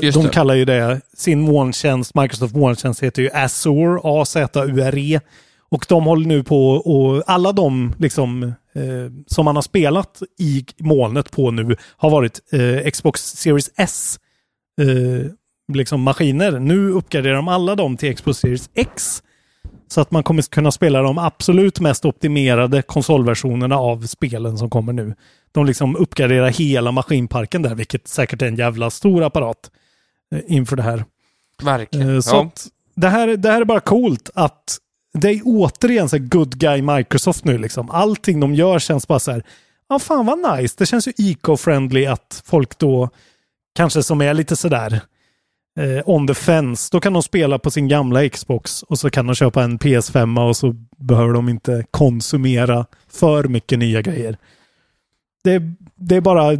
Just 0.00 0.18
de 0.18 0.22
det. 0.22 0.28
kallar 0.32 0.54
ju 0.54 0.64
det 0.64 1.00
sin 1.16 1.40
molntjänst, 1.40 2.14
Microsoft 2.14 2.54
molntjänst 2.54 3.02
heter 3.02 3.22
ju 3.22 3.30
Azure, 3.32 4.00
A-Z-U-R-E. 4.02 5.20
Och 5.68 5.86
de 5.88 6.04
håller 6.04 6.26
nu 6.26 6.42
på 6.42 6.68
och 6.70 7.22
alla 7.26 7.52
de 7.52 7.94
liksom 7.98 8.42
eh, 8.42 9.12
som 9.26 9.44
man 9.44 9.54
har 9.56 9.62
spelat 9.62 10.22
i 10.38 10.64
molnet 10.78 11.30
på 11.30 11.50
nu 11.50 11.76
har 11.96 12.10
varit 12.10 12.40
eh, 12.52 12.90
Xbox 12.90 13.20
Series 13.20 13.70
S 13.76 14.18
eh, 14.80 15.30
liksom 15.74 16.02
maskiner. 16.02 16.58
Nu 16.58 16.90
uppgraderar 16.90 17.34
de 17.34 17.48
alla 17.48 17.74
dem 17.74 17.96
till 17.96 18.16
Xbox 18.16 18.38
Series 18.38 18.70
X. 18.74 19.22
Så 19.92 20.00
att 20.00 20.10
man 20.10 20.22
kommer 20.22 20.42
kunna 20.42 20.72
spela 20.72 21.02
de 21.02 21.18
absolut 21.18 21.80
mest 21.80 22.04
optimerade 22.04 22.82
konsolversionerna 22.82 23.76
av 23.76 24.06
spelen 24.06 24.58
som 24.58 24.70
kommer 24.70 24.92
nu. 24.92 25.14
De 25.52 25.66
liksom 25.66 25.96
uppgraderar 25.96 26.48
hela 26.48 26.92
maskinparken 26.92 27.62
där, 27.62 27.74
vilket 27.74 28.08
säkert 28.08 28.42
är 28.42 28.46
en 28.46 28.56
jävla 28.56 28.90
stor 28.90 29.22
apparat 29.22 29.70
eh, 30.34 30.40
inför 30.46 30.76
det 30.76 30.82
här. 30.82 31.04
Verkligen. 31.62 32.14
Eh, 32.14 32.20
Så 32.20 32.36
ja. 32.36 32.50
det, 32.94 33.08
här, 33.08 33.36
det 33.36 33.50
här 33.50 33.60
är 33.60 33.64
bara 33.64 33.80
coolt 33.80 34.30
att 34.34 34.78
det 35.14 35.30
är 35.30 35.40
återigen 35.44 36.08
så 36.08 36.16
här 36.16 36.24
good 36.24 36.58
guy 36.58 36.82
Microsoft 36.82 37.44
nu 37.44 37.58
liksom. 37.58 37.90
Allting 37.90 38.40
de 38.40 38.54
gör 38.54 38.78
känns 38.78 39.08
bara 39.08 39.18
så 39.18 39.30
här, 39.30 39.42
ja 39.88 39.98
fan 39.98 40.26
vad 40.26 40.58
nice. 40.58 40.74
Det 40.78 40.86
känns 40.86 41.08
ju 41.08 41.12
eco-friendly 41.16 42.06
att 42.06 42.42
folk 42.44 42.78
då 42.78 43.08
kanske 43.74 44.02
som 44.02 44.20
är 44.20 44.34
lite 44.34 44.56
sådär 44.56 45.00
eh, 45.80 46.08
on 46.08 46.26
the 46.26 46.34
fence, 46.34 46.88
då 46.92 47.00
kan 47.00 47.12
de 47.12 47.22
spela 47.22 47.58
på 47.58 47.70
sin 47.70 47.88
gamla 47.88 48.28
Xbox 48.28 48.82
och 48.82 48.98
så 48.98 49.10
kan 49.10 49.26
de 49.26 49.34
köpa 49.34 49.62
en 49.62 49.78
PS5 49.78 50.48
och 50.48 50.56
så 50.56 50.74
behöver 50.96 51.32
de 51.34 51.48
inte 51.48 51.84
konsumera 51.90 52.86
för 53.12 53.44
mycket 53.44 53.78
nya 53.78 54.02
grejer. 54.02 54.36
Det, 55.44 55.62
det 55.96 56.16
är 56.16 56.20
bara, 56.20 56.52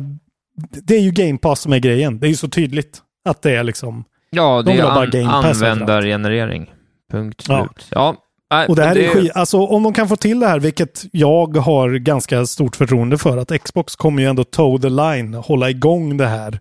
det 0.82 0.94
är 0.96 1.00
ju 1.00 1.10
Game 1.10 1.38
Pass 1.38 1.60
som 1.60 1.72
är 1.72 1.78
grejen. 1.78 2.18
Det 2.20 2.26
är 2.26 2.28
ju 2.28 2.36
så 2.36 2.48
tydligt 2.48 3.02
att 3.24 3.42
det 3.42 3.56
är 3.56 3.62
liksom 3.64 4.04
Ja, 4.30 4.56
De 4.62 4.64
det 4.64 4.72
vill 4.72 5.20
är 5.20 5.28
an- 5.28 5.44
användargenerering. 5.44 6.70
Punkt 7.12 7.44
Ja. 7.48 7.58
slut. 7.74 7.86
Ja. 7.90 8.16
nej, 8.50 8.66
Och 8.68 8.76
det 8.76 8.84
här 8.84 8.98
är 8.98 9.08
skit, 9.08 9.32
alltså 9.34 9.58
om 9.66 9.82
de 9.82 9.92
kan 9.94 10.08
få 10.08 10.16
till 10.16 10.40
det 10.40 10.46
här, 10.46 10.60
vilket 10.60 11.04
jag 11.12 11.56
har 11.56 11.90
ganska 11.90 12.46
stort 12.46 12.76
förtroende 12.76 13.18
för, 13.18 13.36
att 13.36 13.62
Xbox 13.62 13.96
kommer 13.96 14.22
ju 14.22 14.28
ändå 14.28 14.44
toe 14.44 14.78
the 14.82 14.88
line, 14.88 15.34
hålla 15.34 15.70
igång 15.70 16.16
det 16.16 16.26
här. 16.26 16.60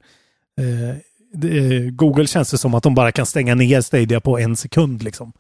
Eh, 0.62 0.98
Google 1.92 2.28
känns 2.28 2.52
det 2.52 2.58
som 2.58 2.74
att 2.74 2.84
de 2.84 2.96
bara 2.96 3.12
kan 3.12 3.26
stänga 3.26 3.56
ner 3.56 3.82
Stadia 3.82 4.20
på 4.20 4.40
en 4.40 4.56
sekund 4.56 5.04
liksom. 5.04 5.34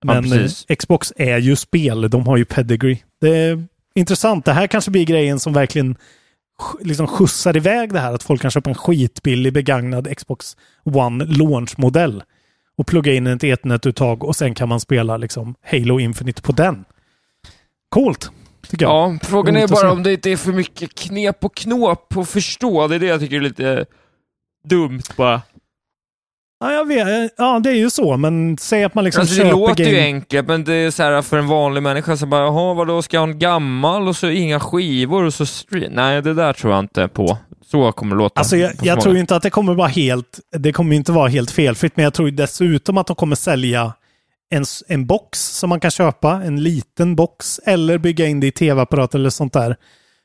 Ja, 0.00 0.14
Men 0.14 0.24
eh, 0.24 0.38
precis. 0.38 0.66
Xbox 0.78 1.12
är 1.16 1.38
ju 1.38 1.56
spel, 1.56 2.10
de 2.10 2.26
har 2.26 2.36
ju 2.36 2.44
pedigree. 2.44 2.98
Det 3.20 3.36
är 3.36 3.64
intressant, 3.94 4.44
det 4.44 4.52
här 4.52 4.66
kanske 4.66 4.90
blir 4.90 5.04
grejen 5.04 5.40
som 5.40 5.52
verkligen 5.52 5.96
liksom 6.80 7.06
skjutsar 7.06 7.56
iväg 7.56 7.92
det 7.92 8.00
här, 8.00 8.12
att 8.12 8.22
folk 8.22 8.42
kan 8.42 8.50
köpa 8.50 8.70
en 8.70 8.76
skitbillig 8.76 9.52
begagnad 9.52 10.16
Xbox 10.16 10.56
One 10.84 11.24
launch-modell 11.24 12.22
och 12.76 12.86
plugga 12.86 13.12
in 13.14 13.26
ett 13.26 13.44
ethernet-uttag 13.44 14.24
och 14.24 14.36
sen 14.36 14.54
kan 14.54 14.68
man 14.68 14.80
spela 14.80 15.16
liksom 15.16 15.54
Halo 15.62 16.00
Infinite 16.00 16.42
på 16.42 16.52
den. 16.52 16.84
Coolt, 17.88 18.30
tycker 18.70 18.86
jag. 18.86 18.92
Ja, 18.92 19.18
frågan 19.22 19.56
är 19.56 19.68
bara 19.68 19.92
om 19.92 20.02
det 20.02 20.12
inte 20.12 20.30
är 20.30 20.36
för 20.36 20.52
mycket 20.52 20.94
knep 20.94 21.44
och 21.44 21.56
knåp 21.56 22.16
att 22.16 22.28
förstå. 22.28 22.88
Det 22.88 22.94
är 22.94 22.98
det 22.98 23.06
jag 23.06 23.20
tycker 23.20 23.36
är 23.36 23.40
lite 23.40 23.86
dumt 24.64 25.02
bara. 25.16 25.42
Ja, 26.60 26.72
jag 26.72 26.88
vet. 26.88 27.32
Ja, 27.36 27.60
det 27.62 27.70
är 27.70 27.74
ju 27.74 27.90
så, 27.90 28.16
men 28.16 28.58
säg 28.58 28.84
att 28.84 28.94
man 28.94 29.04
liksom 29.04 29.20
alltså, 29.20 29.42
det 29.42 29.50
låter 29.50 29.84
ju 29.84 29.90
game... 29.90 30.04
enkelt, 30.04 30.48
men 30.48 30.64
det 30.64 30.74
är 30.74 30.90
så 30.90 31.02
här 31.02 31.22
för 31.22 31.38
en 31.38 31.46
vanlig 31.46 31.82
människa 31.82 32.16
så 32.16 32.26
bara, 32.26 32.40
jaha, 32.40 32.74
vadå, 32.74 33.02
ska 33.02 33.16
jag 33.16 33.20
ha 33.20 33.28
en 33.28 33.38
gammal 33.38 34.08
och 34.08 34.16
så 34.16 34.30
inga 34.30 34.60
skivor 34.60 35.24
och 35.24 35.34
så 35.34 35.46
stream? 35.46 35.92
Nej, 35.92 36.22
det 36.22 36.34
där 36.34 36.52
tror 36.52 36.72
jag 36.72 36.80
inte 36.80 37.08
på. 37.08 37.38
Så 37.66 37.92
kommer 37.92 38.16
det 38.16 38.22
låta. 38.22 38.40
Alltså 38.40 38.56
jag, 38.56 38.72
jag 38.82 39.00
tror 39.00 39.14
ju 39.14 39.20
inte 39.20 39.36
att 39.36 39.42
det 39.42 39.50
kommer 39.50 39.74
vara 39.74 39.88
helt, 39.88 40.40
det 40.56 40.72
kommer 40.72 40.90
ju 40.90 40.96
inte 40.96 41.12
vara 41.12 41.28
helt 41.28 41.50
felfritt, 41.50 41.96
men 41.96 42.04
jag 42.04 42.14
tror 42.14 42.28
ju 42.28 42.34
dessutom 42.34 42.98
att 42.98 43.06
de 43.06 43.16
kommer 43.16 43.36
sälja 43.36 43.92
en, 44.50 44.64
en 44.88 45.06
box 45.06 45.38
som 45.38 45.68
man 45.68 45.80
kan 45.80 45.90
köpa, 45.90 46.42
en 46.44 46.62
liten 46.62 47.16
box, 47.16 47.60
eller 47.64 47.98
bygga 47.98 48.26
in 48.26 48.40
det 48.40 48.46
i 48.46 48.52
tv-apparat 48.52 49.14
eller 49.14 49.30
sånt 49.30 49.52
där. 49.52 49.76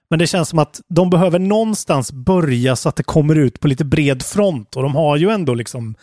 Men 0.10 0.20
det 0.20 0.28
känns 0.28 0.50
som 0.50 0.60
att 0.60 0.82
de 0.90 1.10
behöver 1.10 1.40
någonstans 1.40 2.12
börja 2.12 2.76
så 2.76 2.90
att 2.90 2.96
det 2.96 3.04
kommer 3.04 3.36
ut 3.36 3.60
på 3.60 3.68
lite 3.68 3.86
bred 3.86 4.24
front 4.24 4.76
och 4.76 4.84
de 4.84 4.96
har 4.96 5.18
ju 5.18 5.30
ändå 5.30 5.54
liksom 5.54 5.96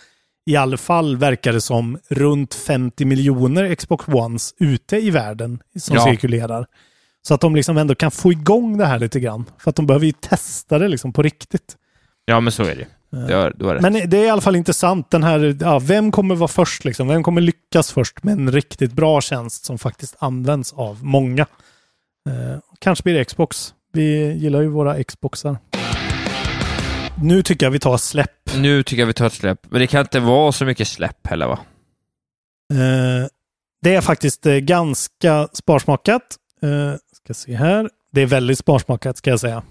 i 0.51 0.57
alla 0.57 0.77
fall 0.77 1.17
verkar 1.17 1.53
det 1.53 1.61
som 1.61 1.99
runt 2.09 2.55
50 2.55 3.05
miljoner 3.05 3.75
Xbox 3.75 4.09
Ones 4.09 4.55
ute 4.59 4.97
i 4.97 5.11
världen 5.11 5.59
som 5.79 5.97
Ja. 5.97 6.05
cirkulerar. 6.05 6.67
Så 7.23 7.35
att 7.35 7.41
de 7.41 7.57
liksom 7.57 7.77
ändå 7.79 7.95
kan 7.95 8.11
få 8.11 8.33
igång 8.33 8.79
det 8.79 8.87
här 8.87 8.99
lite 8.99 9.21
grann. 9.21 9.45
För 9.59 9.71
att 9.71 9.77
de 9.77 9.87
behöver 9.87 10.07
ju 10.07 10.13
testa 10.13 10.79
det 10.79 10.89
liksom 10.89 11.13
på 11.13 11.23
riktigt. 11.23 11.77
Ja, 12.25 12.41
men 12.41 12.53
så 12.53 12.63
är 12.63 12.77
det. 12.77 12.87
Du 13.29 13.35
har, 13.35 13.53
du 13.57 13.65
har. 13.65 13.81
Men 13.81 13.93
det 13.93 14.19
är 14.19 14.25
i 14.25 14.29
alla 14.29 14.41
fall 14.41 14.57
intressant 14.57 15.11
den 15.11 15.23
här, 15.23 15.57
ja, 15.61 15.79
vem 15.79 16.13
kommer 16.13 16.35
vara 16.35 16.49
först 16.49 16.85
liksom? 16.85 17.09
Vem 17.09 17.23
kommer 17.23 17.41
lyckas 17.41 17.93
först 17.93 18.25
med 18.25 18.33
en 18.33 18.53
riktigt 18.53 18.93
bra 18.93 19.21
tjänst 19.21 19.65
som 19.65 19.79
faktiskt 19.79 20.17
används 20.19 20.73
av 20.73 21.05
många? 21.05 21.47
Eh, 22.29 22.59
kanske 22.79 23.03
blir 23.03 23.15
det 23.15 23.25
Xbox. 23.25 23.75
Vi 23.97 24.33
gillar 24.33 24.61
ju 24.61 24.69
våra 24.69 25.05
Xboxar. 25.05 25.59
Nu 27.23 27.43
tycker 27.43 27.67
jag 27.67 27.71
vi 27.71 27.79
tar 27.79 27.97
släpp. 27.97 28.57
Nu 28.57 28.83
tycker 28.83 29.03
jag 29.03 29.07
vi 29.07 29.13
tar 29.13 29.27
ett 29.27 29.33
släpp. 29.33 29.61
Men 29.71 29.81
det 29.81 29.87
kan 29.87 30.01
inte 30.01 30.21
vara 30.21 30.53
så 30.53 30.65
mycket 30.65 30.89
släpp 30.89 31.27
heller 31.27 31.47
va? 31.47 31.59
Eh, 32.73 33.29
det 33.83 33.95
är 33.95 34.01
faktiskt 34.01 34.47
eh, 34.47 34.55
ganska 34.55 35.49
sparsmakat. 35.53 36.23
Eh, 36.63 36.95
ska 37.13 37.35
se 37.35 37.55
här. 37.55 37.91
Det 38.13 38.21
är 38.21 38.27
väldigt 38.27 38.59
sparsmakat 38.59 39.17
ska 39.17 39.31
jag 39.31 39.41
säga. 39.41 39.63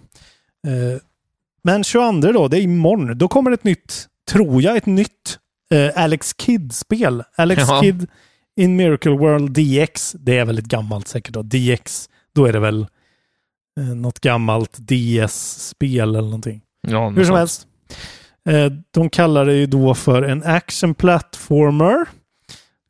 Eh, 0.68 1.00
men 1.64 1.84
22 1.84 2.32
då, 2.32 2.48
det 2.48 2.58
är 2.58 2.62
imorgon. 2.62 3.18
Då 3.18 3.28
kommer 3.28 3.52
ett 3.52 3.64
nytt, 3.64 4.08
tror 4.32 4.62
jag, 4.62 4.78
ett 4.78 4.86
nytt 4.86 5.40
eh, 5.72 6.04
Alex 6.04 6.34
Kidd-spel. 6.38 7.24
Alex 7.36 7.64
Ja. 7.68 7.82
Kidd 7.82 8.08
in 8.56 8.76
Miracle 8.76 9.12
World 9.12 9.52
DX. 9.52 10.16
Det 10.20 10.38
är 10.38 10.46
väldigt 10.46 10.66
gammalt 10.66 11.08
säkert 11.08 11.34
då. 11.34 11.42
DX, 11.42 12.10
då 12.36 12.46
är 12.46 12.54
det 12.54 12.60
väl 12.60 12.88
eh, 13.80 13.84
något 13.86 14.20
gammalt 14.20 14.78
DS-spel 14.78 16.10
eller 16.10 16.22
någonting. 16.22 16.62
Ja, 16.88 17.10
något 17.10 17.18
Hur 17.20 17.26
som 17.26 17.36
helst. 17.36 17.68
Eh, 18.50 18.72
de 18.92 19.10
kallar 19.10 19.46
det 19.46 19.54
ju 19.54 19.66
då 19.66 19.94
för 19.94 20.24
en 20.24 20.44
action 20.44 20.96
platformer. 20.96 22.06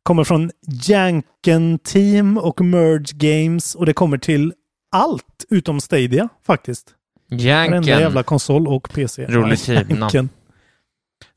Kommer 0.02 0.24
från 0.24 0.50
Janken 0.66 1.78
Team 1.78 2.38
och 2.38 2.60
Merge 2.60 3.12
Games 3.14 3.74
och 3.74 3.86
det 3.86 3.92
kommer 3.92 4.18
till 4.18 4.52
allt 4.92 5.44
utom 5.50 5.80
Stadia 5.80 6.28
faktiskt. 6.46 6.94
Varenda 7.30 7.44
Janken. 7.76 7.98
jävla 7.98 8.22
konsol 8.22 8.68
och 8.68 8.90
PC. 8.94 9.26
Roligt. 9.26 9.68
Janken. 9.68 10.28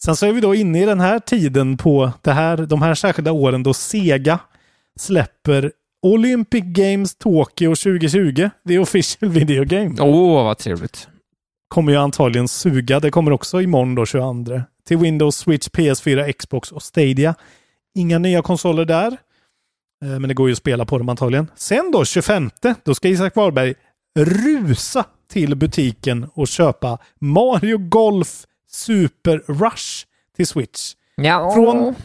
Sen 0.03 0.15
så 0.15 0.25
är 0.25 0.33
vi 0.33 0.41
då 0.41 0.55
inne 0.55 0.83
i 0.83 0.85
den 0.85 0.99
här 0.99 1.19
tiden 1.19 1.77
på 1.77 2.11
det 2.21 2.31
här, 2.31 2.57
de 2.57 2.81
här 2.81 2.95
särskilda 2.95 3.31
åren 3.31 3.63
då 3.63 3.73
Sega 3.73 4.39
släpper 4.99 5.71
Olympic 6.01 6.63
Games 6.63 7.15
Tokyo 7.15 7.75
2020. 7.75 8.49
The 8.67 8.79
official 8.79 9.31
video 9.31 9.63
game 9.65 9.95
Åh, 10.01 10.43
vad 10.43 10.57
trevligt. 10.57 11.07
kommer 11.67 11.91
ju 11.91 11.97
antagligen 11.97 12.47
suga. 12.47 12.99
Det 12.99 13.11
kommer 13.11 13.31
också 13.31 13.61
imorgon 13.61 13.95
då 13.95 14.05
22. 14.05 14.61
Till 14.87 14.97
Windows, 14.97 15.35
Switch, 15.37 15.67
PS4, 15.67 16.31
Xbox 16.31 16.71
och 16.71 16.83
Stadia. 16.83 17.35
Inga 17.95 18.19
nya 18.19 18.41
konsoler 18.41 18.85
där. 18.85 19.07
Eh, 20.05 20.09
Men 20.19 20.21
det 20.27 20.33
går 20.33 20.47
ju 20.49 20.51
att 20.51 20.57
spela 20.57 20.85
på 20.85 20.97
dem 20.97 21.09
antagligen. 21.09 21.47
Sen 21.55 21.91
då 21.91 22.05
25. 22.05 22.49
Då 22.83 22.95
ska 22.95 23.07
Isak 23.07 23.35
Wahlberg 23.35 23.73
rusa 24.19 25.05
till 25.31 25.55
butiken 25.55 26.29
och 26.33 26.47
köpa 26.47 26.97
Mario 27.19 27.77
Golf 27.77 28.45
Super 28.71 29.37
Rush 29.47 30.05
till 30.35 30.47
Switch. 30.47 30.93
Ja. 31.15 31.51
Från, 31.53 31.95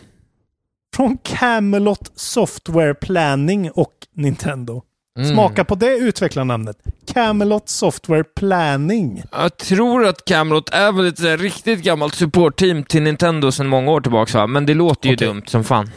från 0.97 1.18
Camelot 1.22 2.11
Software 2.16 2.95
Planning 2.95 3.70
och 3.70 3.92
Nintendo. 4.16 4.82
Mm. 5.18 5.30
Smaka 5.30 5.64
på 5.64 5.74
det 5.74 5.97
utvecklarnamnet. 5.97 6.76
Camelot 7.14 7.68
Software 7.68 8.24
Planning. 8.24 9.22
Jag 9.32 9.57
tror 9.57 10.07
att 10.07 10.24
Camelot 10.24 10.68
är 10.70 10.92
väl 10.92 11.07
ett 11.07 11.20
här 11.20 11.36
riktigt 11.38 11.82
gammalt 11.82 12.14
supportteam 12.14 12.84
till 12.84 13.03
Nintendo 13.03 13.53
sedan 13.53 13.66
många 13.66 13.90
år 13.90 14.01
tillbaka, 14.01 14.38
va? 14.38 14.47
men 14.47 14.66
det 14.66 14.74
låter 14.74 15.09
ju 15.09 15.14
Okej. 15.14 15.28
dumt 15.28 15.42
som 15.47 15.64
fan. 15.64 15.90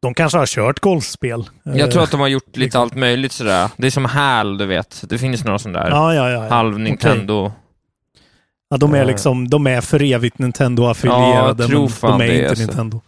De 0.00 0.14
kanske 0.14 0.38
har 0.38 0.46
kört 0.46 0.80
golfspel. 0.80 1.44
Jag 1.62 1.90
tror 1.90 2.02
att 2.02 2.10
de 2.10 2.20
har 2.20 2.28
gjort 2.28 2.46
lite 2.46 2.60
liksom. 2.60 2.82
allt 2.82 2.94
möjligt 2.94 3.32
sådär. 3.32 3.68
Det 3.76 3.86
är 3.86 3.90
som 3.90 4.04
HAL, 4.04 4.58
du 4.58 4.66
vet. 4.66 5.04
Det 5.08 5.18
finns 5.18 5.44
några 5.44 5.58
sådana 5.58 5.80
där 5.84 5.90
Ja, 5.90 6.14
ja, 6.14 6.30
ja. 6.30 6.44
ja. 6.44 6.54
halv 6.54 6.78
Nintendo. 6.78 7.52
ja 8.70 8.76
de 8.76 8.94
är 8.94 9.00
Eh. 9.00 9.06
liksom, 9.06 9.48
de 9.50 9.66
är 9.66 9.80
för 9.80 10.02
evigt 10.02 10.38
Nintendo-affilierade, 10.38 11.38
Ja, 11.38 11.54
jag 11.58 11.68
tror 11.68 11.92
men 12.02 12.18
de 12.18 12.24
är 12.24 12.28
det, 12.28 12.34
inte 12.38 12.50
alltså. 12.50 13.00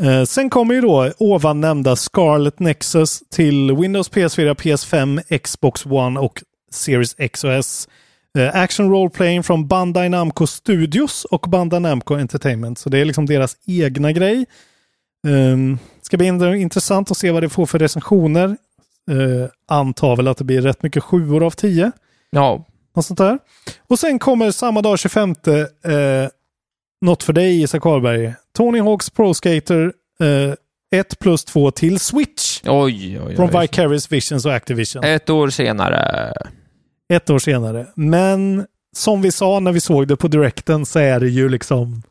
Eh, 0.00 0.24
sen 0.24 0.50
kommer 0.50 0.74
ju 0.74 0.80
då 0.80 1.12
ovan 1.18 1.60
nämnda 1.60 1.96
Scarlet 1.96 2.58
Nexus 2.58 3.22
till 3.30 3.76
Windows, 3.76 4.10
PS4, 4.10 4.54
PS5, 4.54 5.38
Xbox 5.38 5.86
One 5.86 6.20
och 6.20 6.42
Series 6.70 7.14
X 7.18 7.44
och 7.44 7.52
S. 7.52 7.88
Eh, 8.38 8.56
action 8.56 8.90
Role 8.90 9.10
Playing 9.10 9.42
från 9.42 9.68
Bandai 9.68 10.08
Namco 10.08 10.46
Studios 10.46 11.24
och 11.24 11.40
Bandai 11.48 11.80
Namco 11.80 12.14
Entertainment. 12.14 12.78
Så 12.78 12.88
det 12.88 12.98
är 12.98 13.04
liksom 13.04 13.26
deras 13.26 13.56
egna 13.66 14.12
grej. 14.12 14.46
Um, 15.26 15.78
ska 16.02 16.16
bli 16.16 16.26
in- 16.26 16.54
intressant 16.54 17.10
att 17.10 17.16
se 17.16 17.30
vad 17.30 17.42
det 17.42 17.48
får 17.48 17.66
för 17.66 17.78
recensioner. 17.78 18.56
Uh, 19.10 19.46
antar 19.68 20.16
väl 20.16 20.28
att 20.28 20.36
det 20.36 20.44
blir 20.44 20.62
rätt 20.62 20.82
mycket 20.82 21.02
sjuor 21.02 21.46
av 21.46 21.50
tio. 21.50 21.92
Ja, 22.30 22.66
Något 22.96 23.06
sånt 23.06 23.18
där. 23.18 23.38
Och 23.88 23.98
sen 23.98 24.18
kommer 24.18 24.50
samma 24.50 24.82
dag 24.82 24.98
25 24.98 25.30
eh, 25.30 25.34
något 27.00 27.22
för 27.22 27.32
dig 27.32 27.62
Isak 27.62 27.82
Karlberg. 27.82 28.34
Tony 28.56 28.80
Hawks 28.80 29.10
Pro 29.10 29.34
Skater 29.34 29.92
eh, 30.20 30.54
1 31.00 31.18
plus 31.18 31.44
2 31.44 31.70
till 31.70 31.98
Switch. 32.00 32.60
oj, 32.64 33.20
oj, 33.20 33.36
Från 33.36 33.50
oj. 33.56 33.60
Vicarious 33.60 34.12
Visions 34.12 34.46
och 34.46 34.54
Activision. 34.54 35.04
Ett 35.04 35.30
år 35.30 35.50
senare. 35.50 36.32
Ett 37.12 37.30
år 37.30 37.38
senare. 37.38 37.86
Men 37.94 38.66
som 38.96 39.22
vi 39.22 39.32
sa 39.32 39.60
när 39.60 39.72
vi 39.72 39.80
såg 39.80 40.08
det 40.08 40.16
på 40.16 40.28
direkten 40.28 40.86
så 40.86 40.98
är 40.98 41.20
det 41.20 41.28
ju 41.28 41.48
liksom 41.48 42.02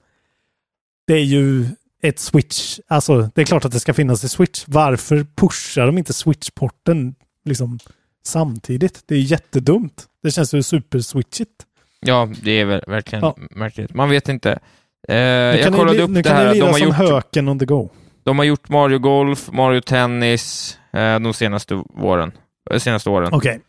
det 1.07 1.13
är 1.13 1.23
ju 1.23 1.65
ett 2.01 2.19
Switch. 2.19 2.79
Alltså 2.87 3.29
det 3.35 3.41
är 3.41 3.45
klart 3.45 3.65
att 3.65 3.71
det 3.71 3.79
ska 3.79 3.93
finnas 3.93 4.23
i 4.23 4.29
Switch. 4.29 4.63
Varför 4.67 5.25
pushar 5.35 5.85
de 5.85 5.97
inte 5.97 6.13
Switch-porten 6.13 7.15
liksom 7.45 7.79
samtidigt? 8.23 9.03
Det 9.05 9.15
är 9.15 9.19
jättedumt. 9.19 10.05
Det 10.23 10.31
känns 10.31 10.53
ju 10.53 10.63
super-switchigt. 10.63 11.65
Ja, 11.99 12.29
det 12.43 12.51
är 12.51 12.65
ver- 12.65 12.89
verkligen 12.89 13.23
Ja. 13.25 13.35
märkligt. 13.51 13.93
Man 13.93 14.09
vet 14.09 14.29
inte. 14.29 14.59
Eh, 15.07 15.15
Nu 15.15 15.17
jag 15.55 15.63
kan 15.63 15.73
kollade 15.73 15.97
ni, 15.97 16.03
upp 16.03 16.09
nu 16.09 16.15
det 16.21 16.29
kan 16.29 16.35
här. 16.37 16.45
ni 16.45 16.49
De 16.49 16.55
lira 16.59 16.65
har, 16.67 16.73
som 16.77 16.87
gjort, 16.87 16.95
höken 16.95 17.49
on 17.49 17.59
the 17.59 17.65
go. 17.65 17.89
de 18.23 18.37
har 18.37 18.45
gjort 18.45 18.69
Mario 18.69 18.99
Golf, 18.99 19.49
Mario 19.51 19.81
Tennis 19.81 20.77
eh, 20.93 21.19
de 21.19 21.33
senaste 21.33 21.75
åren. 21.97 22.31
Eh, 22.71 22.77
Senaste 22.79 23.09
åren. 23.09 23.29
Okej, 23.33 23.59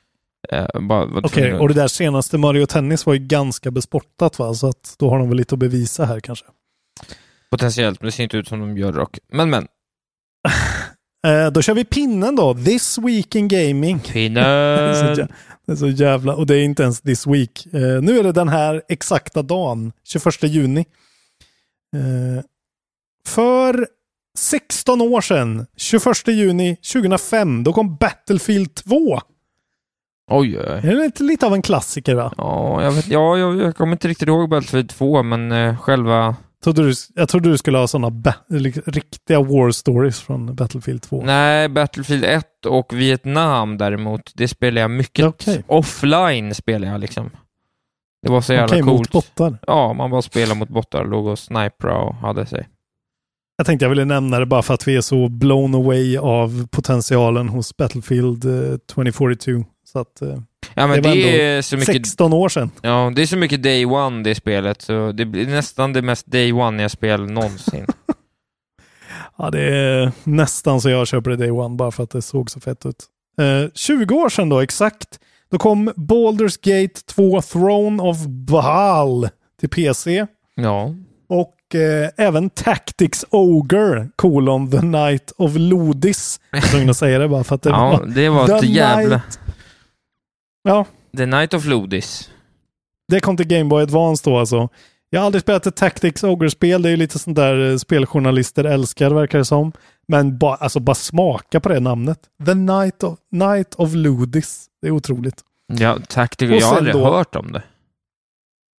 Eh, 0.52 0.66
bara, 0.80 1.04
okej. 1.04 1.30
tvungen 1.30 1.54
att- 1.54 1.60
och 1.60 1.68
det 1.68 1.74
där 1.74 1.88
senaste 1.88 2.38
Mario 2.38 2.66
Tennis 2.66 3.06
var 3.06 3.14
ju 3.14 3.18
ganska 3.20 3.70
bespottat 3.70 4.38
va? 4.38 4.54
Så 4.54 4.66
att 4.68 4.94
då 4.98 5.10
har 5.10 5.18
de 5.18 5.28
väl 5.28 5.36
lite 5.38 5.54
att 5.54 5.58
bevisa 5.58 6.04
här 6.04 6.20
kanske. 6.20 6.44
Potentiellt, 7.50 8.00
men 8.00 8.06
det 8.06 8.12
ser 8.12 8.22
inte 8.22 8.36
ut 8.36 8.48
som 8.48 8.60
de 8.60 8.78
gör 8.78 8.92
dock. 8.92 9.18
Men 9.32 9.50
men. 9.50 9.66
Eh, 11.26 11.50
då 11.52 11.62
kör 11.62 11.74
vi 11.74 11.84
pinnen 11.84 12.36
då. 12.36 12.54
This 12.54 12.98
Week 12.98 13.34
in 13.34 13.48
Gaming. 13.48 13.98
Pinnen. 14.00 14.44
det 15.66 15.72
är 15.72 15.76
så 15.76 15.88
jävla... 15.88 16.34
Och 16.34 16.46
det 16.46 16.56
är 16.56 16.62
inte 16.62 16.82
ens 16.82 17.00
this 17.00 17.26
week. 17.26 17.66
Eh, 17.72 17.80
nu 17.80 18.18
är 18.18 18.22
det 18.22 18.32
den 18.32 18.48
här 18.48 18.82
exakta 18.88 19.42
dagen, 19.42 19.92
21 20.04 20.42
juni. 20.42 20.84
Eh, 21.96 22.44
för 23.26 23.86
16 24.38 25.00
år 25.00 25.20
sedan, 25.20 25.66
21 25.76 26.28
juni 26.28 26.76
2005, 26.76 27.64
då 27.64 27.72
kom 27.72 27.96
Battlefield 27.96 28.74
2. 28.74 29.20
Oj, 30.30 30.58
oj. 30.58 30.64
Det 30.82 30.88
är 30.88 31.04
lite, 31.04 31.22
lite 31.22 31.46
av 31.46 31.54
en 31.54 31.62
klassiker 31.62 32.14
va? 32.14 32.32
Ja, 32.36 32.82
jag, 32.82 32.92
vet, 32.92 33.08
ja 33.08 33.38
jag, 33.38 33.56
jag 33.60 33.76
kommer 33.76 33.92
inte 33.92 34.08
riktigt 34.08 34.28
ihåg 34.28 34.48
Battlefield 34.48 34.90
2, 34.90 35.22
men 35.22 35.52
eh, 35.52 35.76
själva... 35.76 36.36
Trodde 36.64 36.82
du, 36.82 36.94
jag 37.14 37.28
trodde 37.28 37.50
du 37.50 37.58
skulle 37.58 37.78
ha 37.78 37.86
sådana 37.86 38.34
riktiga 38.86 39.40
war 39.40 39.70
stories 39.70 40.20
från 40.20 40.54
Battlefield 40.54 41.02
2. 41.02 41.22
Nej, 41.24 41.68
Battlefield 41.68 42.24
1 42.24 42.44
och 42.66 42.92
Vietnam 42.92 43.78
däremot, 43.78 44.32
det 44.34 44.48
spelar 44.48 44.80
jag 44.80 44.90
mycket 44.90 45.26
Okej. 45.26 45.64
offline 45.66 46.54
spelar 46.54 46.88
jag 46.88 47.00
liksom. 47.00 47.30
Det 48.22 48.30
var 48.30 48.40
så 48.40 48.52
jävla 48.52 48.76
mot 48.76 48.86
coolt. 48.86 49.12
bottar. 49.12 49.58
Ja, 49.66 49.92
man 49.92 50.10
bara 50.10 50.22
spelade 50.22 50.58
mot 50.58 50.68
bottar, 50.68 51.04
låg 51.04 51.26
och 51.26 51.38
snipra 51.38 51.96
och 51.98 52.14
hade 52.14 52.46
sig. 52.46 52.68
Jag 53.56 53.66
tänkte 53.66 53.84
jag 53.84 53.90
ville 53.90 54.04
nämna 54.04 54.38
det 54.38 54.46
bara 54.46 54.62
för 54.62 54.74
att 54.74 54.88
vi 54.88 54.96
är 54.96 55.00
så 55.00 55.28
blown 55.28 55.74
away 55.74 56.16
av 56.18 56.66
potentialen 56.66 57.48
hos 57.48 57.76
Battlefield 57.76 58.44
eh, 58.44 58.78
2042. 58.78 59.64
Så 59.84 59.98
att, 59.98 60.22
eh, 60.22 60.38
Ja, 60.74 60.86
men 60.86 60.90
Det 60.90 60.96
det, 60.96 61.08
var 61.08 61.16
ändå 61.16 61.28
är 61.28 61.62
så 61.62 61.76
mycket... 61.76 61.94
16 61.94 62.32
år 62.32 62.48
sedan. 62.48 62.70
Ja, 62.82 63.12
det 63.16 63.22
är 63.22 63.26
så 63.26 63.36
mycket 63.36 63.62
day 63.62 63.86
one 63.86 64.22
det 64.22 64.34
spelet, 64.34 64.82
så 64.82 65.12
det 65.12 65.24
blir 65.24 65.46
nästan 65.46 65.92
det 65.92 66.02
mest 66.02 66.26
day 66.26 66.52
one 66.52 66.82
jag 66.82 66.90
spel 66.90 67.30
någonsin. 67.30 67.86
Ja, 69.38 69.50
det 69.50 69.60
är 69.62 70.12
nästan 70.24 70.80
så 70.80 70.90
jag 70.90 71.06
köper 71.06 71.30
det 71.30 71.36
Day 71.36 71.50
One 71.50 71.76
bara 71.76 71.90
för 71.90 72.02
att 72.02 72.10
det 72.10 72.22
såg 72.22 72.50
så 72.50 72.60
fett 72.60 72.86
ut. 72.86 73.04
Eh, 73.38 73.70
20 73.74 74.14
år 74.14 74.28
sedan 74.28 74.48
då, 74.48 74.60
exakt. 74.60 75.20
Då 75.50 75.58
kom 75.58 75.90
Baldur's 75.90 76.58
Gate 76.62 77.00
2 77.06 77.42
Throne 77.42 78.02
of 78.02 78.16
Baal 78.26 79.28
till 79.60 79.68
PC. 79.68 80.26
ja. 80.54 80.94
Och 81.28 81.74
eh, 81.74 82.10
även 82.16 82.50
Tactics 82.50 83.24
Ogre, 83.30 84.08
kolon 84.16 84.70
The 84.70 84.80
Night 84.82 85.32
of 85.36 85.52
Lodis. 85.56 86.40
Jag 86.50 86.60
var 86.60 86.68
tvungen 86.68 86.90
att 86.90 86.96
säga 86.96 87.18
det 87.18 87.28
bara 87.28 87.44
för 87.44 87.54
att 87.54 87.62
det 87.62 87.70
ja, 87.70 87.90
var... 87.90 88.06
det 88.06 88.28
var 88.28 88.56
ett 88.58 88.64
jävla... 88.64 89.16
Night- 89.16 89.38
Ja, 90.62 90.84
The 91.16 91.26
Night 91.26 91.54
of 91.54 91.64
Lodis. 91.64 92.30
det 93.08 93.20
kom 93.20 93.36
till 93.36 93.46
Game 93.46 93.64
Boy 93.64 93.82
Advance 93.82 94.30
då 94.30 94.38
alltså. 94.38 94.68
Jag 95.10 95.20
har 95.20 95.26
aldrig 95.26 95.42
spelat 95.42 95.66
ett 95.66 95.76
Tactics 95.76 96.24
Ogre-spel. 96.24 96.82
Det 96.82 96.88
är 96.88 96.90
ju 96.90 96.96
lite 96.96 97.18
sånt 97.18 97.36
där 97.36 97.70
eh, 97.70 97.76
speljournalister 97.76 98.64
älskar 98.64 99.10
verkar 99.10 99.38
det 99.38 99.44
som. 99.44 99.72
Men 100.08 100.38
ba, 100.38 100.54
alltså 100.54 100.80
bara 100.80 100.94
smaka 100.94 101.60
på 101.60 101.68
det 101.68 101.80
namnet. 101.80 102.18
The 102.46 102.54
Night 102.54 103.02
of, 103.02 103.18
Night 103.32 103.74
of 103.74 103.94
Ludis. 103.94 104.66
Det 104.82 104.88
är 104.88 104.90
otroligt. 104.90 105.40
Ja, 105.66 105.98
Tactical, 106.08 106.54
Och 106.54 106.60
jag 106.60 106.66
har 106.66 106.76
aldrig 106.76 106.94
då- 106.94 107.04
hört 107.12 107.36
om 107.36 107.52
det. 107.52 107.62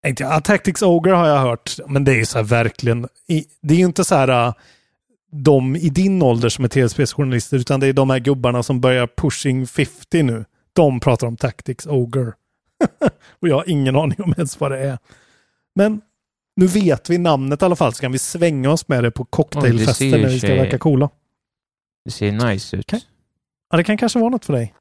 Inte, 0.07 0.23
ja, 0.23 0.41
Tactics 0.41 0.81
Ogre 0.81 1.11
har 1.11 1.27
jag 1.27 1.39
hört, 1.39 1.75
men 1.87 2.03
det 2.03 2.11
är 2.11 2.15
ju 2.15 2.25
så 2.25 2.37
här 2.37 2.45
verkligen... 2.45 3.07
I, 3.27 3.45
det 3.61 3.73
är 3.73 3.77
ju 3.77 3.85
inte 3.85 4.03
så 4.03 4.15
här 4.15 4.47
äh, 4.47 4.53
de 5.31 5.75
i 5.75 5.89
din 5.89 6.21
ålder 6.21 6.49
som 6.49 6.65
är 6.65 6.69
tv-spelsjournalister, 6.69 7.57
utan 7.57 7.79
det 7.79 7.87
är 7.87 7.93
de 7.93 8.09
här 8.09 8.19
gubbarna 8.19 8.63
som 8.63 8.81
börjar 8.81 9.07
pushing 9.17 9.67
50 9.67 10.23
nu. 10.23 10.45
De 10.73 10.99
pratar 10.99 11.27
om 11.27 11.37
Tactics 11.37 11.87
Ogre. 11.87 12.33
Och 13.41 13.47
jag 13.47 13.55
har 13.55 13.69
ingen 13.69 13.95
aning 13.95 14.21
om 14.21 14.33
ens 14.37 14.59
vad 14.59 14.71
det 14.71 14.79
är. 14.79 14.97
Men 15.75 16.01
nu 16.55 16.67
vet 16.67 17.09
vi 17.09 17.17
namnet 17.17 17.61
i 17.61 17.65
alla 17.65 17.75
fall, 17.75 17.93
så 17.93 18.01
kan 18.01 18.11
vi 18.11 18.17
svänga 18.19 18.71
oss 18.71 18.87
med 18.87 19.03
det 19.03 19.11
på 19.11 19.25
det 19.87 19.93
ser 19.93 20.11
när 20.11 20.29
vi 20.29 20.37
ska 20.39 20.47
sig- 20.47 20.57
verka 20.57 20.77
coola. 20.77 21.09
Det 22.05 22.11
ser 22.11 22.31
nice 22.31 22.77
ut. 22.77 22.85
Okej. 22.87 23.01
Ja, 23.71 23.77
det 23.77 23.83
kan 23.83 23.97
kanske 23.97 24.19
vara 24.19 24.29
något 24.29 24.45
för 24.45 24.53
dig. 24.53 24.73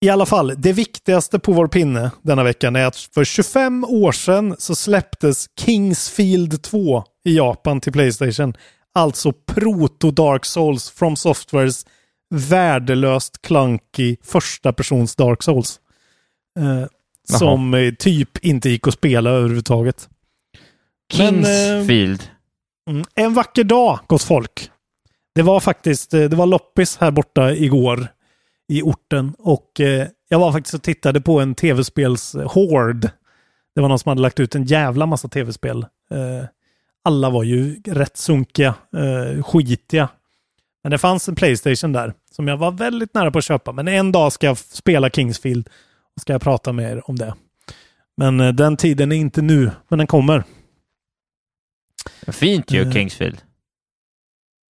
I 0.00 0.08
alla 0.08 0.26
fall, 0.26 0.54
det 0.56 0.72
viktigaste 0.72 1.38
på 1.38 1.52
vår 1.52 1.68
pinne 1.68 2.10
denna 2.22 2.44
veckan 2.44 2.76
är 2.76 2.86
att 2.86 2.96
för 2.96 3.24
25 3.24 3.84
år 3.84 4.12
sedan 4.12 4.56
så 4.58 4.74
släpptes 4.74 5.46
Kingsfield 5.60 6.62
2 6.62 7.04
i 7.24 7.36
Japan 7.36 7.80
till 7.80 7.92
Playstation. 7.92 8.54
Alltså 8.94 9.32
proto 9.32 10.10
Dark 10.10 10.44
Souls 10.44 10.90
from 10.90 11.16
Softwares 11.16 11.86
värdelöst 12.30 13.42
clunky 13.42 14.16
första 14.22 14.72
persons 14.72 15.16
Dark 15.16 15.42
Souls. 15.42 15.80
Eh, 16.58 16.86
som 17.38 17.74
eh, 17.74 17.94
typ 17.94 18.44
inte 18.44 18.70
gick 18.70 18.88
att 18.88 18.94
spela 18.94 19.30
överhuvudtaget. 19.30 20.08
Men, 21.18 21.34
eh, 21.34 21.42
Kingsfield. 21.42 22.22
Mm. 22.90 23.04
En 23.14 23.34
vacker 23.34 23.64
dag, 23.64 23.98
gott 24.06 24.22
folk. 24.22 24.70
Det 25.34 25.42
var 25.42 25.60
faktiskt, 25.60 26.14
eh, 26.14 26.20
det 26.20 26.36
var 26.36 26.46
loppis 26.46 26.96
här 26.96 27.10
borta 27.10 27.54
igår 27.54 28.08
i 28.68 28.82
orten 28.82 29.34
och 29.38 29.80
eh, 29.80 30.08
jag 30.28 30.38
var 30.38 30.52
faktiskt 30.52 30.74
och 30.74 30.82
tittade 30.82 31.20
på 31.20 31.40
en 31.40 31.54
tv-spels 31.54 32.34
Horde. 32.34 33.12
Det 33.74 33.80
var 33.80 33.88
någon 33.88 33.98
som 33.98 34.08
hade 34.08 34.22
lagt 34.22 34.40
ut 34.40 34.54
en 34.54 34.64
jävla 34.64 35.06
massa 35.06 35.28
tv-spel. 35.28 35.86
Eh, 36.10 36.48
alla 37.04 37.30
var 37.30 37.42
ju 37.42 37.82
rätt 37.86 38.16
sunkiga, 38.16 38.74
eh, 38.96 39.42
skitiga. 39.42 40.08
Men 40.82 40.90
det 40.90 40.98
fanns 40.98 41.28
en 41.28 41.34
Playstation 41.34 41.92
där 41.92 42.14
som 42.30 42.48
jag 42.48 42.56
var 42.56 42.70
väldigt 42.70 43.14
nära 43.14 43.30
på 43.30 43.38
att 43.38 43.44
köpa. 43.44 43.72
Men 43.72 43.88
en 43.88 44.12
dag 44.12 44.32
ska 44.32 44.46
jag 44.46 44.58
spela 44.58 45.10
Kingsfield 45.10 45.68
och 46.16 46.22
ska 46.22 46.32
jag 46.32 46.42
prata 46.42 46.72
med 46.72 46.92
er 46.92 47.10
om 47.10 47.16
det. 47.16 47.34
Men 48.16 48.40
eh, 48.40 48.52
den 48.52 48.76
tiden 48.76 49.12
är 49.12 49.16
inte 49.16 49.42
nu, 49.42 49.70
men 49.88 49.98
den 49.98 50.06
kommer. 50.06 50.44
Fint 52.26 52.70
ju, 52.70 52.82
eh. 52.82 52.92
Kingsfield. 52.92 53.42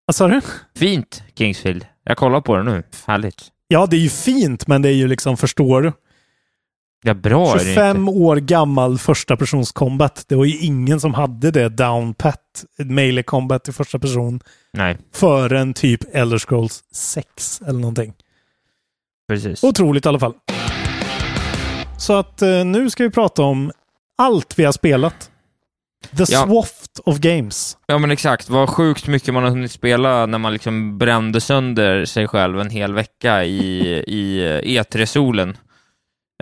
Vad 0.05 0.15
sa 0.15 0.27
du? 0.27 0.41
Fint, 0.75 1.23
Kingsfield. 1.35 1.85
Jag 2.03 2.17
kollar 2.17 2.41
på 2.41 2.57
det 2.57 2.63
nu. 2.63 2.83
Härligt. 3.05 3.51
Ja, 3.67 3.85
det 3.85 3.95
är 3.95 3.99
ju 3.99 4.09
fint, 4.09 4.67
men 4.67 4.81
det 4.81 4.89
är 4.89 4.93
ju 4.93 5.07
liksom, 5.07 5.37
förstår 5.37 5.81
du? 5.81 5.91
Ja, 7.03 7.13
bra 7.13 7.53
är 7.53 7.53
det 7.53 7.65
25 7.65 7.97
inte. 7.97 8.11
år 8.11 8.35
gammal 8.35 8.97
första 8.97 9.37
persons 9.37 9.71
combat. 9.71 10.25
Det 10.27 10.35
var 10.35 10.45
ju 10.45 10.57
ingen 10.57 10.99
som 10.99 11.13
hade 11.13 11.51
det 11.51 11.69
down 11.69 12.13
pat, 12.13 12.65
melee 12.77 13.23
combat 13.23 13.67
i 13.67 13.71
första 13.73 13.99
person, 13.99 14.39
Nej, 14.73 14.97
förrän 15.13 15.73
typ 15.73 16.15
Elder 16.15 16.37
Scrolls 16.37 16.83
6 16.91 17.61
eller 17.67 17.79
någonting. 17.79 18.13
precis. 19.27 19.63
Otroligt 19.63 20.05
i 20.05 20.09
alla 20.09 20.19
fall. 20.19 20.33
Så 21.97 22.13
att 22.13 22.41
eh, 22.41 22.65
nu 22.65 22.89
ska 22.89 23.03
vi 23.03 23.09
prata 23.09 23.41
om 23.43 23.71
allt 24.17 24.59
vi 24.59 24.63
har 24.63 24.71
spelat. 24.71 25.31
The 26.17 26.23
Ja. 26.27 26.45
Swaft 26.45 26.99
of 27.05 27.17
Games. 27.19 27.77
Ja 27.87 27.97
men 27.97 28.11
exakt, 28.11 28.49
vad 28.49 28.69
sjukt 28.69 29.07
mycket 29.07 29.33
man 29.33 29.43
har 29.43 29.49
hunnit 29.49 29.71
spela 29.71 30.25
när 30.25 30.37
man 30.37 30.53
liksom 30.53 30.97
brände 30.97 31.41
sönder 31.41 32.05
sig 32.05 32.27
själv 32.27 32.59
en 32.59 32.69
hel 32.69 32.93
vecka 32.93 33.43
i, 33.43 33.79
i 34.07 34.39
E3-solen. 34.79 35.57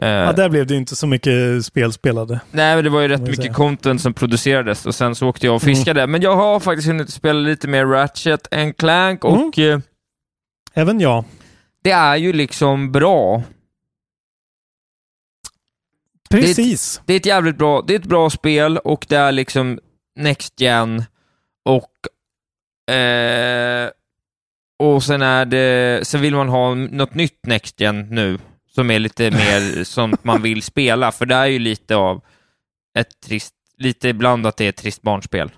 Eh, 0.01 0.07
Ja, 0.09 0.31
där 0.33 0.49
blev 0.49 0.67
det 0.67 0.73
ju 0.73 0.79
inte 0.79 0.95
så 0.95 1.07
mycket 1.07 1.65
spel 1.65 1.93
spelade. 1.93 2.39
Nej, 2.51 2.75
men 2.75 2.83
det 2.83 2.89
var 2.89 3.01
ju 3.01 3.07
rätt 3.07 3.21
mycket 3.21 3.35
säga. 3.35 3.53
content 3.53 4.01
som 4.01 4.13
producerades 4.13 4.85
och 4.85 4.95
sen 4.95 5.15
så 5.15 5.27
åkte 5.27 5.45
jag 5.45 5.55
och 5.55 5.63
Mm. 5.63 5.75
fiskade. 5.75 6.07
Men 6.07 6.21
jag 6.21 6.35
har 6.35 6.59
faktiskt 6.59 6.87
hunnit 6.87 7.09
spela 7.09 7.39
lite 7.39 7.67
mer 7.67 7.85
Ratchet 7.85 8.53
and 8.53 8.77
Clank 8.77 9.23
och 9.23 9.57
Mm. 9.57 9.73
eh, 9.73 9.79
Även 10.73 10.99
jag. 10.99 11.23
det 11.83 11.91
är 11.91 12.15
ju 12.15 12.33
liksom 12.33 12.91
bra. 12.91 13.43
Precis. 16.29 17.01
Det 17.05 17.13
är 17.13 17.17
ett 17.17 17.25
jävligt 17.25 17.57
bra, 17.57 17.81
det 17.81 17.93
är 17.95 17.99
ett 17.99 18.05
bra 18.05 18.29
spel 18.29 18.77
och 18.77 19.05
det 19.09 19.15
är 19.17 19.31
liksom 19.31 19.79
Next 20.19 20.61
Gen 20.61 21.03
och 21.65 21.91
eh, 22.95 23.89
och 24.79 25.03
sen 25.03 25.21
är 25.21 25.45
det, 25.45 26.07
sen 26.07 26.21
vill 26.21 26.35
man 26.35 26.49
ha 26.49 26.73
något 26.75 27.13
nytt 27.13 27.45
Next 27.47 27.81
Gen 27.81 28.07
nu 28.09 28.39
som 28.75 28.91
är 28.91 28.99
lite 28.99 29.31
mer 29.31 29.83
sånt 29.83 30.23
man 30.23 30.41
vill 30.41 30.61
spela, 30.61 31.11
för 31.11 31.25
det 31.25 31.35
är 31.35 31.45
ju 31.45 31.59
lite 31.59 31.95
av 31.95 32.21
ett 32.99 33.19
trist, 33.25 33.53
lite 33.77 34.09
ibland 34.09 34.47
att 34.47 34.57
det 34.57 34.65
är 34.65 34.69
ett 34.69 34.75
trist 34.77 35.01
barnspel. 35.01 35.51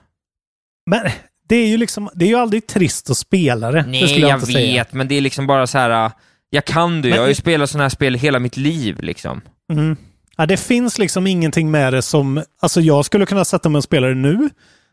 Men 0.89 1.09
det 1.49 1.55
är 1.55 1.67
ju 1.67 1.77
liksom, 1.77 2.09
det 2.13 2.25
är 2.25 2.29
ju 2.29 2.35
aldrig 2.35 2.67
trist 2.67 3.09
att 3.09 3.17
spela 3.17 3.71
det. 3.71 3.81
det 3.81 3.87
Nej, 3.87 4.07
skulle 4.07 4.27
jag, 4.27 4.35
inte 4.39 4.45
vet, 4.45 4.55
säga. 4.55 4.85
men 4.91 5.07
det 5.07 5.15
är 5.15 5.21
liksom 5.21 5.47
bara 5.47 5.67
så 5.67 5.77
här. 5.77 6.11
jag 6.49 6.65
kan 6.65 7.01
det, 7.01 7.09
Men- 7.09 7.15
jag 7.15 7.23
har 7.23 7.29
ju 7.29 7.35
spelat 7.35 7.69
sådana 7.69 7.83
här 7.83 7.89
spel 7.89 8.15
hela 8.15 8.39
mitt 8.39 8.57
liv 8.57 9.01
liksom. 9.01 9.41
Mm. 9.73 9.97
Ja, 10.37 10.45
det 10.45 10.57
finns 10.57 10.97
liksom 10.97 11.27
ingenting 11.27 11.71
med 11.71 11.93
det 11.93 12.01
som... 12.01 12.43
Alltså 12.59 12.81
jag 12.81 13.05
skulle 13.05 13.25
kunna 13.25 13.45
sätta 13.45 13.69
mig 13.69 13.77
och 13.77 13.83
spela 13.83 14.07
det 14.07 14.15
nu, 14.15 14.49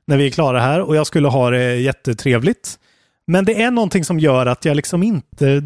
när 0.06 0.16
vi 0.16 0.26
är 0.26 0.30
klara 0.30 0.60
här, 0.60 0.80
och 0.80 0.96
jag 0.96 1.06
skulle 1.06 1.28
ha 1.28 1.50
det 1.50 1.76
jättetrevligt. 1.76 2.78
Men 3.26 3.44
det 3.44 3.62
är 3.62 3.70
någonting 3.70 4.04
som 4.04 4.18
gör 4.20 4.46
att 4.46 4.64
jag 4.64 4.76
liksom 4.76 5.02
inte... 5.02 5.62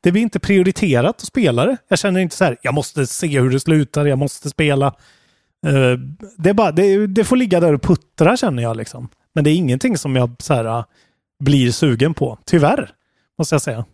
Det 0.00 0.12
blir 0.12 0.22
inte 0.22 0.40
prioriterat 0.40 1.16
att 1.16 1.26
spela 1.26 1.66
det. 1.66 1.76
Jag 1.88 1.98
känner 1.98 2.20
inte 2.20 2.36
så 2.36 2.44
här, 2.44 2.56
jag 2.62 2.74
måste 2.74 3.06
se 3.06 3.40
hur 3.40 3.50
det 3.50 3.60
slutar, 3.60 4.06
jag 4.06 4.18
måste 4.18 4.50
spela. 4.50 4.86
Eh, 5.66 5.98
det, 6.36 6.50
är 6.50 6.54
bara, 6.54 6.72
det, 6.72 7.06
det 7.06 7.24
får 7.24 7.36
ligga 7.36 7.60
där 7.60 7.74
och 7.74 7.82
puttra 7.82 8.36
känner 8.36 8.62
jag 8.62 8.76
liksom. 8.76 9.08
Men 9.34 9.44
det 9.44 9.50
är 9.50 9.54
ingenting 9.54 9.98
som 9.98 10.16
jag 10.16 10.36
så 10.38 10.54
här, 10.54 10.84
blir 11.44 11.70
sugen 11.70 12.14
på. 12.14 12.38
Tyvärr, 12.44 12.90
måste 13.38 13.54
jag 13.54 13.62
säga. 13.62 13.84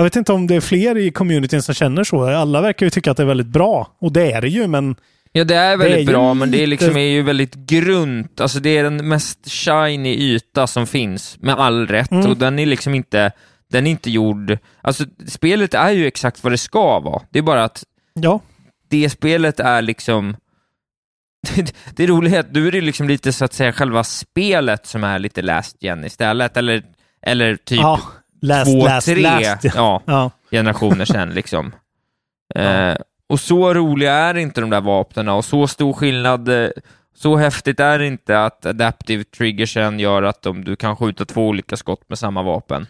Jag 0.00 0.04
vet 0.04 0.16
inte 0.16 0.32
om 0.32 0.46
det 0.46 0.54
är 0.54 0.60
fler 0.60 0.98
i 0.98 1.10
communityn 1.10 1.62
som 1.62 1.74
känner 1.74 2.04
så. 2.04 2.24
Alla 2.24 2.60
verkar 2.60 2.86
ju 2.86 2.90
tycka 2.90 3.10
att 3.10 3.16
det 3.16 3.22
är 3.22 3.26
väldigt 3.26 3.46
bra. 3.46 3.96
Och 3.98 4.12
det 4.12 4.32
är 4.32 4.40
det 4.40 4.48
ju, 4.48 4.66
men 4.66 4.96
Ja, 5.32 5.44
det 5.44 5.54
är 5.54 5.76
väldigt 5.76 6.06
Det 6.06 6.12
är 6.12 6.14
bra, 6.14 6.34
men 6.34 6.50
det 6.50 6.62
är, 6.62 6.66
liksom, 6.66 6.96
är 6.96 7.00
ju 7.00 7.22
väldigt 7.22 7.54
grunt. 7.54 8.40
Alltså 8.40 8.60
det 8.60 8.78
är 8.78 8.84
den 8.84 9.08
mest 9.08 9.50
shiny 9.50 10.14
yta 10.14 10.66
som 10.66 10.86
finns, 10.86 11.38
med 11.40 11.54
all 11.54 11.86
rätt. 11.86 12.10
Mm. 12.10 12.26
Och 12.26 12.36
den 12.36 12.58
är 12.58 12.66
liksom 12.66 12.94
inte, 12.94 13.32
den 13.70 13.86
är 13.86 13.90
inte 13.90 14.10
gjord... 14.10 14.58
Alltså 14.80 15.04
spelet 15.26 15.74
är 15.74 15.90
ju 15.90 16.06
exakt 16.06 16.42
vad 16.42 16.52
det 16.52 16.58
ska 16.58 17.00
vara. 17.00 17.22
Det 17.30 17.38
är 17.38 17.42
bara 17.42 17.64
att 17.64 17.84
ja. 18.14 18.40
det 18.88 19.10
spelet 19.10 19.60
är 19.60 19.82
liksom... 19.82 20.36
det 21.96 22.06
roliga 22.06 22.36
är 22.36 22.40
att 22.40 22.52
nu 22.52 22.68
är 22.68 22.72
det 22.72 22.80
liksom 22.80 23.08
lite 23.08 23.32
så 23.32 23.44
att 23.44 23.52
säga 23.52 23.72
själva 23.72 24.04
spelet 24.04 24.86
som 24.86 25.04
är 25.04 25.18
lite 25.18 25.42
last 25.42 25.76
gen 25.80 26.04
istället, 26.04 26.56
eller, 26.56 26.82
eller 27.22 27.56
typ 27.56 27.80
ja. 27.80 28.00
Last, 28.40 28.70
två, 28.70 28.84
last, 28.84 29.06
tre 29.06 29.22
last. 29.22 29.64
Ja, 29.74 30.02
Ja. 30.06 30.30
generationer 30.50 31.04
sen 31.04 31.30
liksom. 31.34 31.72
Eh, 32.54 32.94
och 33.28 33.40
så 33.40 33.74
roliga 33.74 34.12
är 34.14 34.36
inte 34.36 34.60
de 34.60 34.70
där 34.70 34.80
vapnen 34.80 35.28
och 35.28 35.44
så 35.44 35.66
stor 35.66 35.92
skillnad, 35.92 36.48
eh, 36.48 36.68
så 37.16 37.36
häftigt 37.36 37.80
är 37.80 37.98
det 37.98 38.06
inte 38.06 38.44
att 38.44 38.66
Adaptive 38.66 39.24
Triggersen 39.24 40.00
gör 40.00 40.22
att 40.22 40.42
de, 40.42 40.64
du 40.64 40.76
kan 40.76 40.96
skjuta 40.96 41.24
två 41.24 41.46
olika 41.48 41.76
skott 41.76 42.02
med 42.08 42.18
samma 42.18 42.42
vapen. 42.42 42.86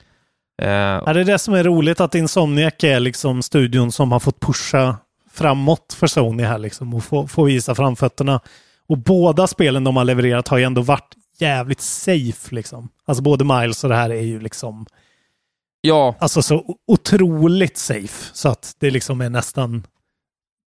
Eh, 0.62 0.68
Ja, 0.70 1.12
det 1.12 1.20
är 1.20 1.24
det 1.24 1.38
som 1.38 1.54
är 1.54 1.64
roligt 1.64 2.00
att 2.00 2.14
Insomniac 2.14 2.74
är 2.84 3.00
liksom 3.00 3.42
studion 3.42 3.92
som 3.92 4.12
har 4.12 4.20
fått 4.20 4.40
pusha 4.40 4.96
framåt 5.32 5.96
för 5.98 6.06
Sony 6.06 6.42
här 6.42 6.58
liksom 6.58 6.94
och 6.94 7.04
få, 7.04 7.28
få 7.28 7.44
visa 7.44 7.74
framfötterna. 7.74 8.40
Och 8.88 8.98
båda 8.98 9.46
spelen 9.46 9.84
de 9.84 9.96
har 9.96 10.04
levererat 10.04 10.48
har 10.48 10.58
ju 10.58 10.64
ändå 10.64 10.82
varit 10.82 11.14
jävligt 11.38 11.80
safe 11.80 12.54
liksom. 12.54 12.88
Alltså 13.06 13.22
både 13.22 13.44
Miles 13.44 13.84
och 13.84 13.90
det 13.90 13.96
här 13.96 14.10
är 14.10 14.20
ju 14.22 14.40
liksom 14.40 14.86
ja, 15.80 16.16
alltså 16.18 16.42
så 16.42 16.76
otroligt 16.86 17.76
safe 17.78 18.30
så 18.32 18.48
att 18.48 18.74
det 18.78 18.90
liksom 18.90 19.20
är 19.20 19.30
nästan 19.30 19.86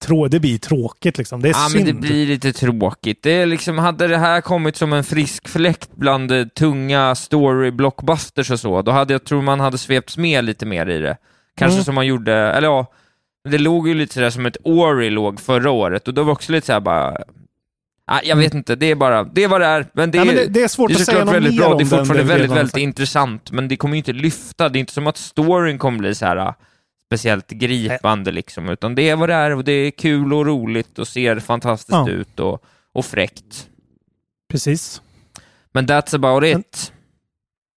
trå 0.06 0.28
det 0.28 0.40
blir 0.40 0.58
tråkigt 0.58 1.18
liksom. 1.18 1.42
Det 1.42 1.50
är 1.50 1.54
ja 1.54 1.60
men 1.62 1.70
synd. 1.72 1.86
det 1.88 1.94
blir 1.94 2.28
lite 2.28 2.54
tråkigt. 2.54 3.24
Det 3.24 3.32
är 3.32 3.46
liksom, 3.46 3.78
hade 3.78 4.08
det 4.08 4.18
här 4.18 4.42
kommit 4.42 4.76
som 4.78 4.94
en 4.94 5.04
frisk 5.04 5.48
fläkt 5.48 5.90
bland 5.96 6.32
eh, 6.32 6.46
tunga 6.46 7.14
story-blockbusters 7.16 8.52
och 8.52 8.60
så, 8.60 8.82
då 8.82 8.92
hade 8.92 9.14
jag 9.14 9.24
tror 9.24 9.42
man 9.42 9.60
hade 9.60 9.78
svepts 9.78 10.18
med 10.18 10.46
lite 10.46 10.66
mer 10.66 10.90
i 10.90 11.00
det. 11.00 11.18
Kanske 11.58 11.76
Mm. 11.76 11.84
som 11.86 11.96
man 11.96 12.08
gjorde, 12.08 12.34
eller 12.34 12.68
ja, 12.68 12.92
det 13.50 13.58
låg 13.58 13.88
ju 13.88 13.94
lite 13.94 14.14
sådär 14.14 14.30
som 14.30 14.46
ett 14.46 14.58
Ori 14.64 15.10
låg 15.10 15.40
förra 15.40 15.72
året 15.72 16.08
och 16.08 16.14
då 16.14 16.24
var 16.24 16.32
också 16.34 16.52
lite 16.52 16.68
såhär 16.68 16.80
bara, 16.80 17.18
ah, 18.08 18.20
jag 18.24 18.36
vet 18.36 18.54
inte, 18.54 18.76
det 18.76 18.86
är 18.92 18.96
bara, 18.96 19.24
det 19.24 19.44
är 19.44 19.48
vad 19.48 19.62
det 19.62 19.68
är, 19.68 19.88
men 19.94 20.12
det, 20.12 20.18
men 20.20 20.30
är, 20.30 20.34
det, 20.34 20.48
det 20.48 20.64
är 20.64 20.68
svårt 20.68 20.90
det 20.90 20.94
är 20.94 21.00
att 21.00 21.06
säga 21.06 21.26
något 21.26 21.34
väldigt 21.34 21.54
mer 21.54 21.60
bra, 21.60 21.72
om 21.72 21.78
det 21.78 21.84
är 21.84 21.90
den 21.90 22.00
fortfarande 22.00 22.22
än 22.22 22.28
väldigt, 22.28 22.58
väldigt 22.58 22.78
intressant, 22.78 23.52
men 23.52 23.68
det 23.68 23.78
kommer 23.78 23.94
ju 23.96 23.98
inte 23.98 24.14
lyfta, 24.14 24.70
det 24.70 24.78
är 24.78 24.80
inte 24.80 24.94
som 24.94 25.08
att 25.08 25.18
storyn 25.18 25.78
kommer 25.78 26.00
bli 26.00 26.16
så 26.16 26.26
här 26.26 26.38
ah, 26.38 26.56
speciellt 27.06 27.48
gripande 27.50 28.32
liksom, 28.32 28.70
utan 28.70 28.96
det 28.96 29.10
är 29.10 29.16
vad 29.16 29.30
det 29.30 29.36
är 29.36 29.56
och 29.56 29.64
det 29.64 29.72
är 29.72 29.92
kul 29.92 30.34
och 30.34 30.46
roligt 30.46 31.00
och 31.00 31.08
ser 31.08 31.40
fantastiskt 31.40 31.92
Ja. 31.92 32.10
ut 32.10 32.40
och, 32.40 32.64
och 32.94 33.06
fräckt. 33.06 33.68
Precis. 34.52 35.02
Men 35.72 35.88
that's 35.88 36.16
about 36.16 36.44
it. 36.44 36.94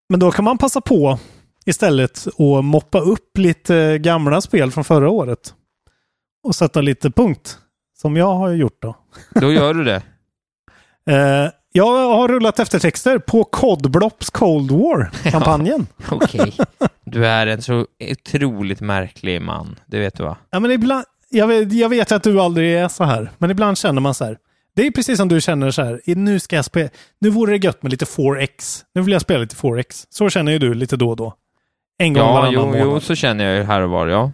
Men 0.09 0.21
då 0.21 0.31
kan 0.31 0.45
man 0.45 0.59
passa 0.59 0.81
på 0.81 1.19
istället 1.67 2.27
att 2.27 2.65
moppa 2.65 3.01
upp 3.01 3.39
lite 3.39 3.99
gamla 3.99 4.41
spel 4.41 4.71
från 4.71 4.85
förra 4.85 5.11
året. 5.11 5.55
och 6.43 6.55
sätta 6.55 6.81
lite 6.81 7.11
punkt. 7.11 7.59
Som 7.95 8.17
jag 8.17 8.35
har 8.35 8.51
gjort 8.53 8.83
då. 8.83 8.97
Då 9.35 9.53
gör 9.53 9.75
du 9.75 9.85
det. 9.85 10.03
Eh, 11.11 11.51
jag 11.73 12.09
har 12.17 12.29
rullat 12.29 12.59
eftertexter 12.59 13.19
på 13.19 13.45
Codblops 13.45 14.31
Cold 14.31 14.71
War-kampanjen. 14.71 15.87
Okej. 16.11 16.53
Du 17.05 17.27
är 17.27 17.47
en 17.47 17.63
så 17.63 17.87
otroligt 18.13 18.81
märklig 18.81 19.43
man. 19.43 19.77
Det 19.87 19.99
vet 19.99 20.17
du 20.17 20.23
va? 20.23 20.37
Ja, 20.51 20.61
men 20.61 20.71
ibland, 20.71 21.05
jag, 21.31 21.47
vet, 21.47 21.73
jag 21.73 21.89
vet 21.89 22.13
att 22.13 22.23
du 22.23 22.41
aldrig 22.41 22.75
är 22.75 22.89
så 22.89 23.05
här, 23.05 23.31
men 23.39 23.51
ibland 23.51 23.79
känner 23.79 24.01
man 24.01 24.15
så 24.15 24.25
här. 24.25 24.39
Det 24.77 24.87
är 24.87 24.91
precis 24.91 25.19
som 25.19 25.29
du 25.29 25.41
känner 25.41 25.71
så 25.71 25.83
här, 25.83 26.01
nu 26.07 26.41
ska 26.41 26.57
jag 26.57 26.65
spela, 26.65 26.89
nu 27.21 27.31
vore 27.31 27.53
det 27.59 27.65
gött 27.67 27.83
med 27.83 27.93
lite 27.93 28.05
4X. 28.05 28.83
Nu 28.95 29.03
vill 29.03 29.13
jag 29.13 29.23
spela 29.23 29.41
lite 29.41 29.57
4X. 29.57 30.07
Så 30.11 30.31
känner 30.31 30.53
ju 30.53 30.59
du 30.59 30.75
lite 30.75 30.97
då 30.97 31.11
och 31.11 31.17
då. 31.17 31.35
En 31.99 32.13
gång 32.15 32.23
Ja, 32.23 32.33
varannan 32.33 32.53
jo, 32.53 32.67
månad. 32.67 32.81
jo, 32.81 33.01
så 33.01 33.15
känner 33.15 33.45
jag 33.45 33.57
ju 33.57 33.63
här 33.63 33.81
och 33.81 33.91
var, 33.91 34.07
ja. 34.07 34.31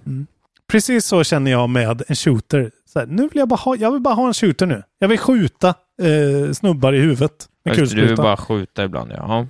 Precis 0.73 1.07
så 1.07 1.25
känner 1.25 1.51
jag 1.51 1.71
med 1.71 2.03
en 2.09 2.17
shooter. 2.17 2.71
Så 2.93 2.99
här, 2.99 3.07
nu 3.07 3.23
vill 3.23 3.39
jag 3.39 3.49
bara 3.49 3.57
ha, 3.57 3.77
jag 3.77 3.93
vill 3.93 4.01
bara 4.01 4.15
ha 4.15 4.27
en 4.27 4.35
shooter 4.35 4.67
nu. 4.67 4.83
Jag 4.99 5.09
vill 5.09 5.19
skjuta 5.19 5.69
eh, 6.03 6.53
snubbar 6.53 6.93
i 6.93 6.99
huvudet 6.99 7.49
med 7.65 7.79
Just, 7.79 7.95
du 7.95 8.07
vill 8.07 8.17
bara 8.17 8.37
skjuta 8.37 8.85
ibland, 8.85 9.13
ja. 9.17 9.47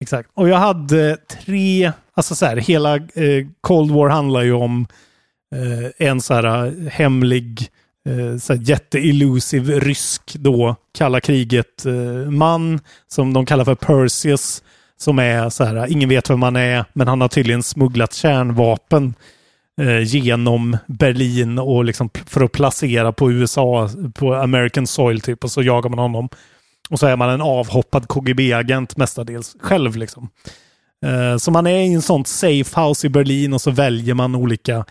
Exakt. 0.00 0.30
Och 0.34 0.48
jag 0.48 0.56
hade 0.56 1.16
tre, 1.16 1.92
alltså 2.14 2.34
så 2.34 2.46
här, 2.46 2.56
hela 2.56 2.96
eh, 2.96 3.46
Cold 3.60 3.90
War 3.90 4.08
handlar 4.08 4.42
ju 4.42 4.52
om 4.52 4.86
eh, 5.54 6.08
en 6.08 6.20
så 6.20 6.34
här 6.34 6.66
eh, 6.66 6.72
hemlig, 6.90 7.68
eh, 8.08 8.38
så 8.38 8.54
här 8.54 8.60
jätteillusiv 8.62 9.70
rysk 9.70 10.34
då, 10.34 10.76
kalla 10.94 11.20
kriget 11.20 11.86
eh, 11.86 12.30
man 12.30 12.80
som 13.08 13.32
de 13.32 13.46
kallar 13.46 13.64
för 13.64 13.74
Perseus. 13.74 14.62
Som 14.96 15.18
är 15.18 15.48
så 15.48 15.64
här, 15.64 15.92
ingen 15.92 16.08
vet 16.08 16.30
vem 16.30 16.42
han 16.42 16.56
är, 16.56 16.84
men 16.92 17.08
han 17.08 17.20
har 17.20 17.28
tydligen 17.28 17.62
smugglat 17.62 18.14
kärnvapen 18.14 19.14
Eh, 19.82 20.02
genom 20.02 20.76
Berlin 20.86 21.58
och 21.58 21.84
liksom 21.84 22.10
för 22.26 22.44
att 22.44 22.52
placera 22.52 23.12
på 23.12 23.32
USA, 23.32 23.88
på 24.14 24.34
American 24.34 24.86
soil 24.86 25.20
typ, 25.20 25.44
och 25.44 25.50
så 25.50 25.62
jagar 25.62 25.90
man 25.90 25.98
honom. 25.98 26.28
Och 26.90 26.98
så 26.98 27.06
är 27.06 27.16
man 27.16 27.30
en 27.30 27.40
avhoppad 27.40 28.08
KGB-agent 28.08 28.96
mestadels 28.96 29.56
själv. 29.60 29.96
Liksom. 29.96 30.28
Eh, 31.06 31.36
så 31.36 31.50
man 31.50 31.66
är 31.66 31.78
i 31.78 31.92
en 31.92 32.02
sånt 32.02 32.28
safe 32.28 32.80
house 32.80 33.06
i 33.06 33.10
Berlin 33.10 33.52
och 33.52 33.60
så 33.60 33.70
väljer 33.70 34.14
man 34.14 34.34
olika, 34.34 34.84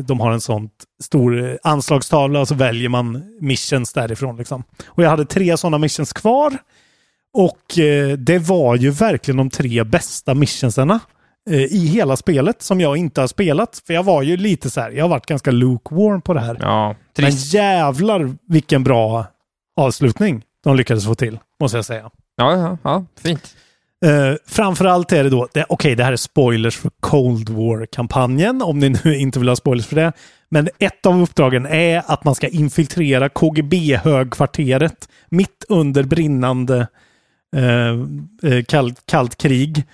de 0.00 0.20
har 0.20 0.32
en 0.32 0.40
sån 0.40 0.68
stor 1.02 1.44
eh, 1.44 1.56
anslagstavla 1.62 2.40
och 2.40 2.48
så 2.48 2.54
väljer 2.54 2.88
man 2.88 3.22
missions 3.40 3.92
därifrån. 3.92 4.36
Liksom. 4.36 4.64
Och 4.86 5.02
jag 5.02 5.10
hade 5.10 5.24
tre 5.24 5.56
sådana 5.56 5.78
missions 5.78 6.12
kvar. 6.12 6.58
Och 7.34 7.78
eh, 7.78 8.18
det 8.18 8.38
var 8.38 8.76
ju 8.76 8.90
verkligen 8.90 9.36
de 9.36 9.50
tre 9.50 9.84
bästa 9.84 10.34
missionsarna 10.34 11.00
i 11.50 11.86
hela 11.86 12.16
spelet 12.16 12.62
som 12.62 12.80
jag 12.80 12.96
inte 12.96 13.20
har 13.20 13.28
spelat. 13.28 13.82
För 13.86 13.94
jag 13.94 14.02
var 14.02 14.22
ju 14.22 14.36
lite 14.36 14.70
så 14.70 14.80
här, 14.80 14.90
jag 14.90 15.04
har 15.04 15.08
varit 15.08 15.26
ganska 15.26 15.50
lukewarm 15.50 16.22
på 16.22 16.34
det 16.34 16.40
här. 16.40 16.56
Ja, 16.60 16.94
Men 17.18 17.30
jävlar 17.30 18.34
vilken 18.48 18.84
bra 18.84 19.26
avslutning 19.76 20.42
de 20.64 20.76
lyckades 20.76 21.06
få 21.06 21.14
till, 21.14 21.38
måste 21.60 21.78
jag 21.78 21.84
säga. 21.84 22.10
Ja, 22.36 22.56
ja, 22.56 22.78
ja, 22.82 23.04
fint. 23.22 23.56
Uh, 24.06 24.36
framförallt 24.46 25.12
är 25.12 25.24
det 25.24 25.30
då, 25.30 25.48
okej 25.68 25.94
det 25.94 26.04
här 26.04 26.12
är 26.12 26.16
spoilers 26.16 26.76
för 26.76 26.90
Cold 27.00 27.48
War-kampanjen, 27.48 28.62
om 28.62 28.78
ni 28.78 28.88
nu 28.88 29.16
inte 29.18 29.38
vill 29.38 29.48
ha 29.48 29.56
spoilers 29.56 29.86
för 29.86 29.96
det. 29.96 30.12
Men 30.48 30.68
ett 30.78 31.06
av 31.06 31.22
uppdragen 31.22 31.66
är 31.66 32.02
att 32.06 32.24
man 32.24 32.34
ska 32.34 32.48
infiltrera 32.48 33.28
KGB-högkvarteret 33.28 35.08
mitt 35.28 35.64
under 35.68 36.02
brinnande 36.02 36.86
eh, 37.56 38.52
eh, 38.52 38.64
kallt, 38.64 39.06
kallt 39.06 39.36
krig. 39.36 39.84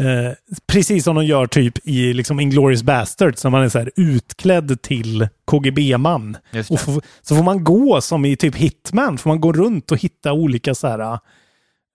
Eh, 0.00 0.32
precis 0.66 1.04
som 1.04 1.16
de 1.16 1.24
gör 1.24 1.46
typ 1.46 1.78
i 1.88 2.12
liksom 2.12 2.40
Inglourious 2.40 2.82
Basterds, 2.82 3.44
när 3.44 3.50
man 3.50 3.62
är 3.62 3.68
så 3.68 3.78
här 3.78 3.90
utklädd 3.96 4.82
till 4.82 5.28
KGB-man. 5.44 6.36
Och 6.70 6.80
får- 6.80 7.02
så 7.22 7.36
får 7.36 7.42
man 7.42 7.64
gå 7.64 8.00
som 8.00 8.24
i 8.24 8.36
typ 8.36 8.56
Hitman, 8.56 9.18
får 9.18 9.30
man 9.30 9.40
gå 9.40 9.52
runt 9.52 9.92
och 9.92 9.98
hitta 9.98 10.32
olika 10.32 10.74
så 10.74 10.88
här 10.88 11.18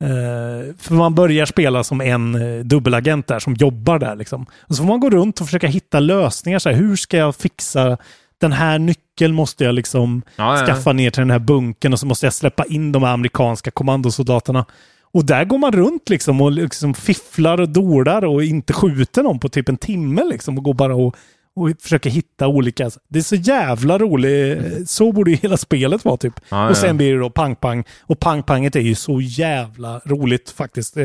eh, 0.04 0.76
för 0.78 0.94
man 0.94 1.16
börjar 1.16 1.46
spela 1.46 1.84
som 1.84 2.02
en 2.02 2.36
eh, 2.36 2.64
dubbelagent 2.66 3.28
där 3.28 3.40
som 3.40 3.54
jobbar 3.54 4.00
där. 4.00 4.16
Liksom. 4.16 4.46
Och 4.60 4.76
så 4.76 4.84
får 4.84 4.88
man 4.88 5.00
gå 5.00 5.10
runt 5.10 5.40
och 5.42 5.46
försöka 5.48 5.68
hitta 5.68 6.00
lösningar. 6.00 6.60
Så 6.60 6.70
här, 6.70 6.76
hur 6.76 6.96
ska 6.96 7.18
jag 7.18 7.36
fixa 7.36 7.98
den 8.42 8.52
här 8.52 8.80
nyckeln 8.80 9.34
måste 9.34 9.64
jag 9.64 9.76
liksom 9.76 10.22
Ja, 10.36 10.44
ja, 10.54 10.60
ja. 10.60 10.66
skaffa 10.66 10.94
ner 10.94 11.10
till 11.12 11.22
den 11.22 11.32
här 11.32 11.40
bunken 11.40 11.94
och 11.94 12.00
så 12.00 12.06
måste 12.06 12.26
jag 12.26 12.34
släppa 12.34 12.66
in 12.66 12.92
de 12.92 13.04
här 13.04 13.14
amerikanska 13.14 13.72
kommandosoldaterna. 13.72 14.66
Och 15.14 15.26
där 15.26 15.46
går 15.46 15.58
man 15.58 15.72
runt 15.72 16.10
liksom 16.10 16.42
och 16.42 16.52
liksom 16.52 16.94
fifflar 16.94 17.62
och 17.62 17.70
dolar 17.70 18.26
och 18.26 18.44
inte 18.44 18.74
skjuter 18.74 19.24
någon 19.24 19.40
på 19.40 19.50
typ 19.50 19.70
en 19.70 19.78
timme 19.78 20.24
liksom 20.24 20.58
och 20.58 20.64
går 20.64 20.74
bara 20.74 20.96
och, 20.96 21.16
och 21.56 21.70
försöker 21.82 22.10
hitta 22.10 22.48
olika. 22.48 22.92
Det 23.08 23.20
är 23.20 23.24
så 23.24 23.36
jävla 23.36 23.98
roligt. 23.98 24.90
Så 24.90 25.12
borde 25.12 25.32
ju 25.32 25.38
hela 25.38 25.58
spelet 25.58 26.06
vara 26.06 26.18
typ. 26.18 26.34
Ja, 26.50 26.70
och 26.70 26.78
sen 26.78 26.88
ja. 26.88 26.94
blir 26.94 27.14
det 27.14 27.20
då 27.20 27.30
pang-pang. 27.30 27.84
Och 28.02 28.20
pang-panget 28.20 28.76
är 28.76 28.82
ju 28.82 28.96
så 28.96 29.22
jävla 29.22 30.02
roligt 30.06 30.50
faktiskt. 30.50 30.98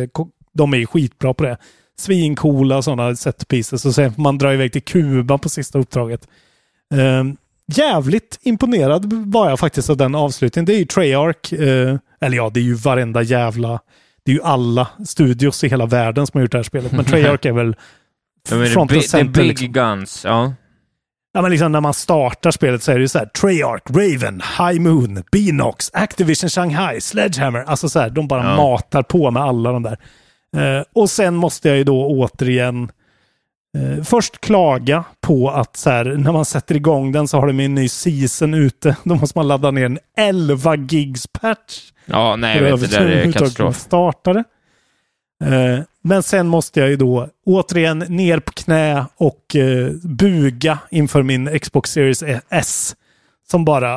De 0.53 0.75
är 0.75 0.79
ju 0.79 0.87
skitbra 0.87 1.35
på 1.35 1.45
det. 1.45 1.57
Svincoola 1.99 2.83
sådana 2.83 3.17
set 3.17 3.49
pieces 3.49 3.85
och 3.85 3.95
sen 3.95 4.15
får 4.15 4.23
man 4.23 4.39
dra 4.39 4.55
iväg 4.55 4.73
till 4.73 4.83
Kuba 4.83 5.39
på 5.39 5.49
sista 5.49 5.79
uppdraget. 5.79 6.29
Ehm, 6.95 7.37
jävligt 7.67 8.39
imponerad 8.43 9.13
var 9.13 9.49
jag 9.49 9.59
faktiskt 9.59 9.91
av 9.91 9.97
den 9.97 10.15
avslutningen. 10.15 10.67
Det 10.67 10.75
är 10.75 10.79
ju 10.79 10.85
Treyarch, 10.85 11.53
eh, 11.53 11.99
eller 12.21 12.37
ja, 12.37 12.51
det 12.55 12.61
är 12.61 12.65
ju 12.65 12.75
varenda 12.75 13.23
jävla, 13.23 13.81
det 14.25 14.31
är 14.31 14.35
ju 14.35 14.43
alla 14.43 14.89
studios 15.07 15.65
i 15.65 15.69
hela 15.69 15.87
världen 15.87 16.27
som 16.27 16.39
har 16.39 16.43
gjort 16.43 16.53
det 16.53 16.59
här 16.59 16.63
spelet. 16.63 16.93
Men 16.93 17.05
Treyarch 17.05 17.47
är 17.47 17.53
väl 17.53 17.77
front 18.73 18.93
och 18.93 19.03
center. 19.05 19.41
big 19.43 19.49
Liksom. 19.49 19.73
guns, 19.73 20.25
ja. 20.25 20.53
Ja, 21.33 21.43
men 21.43 21.51
liksom 21.51 21.73
när 21.73 21.81
man 21.81 21.95
startar 21.95 22.51
spelet 22.51 22.83
så 22.83 22.93
är 22.93 22.95
det 22.97 23.01
ju 23.01 23.09
så 23.09 23.19
här 23.19 23.27
Treyarch, 23.27 23.83
Raven, 23.91 24.43
High 24.59 24.81
Moon, 24.81 25.23
Beanox, 25.33 25.91
Activision 25.93 26.51
Shanghai, 26.51 27.01
Sledgehammer. 27.01 27.65
Alltså 27.67 27.89
så 27.89 28.01
här, 28.01 28.11
de 28.11 28.29
bara 28.29 28.45
Ja. 28.45 28.57
matar 28.57 29.03
på 29.03 29.31
med 29.31 29.43
alla 29.43 29.73
de 29.73 29.83
där. 29.83 29.99
Eh, 30.57 30.85
och 30.95 31.11
sen 31.11 31.35
måste 31.35 31.69
jag 31.69 31.79
ju 31.79 31.85
då 31.85 32.07
återigen 32.07 32.91
eh, 33.79 34.05
först 34.05 34.41
klaga 34.41 35.05
på 35.21 35.51
att 35.51 35.77
så 35.77 35.91
här, 35.91 36.05
när 36.05 36.33
man 36.33 36.45
sätter 36.45 36.75
igång 36.75 37.13
den 37.13 37.29
så 37.29 37.41
har 37.41 37.47
de 37.47 37.61
en 37.61 37.75
ny 37.75 37.89
season 37.89 38.55
ute. 38.55 38.97
Då 39.05 39.15
måste 39.15 39.39
man 39.39 39.49
ladda 39.49 39.71
ner 39.71 39.85
en 39.87 39.99
11 40.17 40.77
gigs 40.77 41.27
patch. 41.27 41.81
Ja, 42.07 42.37
nej, 42.37 42.63
jag 42.63 42.77
vet, 42.77 42.91
det 42.91 42.99
där 42.99 43.07
är 43.07 43.33
katastrof. 43.33 43.89
Eh, 45.45 45.81
Men 46.03 46.23
sen 46.23 46.49
måste 46.49 46.81
jag 46.81 46.89
ju 46.89 46.97
då 46.97 47.29
återigen 47.47 47.99
ner 47.99 48.39
på 48.39 48.53
knä 48.53 49.07
och 49.17 49.57
eh, 49.57 49.91
buga 50.03 50.79
inför 50.91 51.23
min 51.23 51.59
Xbox 51.59 51.91
Series 51.91 52.23
S. 52.49 52.97
Som 53.51 53.65
bara 53.65 53.97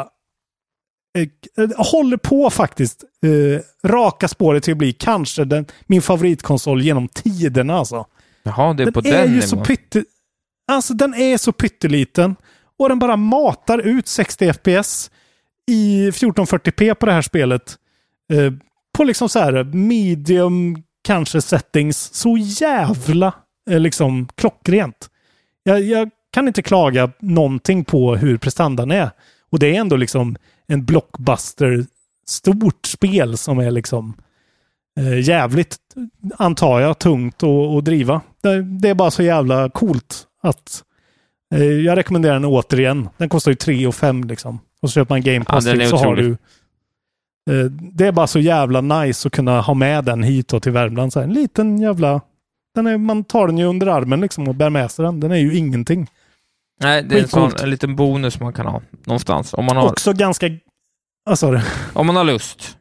eh, 1.18 1.70
håller 1.78 2.18
på 2.18 2.50
faktiskt 2.50 3.04
raka 3.86 4.28
spåret 4.28 4.64
till 4.64 4.72
att 4.72 4.78
bli 4.78 4.94
kanske 4.94 5.46
den, 5.46 5.66
min 5.88 6.02
favoritkonsol 6.02 6.82
genom 6.82 7.08
tiderna 7.08 7.78
alltså. 7.78 8.06
Jaha, 8.44 8.74
det 8.74 8.84
är 8.84 8.86
Den 8.86 8.94
på 8.94 9.00
är 9.00 9.12
den 9.12 9.34
ju 9.34 9.42
så 9.42 9.58
pytte... 9.58 10.04
Alltså 10.68 10.94
den 10.94 11.14
är 11.14 11.38
så 11.38 11.52
pytteliten. 11.52 12.36
Och 12.78 12.90
den 12.90 13.00
bara 13.00 13.16
matar 13.16 13.80
ut 13.80 14.08
60 14.08 14.54
FPS 14.54 15.12
i 15.68 16.10
1440p 16.10 16.94
på 16.94 17.06
det 17.06 17.12
här 17.12 17.22
spelet. 17.22 17.78
Eh, 18.34 18.54
på 18.98 19.04
liksom 19.04 19.30
så 19.30 19.40
här 19.40 19.64
medium 19.64 20.84
kanske 21.04 21.42
settings. 21.42 22.14
Så 22.14 22.38
jävla 22.38 23.34
eh, 23.70 23.80
liksom 23.80 24.28
klockrent. 24.36 25.10
Jag, 25.64 25.82
jag 25.82 26.10
kan 26.32 26.48
inte 26.48 26.62
klaga 26.62 27.12
någonting 27.20 27.86
på 27.86 28.16
hur 28.16 28.38
prestandan 28.38 28.92
är. 28.92 29.10
Och 29.52 29.60
det 29.60 29.76
är 29.76 29.80
ändå 29.80 29.96
liksom 29.96 30.36
en 30.68 30.86
blockbuster 30.86 31.86
stort 32.28 32.86
spel 32.86 33.38
som 33.38 33.60
är 33.60 33.72
liksom 33.72 34.14
eh, 35.00 35.20
jävligt, 35.20 35.78
antar 36.38 36.80
jag, 36.80 37.00
tungt 37.00 37.44
att, 37.44 37.86
driva. 37.86 38.22
Det, 38.44 38.62
det 38.62 38.90
är 38.90 38.96
bara 38.96 39.12
så 39.12 39.24
jävla 39.24 39.70
coolt 39.70 40.28
att 40.42 40.84
eh, 41.56 41.64
jag 41.64 41.98
rekommenderar 41.98 42.34
den 42.34 42.46
återigen. 42.46 43.10
Den 43.18 43.30
kostar 43.30 43.52
ju 43.52 43.56
3 43.56 43.88
och 43.88 43.96
5 43.96 44.24
liksom. 44.24 44.60
Och 44.82 44.90
så 44.90 44.94
köper 44.94 45.16
man 45.16 45.22
Game 45.22 45.46
Pass 45.46 45.66
Ja, 45.66 45.88
så 45.90 45.98
har 45.98 46.06
otrolig. 46.06 46.26
du... 46.26 46.38
Eh, 47.50 47.66
det 47.72 48.08
är 48.08 48.12
bara 48.12 48.28
så 48.28 48.40
jävla 48.40 48.82
nice 48.82 49.28
att 49.28 49.34
kunna 49.34 49.62
ha 49.62 49.74
med 49.74 50.06
den 50.06 50.24
hit 50.24 50.48
då 50.48 50.60
till 50.60 50.72
Värmland. 50.72 51.14
Så 51.14 51.20
här, 51.20 51.28
en 51.28 51.34
liten 51.34 51.82
jävla... 51.82 52.22
Den 52.76 52.88
är, 52.88 52.98
man 52.98 53.24
tar 53.24 53.48
den 53.48 53.58
ju 53.58 53.66
under 53.66 53.88
armen 53.88 54.22
liksom 54.22 54.48
och 54.48 54.56
bär 54.56 54.70
med 54.70 54.92
sig 54.92 55.06
den. 55.06 55.20
Den 55.20 55.32
är 55.32 55.36
ju 55.36 55.58
ingenting. 55.58 56.08
Nej, 56.82 57.04
det 57.04 57.18
är 57.18 57.22
en, 57.22 57.28
sån, 57.28 57.52
en 57.62 57.70
liten 57.70 57.96
bonus 57.96 58.40
man 58.40 58.54
kan 58.54 58.66
ha 58.66 58.82
någonstans. 59.06 59.54
Om 59.54 59.66
man 59.66 59.78
har, 59.78 59.90
Också 59.90 60.14
ganska... 60.14 60.50
Sa 61.36 61.52
du? 61.52 61.62
om 61.94 62.08
man 62.08 62.16
har 62.16 62.24
lust. 62.24 62.78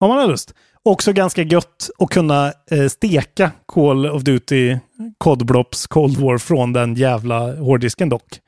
Om 0.00 0.08
man 0.08 0.18
har 0.18 0.26
lust. 0.26 0.54
Också 0.82 1.12
ganska 1.12 1.42
gött 1.42 1.90
att 1.98 2.10
kunna 2.10 2.52
eh, 2.70 2.86
steka 2.88 3.50
Call 3.66 4.06
of 4.06 4.22
Duty 4.22 4.78
Codblops 5.18 5.86
Cold 5.86 6.16
War 6.16 6.38
från 6.38 6.72
den 6.72 6.94
jävla 6.94 7.56
hårddisken 7.56 8.08
dock. 8.08 8.40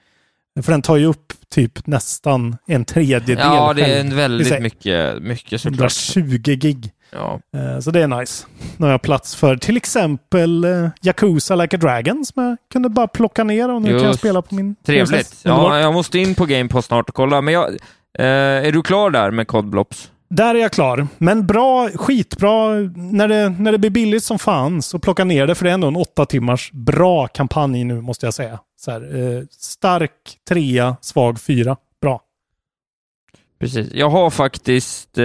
För 0.63 0.73
den 0.73 0.83
tar 0.83 0.97
ju 0.97 1.07
upp 1.07 1.33
typ 1.51 1.87
nästan 1.87 2.57
en 2.67 2.85
tredjedel 2.85 3.39
Ja, 3.39 3.73
det 3.73 3.83
är 3.85 4.01
en 4.01 4.17
väldigt 4.17 4.53
är 4.53 4.61
mycket, 4.61 5.23
mycket 5.23 5.61
såklart. 5.61 5.93
120 6.17 6.39
gig. 6.55 6.91
Ja. 7.13 7.41
Eh, 7.57 7.81
Så 7.81 7.91
det 7.91 8.03
är 8.03 8.07
nice. 8.21 8.47
Nu 8.77 8.87
har 8.87 8.91
jag 8.91 9.03
plats 9.03 9.37
för 9.37 9.57
till 9.57 9.77
exempel 9.77 10.65
eh, 10.65 10.89
Yakuza 11.03 11.55
Like 11.55 11.77
a 11.77 11.79
Dragon 11.83 12.25
som 12.25 12.45
jag 12.45 12.57
kunde 12.73 12.89
bara 12.89 13.09
plocka 13.09 13.45
ner 13.45 13.71
och 13.75 13.83
nu 13.83 13.89
kan 13.89 13.99
jag 13.99 14.07
Just. 14.07 14.19
spela 14.19 14.43
på 14.43 14.55
min 14.55 14.77
Trevligt. 14.87 15.41
Ja, 15.43 15.79
jag 15.79 15.93
måste 15.95 16.19
in 16.19 16.35
på 16.35 16.45
Game 16.47 16.69
Pass 16.69 16.87
snart 16.87 17.09
och 17.09 17.15
kolla. 17.15 17.41
Men 17.41 17.55
jag, 17.55 17.69
eh, 18.19 18.27
är 18.67 18.73
du 18.73 18.83
klar 18.83 19.11
där 19.11 19.31
med 19.31 19.47
Cod 19.49 19.71
Blops? 19.71 20.11
Där 20.31 20.55
är 20.55 20.59
jag 20.59 20.73
klar. 20.73 21.07
Men 21.19 21.47
bra, 21.47 21.89
skitbra. 21.95 22.75
När 22.97 23.29
det, 23.29 23.49
när 23.49 23.73
det 23.73 23.79
blir 23.79 23.91
billigt 23.91 24.25
som 24.25 24.39
fan 24.39 24.83
så 24.83 24.99
plocka 24.99 25.25
ner 25.25 25.47
det 25.47 25.55
för 25.55 25.65
det 25.65 25.71
är 25.71 25.75
ändå 25.75 25.89
en 25.89 25.97
åtta 25.97 26.27
timmars 26.27 26.71
bra 26.73 27.27
kampanj 27.27 27.85
nu 27.85 28.01
måste 28.01 28.27
jag 28.27 28.35
säga. 28.35 28.59
Så 28.81 28.91
här, 28.91 29.16
eh, 29.37 29.43
stark 29.51 30.39
trea, 30.49 30.97
svag 31.01 31.41
fyra. 31.41 31.76
Bra. 32.01 32.22
Precis. 33.61 33.95
Jag 33.95 34.11
har 34.11 34.31
faktiskt 34.31 35.18
eh, 35.18 35.24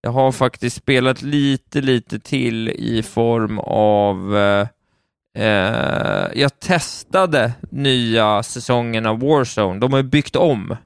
jag 0.00 0.12
har 0.12 0.32
faktiskt 0.32 0.76
spelat 0.76 1.22
lite, 1.22 1.80
lite 1.80 2.18
till 2.18 2.68
i 2.68 3.02
form 3.02 3.58
av 3.58 4.36
eh, 4.36 4.68
eh, 5.38 6.26
jag 6.34 6.60
testade 6.60 7.52
nya 7.70 8.42
säsongen 8.42 9.06
av 9.06 9.20
Warzone. 9.20 9.80
De 9.80 9.92
har 9.92 10.02
byggt 10.02 10.36
om 10.36 10.76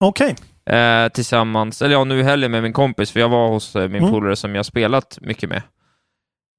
Okej. 0.00 0.36
eh, 0.70 1.08
tillsammans, 1.08 1.82
eller 1.82 1.92
ja, 1.94 2.04
nu 2.04 2.20
i 2.20 2.22
helgen 2.22 2.50
med 2.50 2.62
min 2.62 2.72
kompis, 2.72 3.10
för 3.10 3.20
jag 3.20 3.28
var 3.28 3.48
hos 3.48 3.76
eh, 3.76 3.88
min 3.88 4.02
Mm. 4.02 4.10
polare 4.10 4.36
som 4.36 4.54
jag 4.54 4.66
spelat 4.66 5.18
mycket 5.20 5.48
med. 5.48 5.62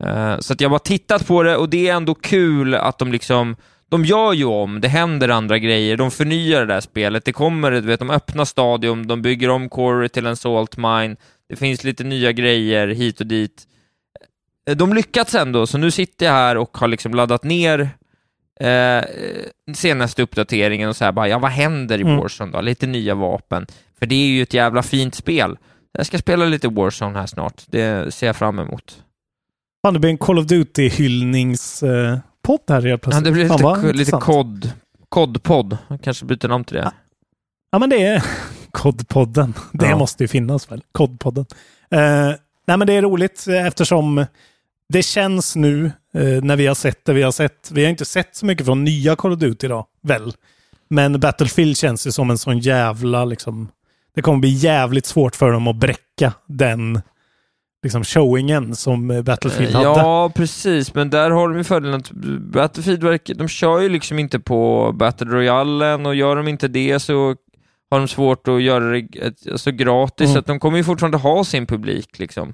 Eh, 0.04 0.40
så 0.40 0.54
att 0.54 0.62
jag 0.62 0.70
har 0.70 0.72
bara 0.72 0.80
tittat 0.80 1.28
på 1.28 1.44
det 1.44 1.56
och 1.58 1.70
det 1.70 1.88
är 1.88 1.96
ändå 1.96 2.16
kul 2.16 2.76
att 2.76 2.98
de 2.98 3.12
liksom, 3.12 3.56
de 3.90 4.06
gör 4.06 4.34
ju 4.34 4.46
om, 4.46 4.82
det 4.82 4.88
händer 4.88 5.30
andra 5.30 5.60
grejer, 5.60 5.98
de 5.98 6.12
förnyar 6.12 6.60
det 6.60 6.74
där 6.74 6.82
spelet, 6.82 7.26
det 7.26 7.34
kommer, 7.34 7.72
du 7.72 7.82
vet, 7.82 8.00
de 8.00 8.10
öppnar 8.10 8.46
stadion, 8.46 9.08
de 9.08 9.22
bygger 9.22 9.50
om 9.50 9.70
Corey 9.70 10.10
till 10.10 10.26
en 10.26 10.36
salt 10.38 10.78
mine, 10.78 11.16
det 11.50 11.56
finns 11.56 11.84
lite 11.84 12.04
nya 12.04 12.32
grejer 12.32 12.88
hit 12.88 13.20
och 13.20 13.28
dit. 13.28 13.64
Eh, 14.70 14.76
De 14.76 14.94
lyckats 14.94 15.36
ändå, 15.36 15.68
så 15.68 15.78
nu 15.78 15.92
sitter 15.92 16.26
jag 16.26 16.34
här 16.34 16.58
och 16.58 16.78
har 16.78 16.88
liksom 16.88 17.14
laddat 17.14 17.44
ner 17.44 17.90
eh, 18.60 19.04
senaste 19.76 20.22
uppdateringen 20.22 20.90
och 20.90 20.96
så 20.96 21.06
här 21.06 21.12
bara, 21.12 21.28
ja 21.28 21.40
vad 21.40 21.52
händer 21.52 21.98
i 21.98 22.02
Mm. 22.02 22.18
Warzone 22.18 22.52
då? 22.52 22.62
Lite 22.62 22.88
nya 22.88 23.16
vapen. 23.16 23.66
För 24.00 24.06
det 24.06 24.16
är 24.16 24.28
ju 24.28 24.42
ett 24.42 24.54
jävla 24.54 24.84
fint 24.84 25.16
spel. 25.16 25.58
Jag 25.92 26.06
ska 26.06 26.18
spela 26.18 26.46
lite 26.46 26.68
Warzone 26.68 27.20
här 27.20 27.26
snart, 27.26 27.64
det 27.66 28.14
ser 28.14 28.28
jag 28.28 28.36
fram 28.36 28.60
emot. 28.60 29.04
Fan, 29.82 29.94
det 29.94 30.00
blir 30.00 30.10
en 30.12 30.18
Call 30.18 30.40
of 30.40 30.46
Duty-hyllningspodd 30.46 32.62
här 32.70 32.82
helt 32.82 32.86
Ja, 32.86 32.98
plötsligt. 32.98 33.26
det 33.26 33.32
blir 33.32 33.48
Fan, 33.48 33.88
lite, 33.92 34.12
kod, 34.12 34.72
kodpodd, 35.10 35.78
kanske 36.04 36.26
byter 36.26 36.48
namn 36.48 36.64
till 36.64 36.76
det. 36.78 36.92
Ja, 37.72 37.80
men 37.80 37.90
det 37.90 38.04
är 38.06 38.24
Kodpodden. 38.72 39.54
Det 39.74 39.90
Ja. 39.90 39.98
måste 39.98 40.24
ju 40.24 40.28
finnas 40.28 40.72
väl? 40.72 40.82
Kodpodden. 40.92 41.46
Eh, 41.92 42.28
nej, 42.68 42.78
men 42.78 42.88
det 42.88 42.94
är 42.94 43.02
roligt 43.02 43.46
eftersom 43.48 44.26
det 44.90 45.04
känns 45.04 45.56
nu 45.56 45.86
eh, 46.14 46.44
när 46.44 46.56
vi 46.56 46.68
har 46.68 46.76
sett 46.76 47.06
det 47.06 47.14
vi 47.14 47.22
har 47.22 47.32
sett. 47.32 47.72
Vi 47.74 47.84
har 47.84 47.90
inte 47.90 48.06
sett 48.06 48.36
så 48.36 48.46
mycket 48.46 48.66
från 48.66 48.84
nya 48.84 49.16
Call 49.16 49.32
of 49.34 49.40
Duty 49.40 49.66
idag, 49.68 49.86
väl? 50.02 50.34
Men 50.88 51.20
Battlefield 51.20 51.78
känns 51.78 52.08
ju 52.08 52.12
som 52.12 52.30
en 52.30 52.38
sån 52.38 52.60
jävla 52.60 53.26
liksom. 53.26 53.68
Det 54.16 54.22
kommer 54.22 54.40
bli 54.40 54.50
jävligt 54.50 55.06
svårt 55.06 55.36
för 55.36 55.52
dem 55.52 55.68
att 55.68 55.76
bräcka 55.76 56.34
den 56.48 57.02
liksom 57.84 58.04
showingen 58.04 58.76
som 58.76 59.12
eh, 59.12 59.22
Battlefield 59.22 59.76
hade. 59.76 59.86
Ja, 59.86 60.32
precis, 60.36 60.94
men 60.94 61.10
där 61.10 61.32
har 61.32 61.50
de 61.50 61.58
ju 61.58 61.64
fördelen 61.64 61.96
att 62.00 62.12
Battlefield 62.54 63.20
de 63.38 63.48
kör 63.48 63.80
ju 63.80 63.90
liksom 63.90 64.20
inte 64.20 64.40
på 64.40 64.92
Battle 65.00 65.28
Royalen 65.28 66.06
och 66.06 66.16
gör 66.16 66.36
de 66.36 66.48
inte 66.48 66.68
det 66.68 67.00
så 67.00 67.36
har 67.92 68.00
de 68.00 68.08
svårt 68.08 68.48
att 68.48 68.62
göra 68.62 68.84
det 68.90 69.08
alltså, 69.52 69.72
gratis, 69.72 70.26
Mm. 70.26 70.34
så 70.34 70.40
att 70.40 70.46
de 70.46 70.60
kommer 70.60 70.78
ju 70.78 70.84
fortfarande 70.84 71.18
ha 71.18 71.44
sin 71.44 71.66
publik 71.66 72.20
liksom. 72.20 72.54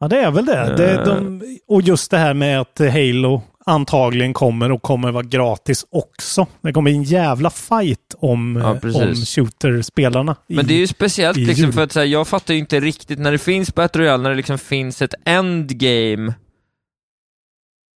Ja, 0.00 0.08
det 0.08 0.18
är 0.18 0.30
väl 0.30 0.44
det. 0.46 0.74
det 0.76 0.92
Eh. 0.92 1.04
de, 1.04 1.42
och 1.68 1.82
just 1.82 2.10
det 2.10 2.18
här 2.18 2.34
med 2.34 2.60
att 2.60 2.78
Halo 2.78 3.42
antagligen 3.66 4.34
kommer 4.34 4.72
och 4.72 4.82
kommer 4.82 5.12
vara 5.12 5.22
gratis 5.22 5.86
också. 5.90 6.46
Det 6.60 6.72
kommer 6.72 6.90
en 6.90 7.02
jävla 7.02 7.50
fight 7.50 8.14
om, 8.18 8.56
Ja, 8.56 8.88
eh, 8.90 8.96
om 9.08 9.14
shooter-spelarna. 9.14 10.36
Men 10.46 10.66
det 10.66 10.74
är 10.74 10.78
ju 10.78 10.86
speciellt 10.86 11.36
liksom 11.36 11.64
jul. 11.64 11.72
för 11.72 11.82
att 11.82 11.94
här, 11.94 12.04
jag 12.04 12.28
fattar 12.28 12.54
ju 12.54 12.60
inte 12.60 12.80
riktigt 12.80 13.18
när 13.18 13.32
det 13.32 13.38
finns 13.38 13.74
Battle 13.74 14.02
Royale, 14.02 14.22
när 14.22 14.30
det 14.30 14.36
liksom 14.36 14.58
finns 14.58 15.02
ett 15.02 15.14
endgame 15.24 16.34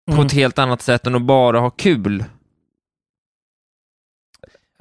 på 0.07 0.13
Mm. 0.13 0.25
ett 0.25 0.33
helt 0.33 0.59
annat 0.59 0.81
sätt 0.81 1.07
än 1.07 1.15
att 1.15 1.21
bara 1.21 1.59
ha 1.59 1.69
kul. 1.69 2.23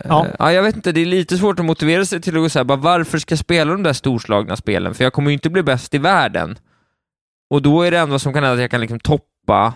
Ja. 0.04 0.26
Eh, 0.26 0.32
ja, 0.38 0.52
jag 0.52 0.62
vet 0.62 0.76
inte, 0.76 0.92
det 0.92 1.00
är 1.00 1.06
lite 1.06 1.36
svårt 1.38 1.58
att 1.58 1.64
motivera 1.64 2.04
sig 2.04 2.20
till 2.20 2.44
att 2.44 2.52
säga 2.52 2.64
bara 2.64 2.78
varför 2.78 3.18
ska 3.18 3.32
jag 3.32 3.38
spela 3.38 3.72
de 3.72 3.82
där 3.82 3.92
storslagna 3.92 4.56
spelen? 4.56 4.94
För 4.94 5.04
jag 5.04 5.12
kommer 5.12 5.30
ju 5.30 5.34
inte 5.34 5.50
bli 5.50 5.62
bäst 5.62 5.94
i 5.94 5.98
världen. 5.98 6.58
Och 7.50 7.62
då 7.62 7.82
är 7.82 7.90
det 7.90 7.98
enda 7.98 8.18
som 8.18 8.32
kan 8.32 8.42
hända 8.42 8.54
att 8.54 8.60
jag 8.60 8.70
kan 8.70 8.80
liksom 8.80 9.00
toppa 9.00 9.74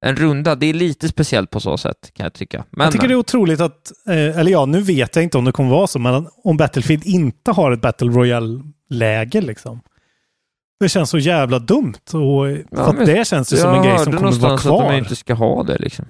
en 0.00 0.16
runda. 0.16 0.54
Det 0.54 0.66
är 0.66 0.74
lite 0.74 1.08
speciellt 1.08 1.50
på 1.50 1.60
så 1.60 1.78
sätt, 1.78 2.10
kan 2.14 2.24
jag 2.24 2.32
tycka. 2.32 2.64
Men, 2.70 2.84
jag 2.84 2.92
tycker 2.92 3.08
det 3.08 3.14
är 3.14 3.18
otroligt 3.18 3.60
att, 3.60 3.92
eh, 4.08 4.38
eller 4.38 4.50
ja, 4.50 4.66
nu 4.66 4.80
vet 4.80 5.16
jag 5.16 5.22
inte 5.22 5.38
om 5.38 5.44
det 5.44 5.52
kommer 5.52 5.70
vara 5.70 5.86
så, 5.86 5.98
men 5.98 6.26
om 6.44 6.56
Battlefield 6.56 7.06
inte 7.06 7.50
har 7.50 7.72
ett 7.72 7.80
Battle 7.80 8.08
Royale-läge 8.08 9.40
liksom. 9.40 9.80
Det 10.80 10.88
känns 10.88 11.10
så 11.10 11.18
jävla 11.18 11.58
dumt. 11.58 11.94
Och, 12.12 12.50
Ja, 12.70 12.92
men 12.92 13.06
det 13.06 13.26
känns 13.26 13.52
ju 13.52 13.56
som 13.56 13.74
en 13.74 13.82
grej 13.82 13.98
som 13.98 14.04
kommer 14.04 14.16
vara 14.16 14.22
någonstans 14.22 14.60
att 14.60 14.66
kvar. 14.66 14.92
de 14.92 14.98
inte 14.98 15.16
ska 15.16 15.34
ha 15.34 15.62
det 15.62 15.78
liksom. 15.78 16.04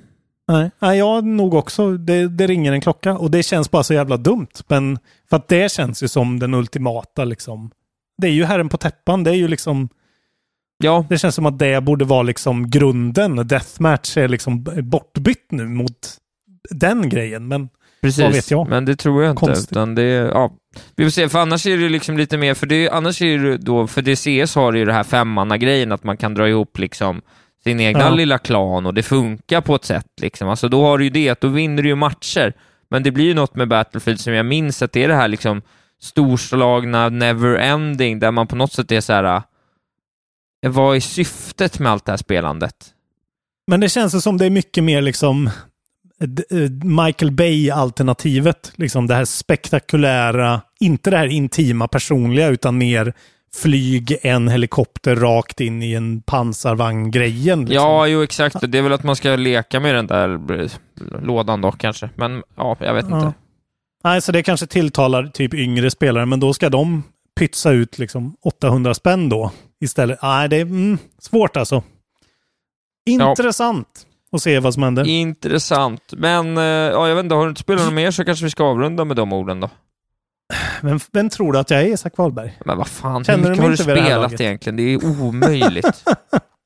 Nej, 0.49 0.71
nej 0.79 0.99
jag 0.99 1.25
nog 1.25 1.55
också. 1.55 1.97
Det, 1.97 2.29
det 2.29 2.47
ringer 2.47 2.73
en 2.73 2.81
klocka 2.81 3.13
och 3.19 3.31
det 3.31 3.43
känns 3.43 3.71
bara 3.71 3.83
så 3.83 3.95
jävla 3.95 4.17
dumt. 4.17 4.47
Men 4.69 4.99
för 5.31 5.37
att 5.37 5.49
det 5.49 5.73
känns 5.73 6.03
ju 6.03 6.09
som 6.09 6.39
den 6.39 6.55
ultimata 6.55 7.25
liksom. 7.25 7.71
Det 8.19 8.27
är 8.27 8.33
ju 8.33 8.45
herren 8.45 8.69
på 8.69 8.77
täppan. 8.77 9.25
Det 9.25 9.31
är 9.31 9.35
ju 9.35 9.49
liksom. 9.49 9.89
Ja, 10.83 11.07
Det 11.09 11.19
känns 11.19 11.35
som 11.35 11.47
att 11.47 11.59
det 11.59 11.81
borde 11.83 12.05
vara 12.05 12.23
liksom 12.23 12.71
grunden. 12.71 13.37
Deathmatch 13.49 14.17
är 14.17 14.29
liksom 14.29 14.65
bortbytt 14.83 15.47
nu 15.51 15.67
mot 15.69 16.17
den 16.71 17.09
grejen. 17.09 17.49
Men 17.49 17.69
Precis, 18.03 18.23
Vad 18.25 18.33
vet 18.33 18.51
jag? 18.51 18.69
men 18.69 18.85
det 18.85 18.97
tror 18.97 19.23
jag 19.23 19.33
inte. 19.33 19.41
Konstigt. 19.47 19.73
Utan 19.73 19.95
det, 19.95 20.03
ja. 20.03 20.53
Vi 20.97 21.05
får 21.05 21.11
se, 21.11 21.29
för 21.29 21.39
annars 21.39 21.67
är 21.67 21.77
det 21.77 21.89
liksom 21.89 22.19
lite 22.19 22.39
mer, 22.39 22.55
för 22.55 22.67
det, 22.67 22.89
annars 22.91 23.23
är 23.23 23.39
det 23.39 23.57
då, 23.59 23.87
för 23.87 24.03
det 24.03 24.17
CS 24.17 24.55
har 24.55 24.73
ju 24.73 24.85
det 24.85 24.93
här 24.93 25.03
femmanna-grejen, 25.03 25.93
att 25.93 26.05
man 26.05 26.17
kan 26.17 26.35
dra 26.35 26.49
ihop 26.49 26.79
liksom 26.79 27.23
sin 27.65 27.81
egna 27.81 28.01
Ja. 28.01 28.11
lilla 28.15 28.39
klan 28.39 28.87
och 28.87 28.95
det 28.95 29.03
funkar 29.03 29.61
på 29.61 29.75
ett 29.75 29.85
sätt 29.85 30.07
liksom. 30.23 30.49
Alltså 30.49 30.69
då 30.69 30.83
har 30.87 30.99
du 30.99 31.05
ju 31.05 31.11
det, 31.11 31.41
då 31.41 31.49
vinner 31.49 31.83
du 31.83 31.89
ju 31.89 31.95
matcher. 31.95 32.53
Men 32.91 33.03
det 33.03 33.11
blir 33.11 33.25
ju 33.25 33.35
något 33.35 33.55
med 33.55 33.69
Battlefield 33.69 34.21
som 34.21 34.33
jag 34.33 34.47
minns 34.47 34.83
att 34.83 34.93
det 34.93 35.05
är 35.05 35.09
det 35.09 35.15
här 35.15 35.29
liksom 35.29 35.63
storslagna 36.03 37.09
never-ending, 37.09 38.19
där 38.21 38.31
man 38.31 38.47
på 38.47 38.57
något 38.57 38.73
sätt 38.73 38.93
är 38.93 39.01
så 39.01 39.13
här. 39.13 39.43
Vad 40.67 40.97
är 40.97 41.01
syftet 41.01 41.79
med 41.79 41.93
allt 41.93 42.05
det 42.05 42.13
här 42.13 42.17
spelandet? 42.17 42.75
Men 43.67 43.81
det 43.81 43.89
känns 43.89 44.23
som 44.23 44.39
det 44.39 44.47
är 44.47 44.51
mycket 44.51 44.85
mer 44.85 45.03
liksom 45.03 45.47
eh, 46.51 46.71
Michael 46.85 47.31
Bay-alternativet. 47.33 48.73
Liksom 48.77 49.07
det 49.07 49.15
här 49.15 49.25
spektakulära, 49.25 50.61
inte 50.81 51.11
det 51.11 51.17
här 51.17 51.27
intima 51.27 51.89
personliga, 51.89 52.49
utan 52.49 52.79
mer 52.79 53.13
flyg 53.63 54.17
en 54.23 54.49
helikopter 54.49 55.17
rakt 55.17 55.61
in 55.61 55.83
i 55.83 55.93
en 55.93 56.23
pansarvagn-grejen. 56.23 57.61
Liksom. 57.61 57.75
Ja, 57.75 58.07
jo 58.07 58.23
exakt. 58.23 58.57
Det 58.69 58.79
är 58.79 58.83
väl 58.83 58.93
att 58.93 59.03
man 59.05 59.17
ska 59.17 59.37
leka 59.37 59.81
med 59.81 59.95
den 59.95 60.07
där 60.07 60.61
eh, 60.61 60.71
lådan 61.23 61.61
då 61.61 61.73
kanske. 61.73 62.11
Men 62.17 62.43
ja, 62.57 62.77
jag 62.81 62.95
vet 62.95 63.07
Ja. 63.11 63.17
inte. 63.27 63.39
Nej, 64.05 64.23
så 64.23 64.33
det 64.33 64.43
kanske 64.43 64.67
tilltalar 64.67 65.27
typ 65.27 65.55
yngre 65.55 65.91
spelare, 65.91 66.27
men 66.27 66.41
då 66.41 66.53
ska 66.55 66.69
de 66.69 67.03
pytsa 67.39 67.71
ut 67.71 67.99
liksom 67.99 68.37
800 68.43 68.95
spänn 68.95 69.29
då 69.29 69.53
istället. 69.81 70.19
Nej, 70.23 70.49
det 70.49 70.57
är 70.57 70.63
mm, 70.63 70.99
svårt 71.19 71.57
alltså. 71.57 71.83
Intressant 73.07 74.07
att 74.33 74.43
se 74.43 74.59
vad 74.59 74.75
som 74.75 74.83
händer. 74.83 75.09
Intressant. 75.09 76.03
Men 76.17 76.59
eh, 76.59 76.65
ja, 76.65 77.09
jag 77.09 77.15
vet 77.17 77.25
inte, 77.25 77.35
har 77.35 77.45
du 77.45 77.49
inte 77.49 77.61
spelat 77.61 77.85
något 77.85 77.95
mer 77.95 78.11
så 78.11 78.25
kanske 78.25 78.45
vi 78.45 78.51
ska 78.51 78.65
avrunda 78.65 79.05
med 79.05 79.17
de 79.17 79.33
orden 79.33 79.61
då. 79.61 79.71
Men 80.81 81.01
vem 81.13 81.31
tror 81.31 81.53
du 81.53 81.59
att 81.59 81.71
jag 81.71 81.83
är, 81.83 81.87
Isak 81.87 82.19
Wahlberg? 82.19 82.59
Men 82.65 82.79
vad 82.79 82.89
fan, 82.89 83.25
Känner 83.25 83.43
hur 83.43 83.51
mycket 83.51 83.63
har 83.63 83.71
du 83.71 83.77
spelat 83.77 84.41
egentligen? 84.41 84.77
Det 84.77 84.83
är 84.83 85.05
omöjligt. 85.05 86.05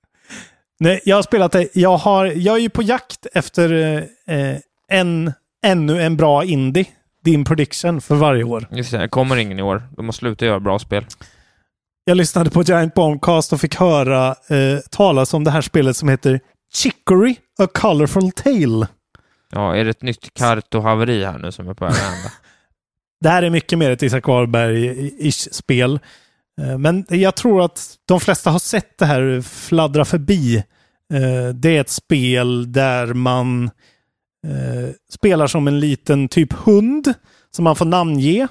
Nej, 0.80 1.00
jag 1.04 1.16
har 1.16 1.22
spelat 1.22 1.52
det. 1.52 1.68
Jag, 1.72 1.96
har, 1.96 2.26
jag 2.26 2.56
är 2.56 2.60
ju 2.60 2.70
på 2.70 2.82
jakt 2.82 3.26
efter 3.34 3.96
eh, 4.26 4.56
en, 4.88 5.32
ännu 5.62 6.02
en 6.02 6.16
bra 6.16 6.44
indie. 6.44 6.86
Din 7.24 7.44
prediction 7.44 8.00
för 8.00 8.14
varje 8.14 8.44
år. 8.44 8.66
Just 8.70 8.90
det, 8.90 8.98
det 8.98 9.08
kommer 9.08 9.36
ingen 9.36 9.58
i 9.58 9.62
år. 9.62 9.82
De 9.96 10.06
måste 10.06 10.18
sluta 10.18 10.46
göra 10.46 10.60
bra 10.60 10.78
spel. 10.78 11.06
Jag 12.04 12.16
lyssnade 12.16 12.50
på 12.50 12.62
Giant 12.62 12.94
Bombcast 12.94 13.52
och 13.52 13.60
fick 13.60 13.74
höra 13.76 14.28
eh, 14.28 14.78
talas 14.90 15.34
om 15.34 15.44
det 15.44 15.50
här 15.50 15.60
spelet 15.60 15.96
som 15.96 16.08
heter 16.08 16.40
Chicory, 16.74 17.36
A 17.58 17.66
Colorful 17.74 18.30
Tale. 18.32 18.88
Ja, 19.52 19.76
är 19.76 19.84
det 19.84 19.90
ett 19.90 20.02
nytt 20.02 20.34
Karto-haveri 20.38 21.24
här 21.24 21.38
nu 21.38 21.52
som 21.52 21.68
är 21.68 21.74
på 21.74 21.84
väg 21.84 21.92
att 21.92 21.98
hända? 22.00 22.30
Det 23.20 23.28
här 23.28 23.42
är 23.42 23.50
mycket 23.50 23.78
mer 23.78 23.90
ett 23.90 24.02
Isak 24.02 24.24
Wahlberg-ish 24.24 25.48
spel. 25.52 25.98
Eh, 26.60 26.78
Men 26.78 27.04
jag 27.08 27.34
tror 27.34 27.64
att 27.64 27.94
de 28.08 28.20
flesta 28.20 28.50
har 28.50 28.58
sett 28.58 28.98
det 28.98 29.06
här 29.06 29.40
fladdra 29.40 30.04
förbi. 30.04 30.56
Eh, 31.14 31.48
Det 31.54 31.76
är 31.76 31.80
ett 31.80 31.90
spel 31.90 32.72
där 32.72 33.06
man 33.14 33.64
eh, 34.46 34.90
spelar 35.12 35.46
som 35.46 35.68
en 35.68 35.80
liten 35.80 36.28
typ 36.28 36.52
hund 36.52 37.14
som 37.50 37.64
man 37.64 37.76
får 37.76 37.84
namnge. 37.84 38.48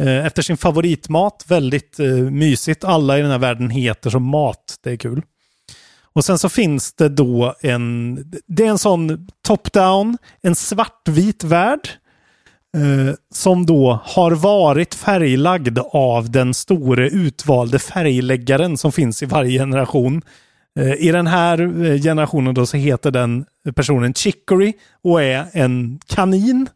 Eh, 0.00 0.26
efter 0.26 0.42
sin 0.42 0.56
favoritmat. 0.56 1.44
Väldigt 1.48 2.00
eh, 2.00 2.06
mysigt. 2.16 2.84
Alla 2.84 3.18
i 3.18 3.22
den 3.22 3.30
här 3.30 3.38
världen 3.38 3.70
heter 3.70 4.10
som 4.10 4.22
mat. 4.22 4.76
Det 4.82 4.90
är 4.90 4.96
kul. 4.96 5.22
Och 6.14 6.24
sen 6.24 6.38
så 6.38 6.48
finns 6.48 6.92
det 6.92 7.08
då 7.08 7.54
en, 7.60 8.14
det 8.46 8.64
är 8.64 8.68
en 8.68 8.78
sån 8.78 9.28
top-down, 9.48 10.16
en 10.42 10.54
svartvit 10.54 11.44
värld. 11.44 11.88
Eh, 12.76 13.14
som 13.34 13.66
då 13.66 14.00
har 14.04 14.30
varit 14.30 14.94
färglagd 14.94 15.78
av 15.92 16.30
den 16.30 16.54
store 16.54 17.08
utvalde 17.08 17.78
färgläggaren 17.78 18.78
som 18.78 18.92
finns 18.92 19.22
i 19.22 19.26
varje 19.26 19.58
generation. 19.58 20.22
Eh, 20.78 20.92
I 20.92 21.12
den 21.12 21.26
här 21.26 21.84
eh, 21.84 22.00
generationen 22.02 22.54
då 22.54 22.66
så 22.66 22.76
heter 22.76 23.10
den 23.10 23.44
personen 23.74 24.14
Chicory 24.14 24.72
och 25.04 25.22
är 25.22 25.46
en 25.52 26.00
kanin. 26.06 26.68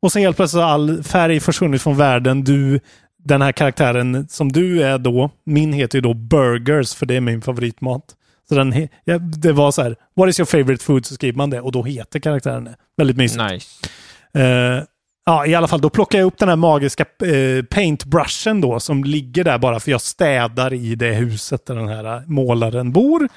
Och 0.00 0.12
sen 0.12 0.22
helt 0.22 0.36
plötsligt 0.36 0.62
har 0.62 0.70
all 0.70 1.02
färg 1.02 1.40
försvunnit 1.40 1.82
från 1.82 1.96
världen. 1.96 2.44
Du, 2.44 2.80
den 3.24 3.42
här 3.42 3.52
karaktären 3.52 4.28
som 4.28 4.52
du 4.52 4.82
är 4.82 4.98
då, 4.98 5.30
min 5.44 5.72
heter 5.72 5.98
ju 5.98 6.02
då 6.02 6.14
Burgers 6.14 6.94
för 6.94 7.06
det 7.06 7.14
är 7.16 7.20
min 7.20 7.42
favoritmat. 7.42 8.02
Så 8.48 8.54
den, 8.54 8.88
ja, 9.04 9.18
det 9.18 9.52
var 9.52 9.70
så 9.70 9.82
här, 9.82 9.96
what 10.16 10.28
is 10.28 10.40
your 10.40 10.46
favorite 10.46 10.84
food? 10.84 11.06
Så 11.06 11.14
skriver 11.14 11.36
man 11.36 11.50
det 11.50 11.60
och 11.60 11.72
då 11.72 11.82
heter 11.82 12.18
karaktären 12.18 12.64
det. 12.64 12.76
Väldigt 12.96 13.16
mysigt. 13.16 13.42
Nice. 13.42 13.88
Eh, 14.34 14.82
ja, 15.26 15.46
i 15.46 15.54
alla 15.54 15.68
fall, 15.68 15.80
då 15.80 15.90
plockar 15.90 16.18
jag 16.18 16.26
upp 16.26 16.38
den 16.38 16.48
här 16.48 16.56
magiska 16.56 17.04
uh, 17.24 17.62
paintbrushen 17.62 18.60
då 18.60 18.80
som 18.80 19.04
ligger 19.04 19.44
där 19.44 19.58
bara 19.58 19.80
för 19.80 19.90
jag 19.90 20.00
städar 20.00 20.72
i 20.72 20.94
det 20.94 21.12
huset 21.12 21.66
där 21.66 21.74
den 21.74 21.88
här 21.88 22.22
målaren 22.26 22.92
bor. 22.92 23.28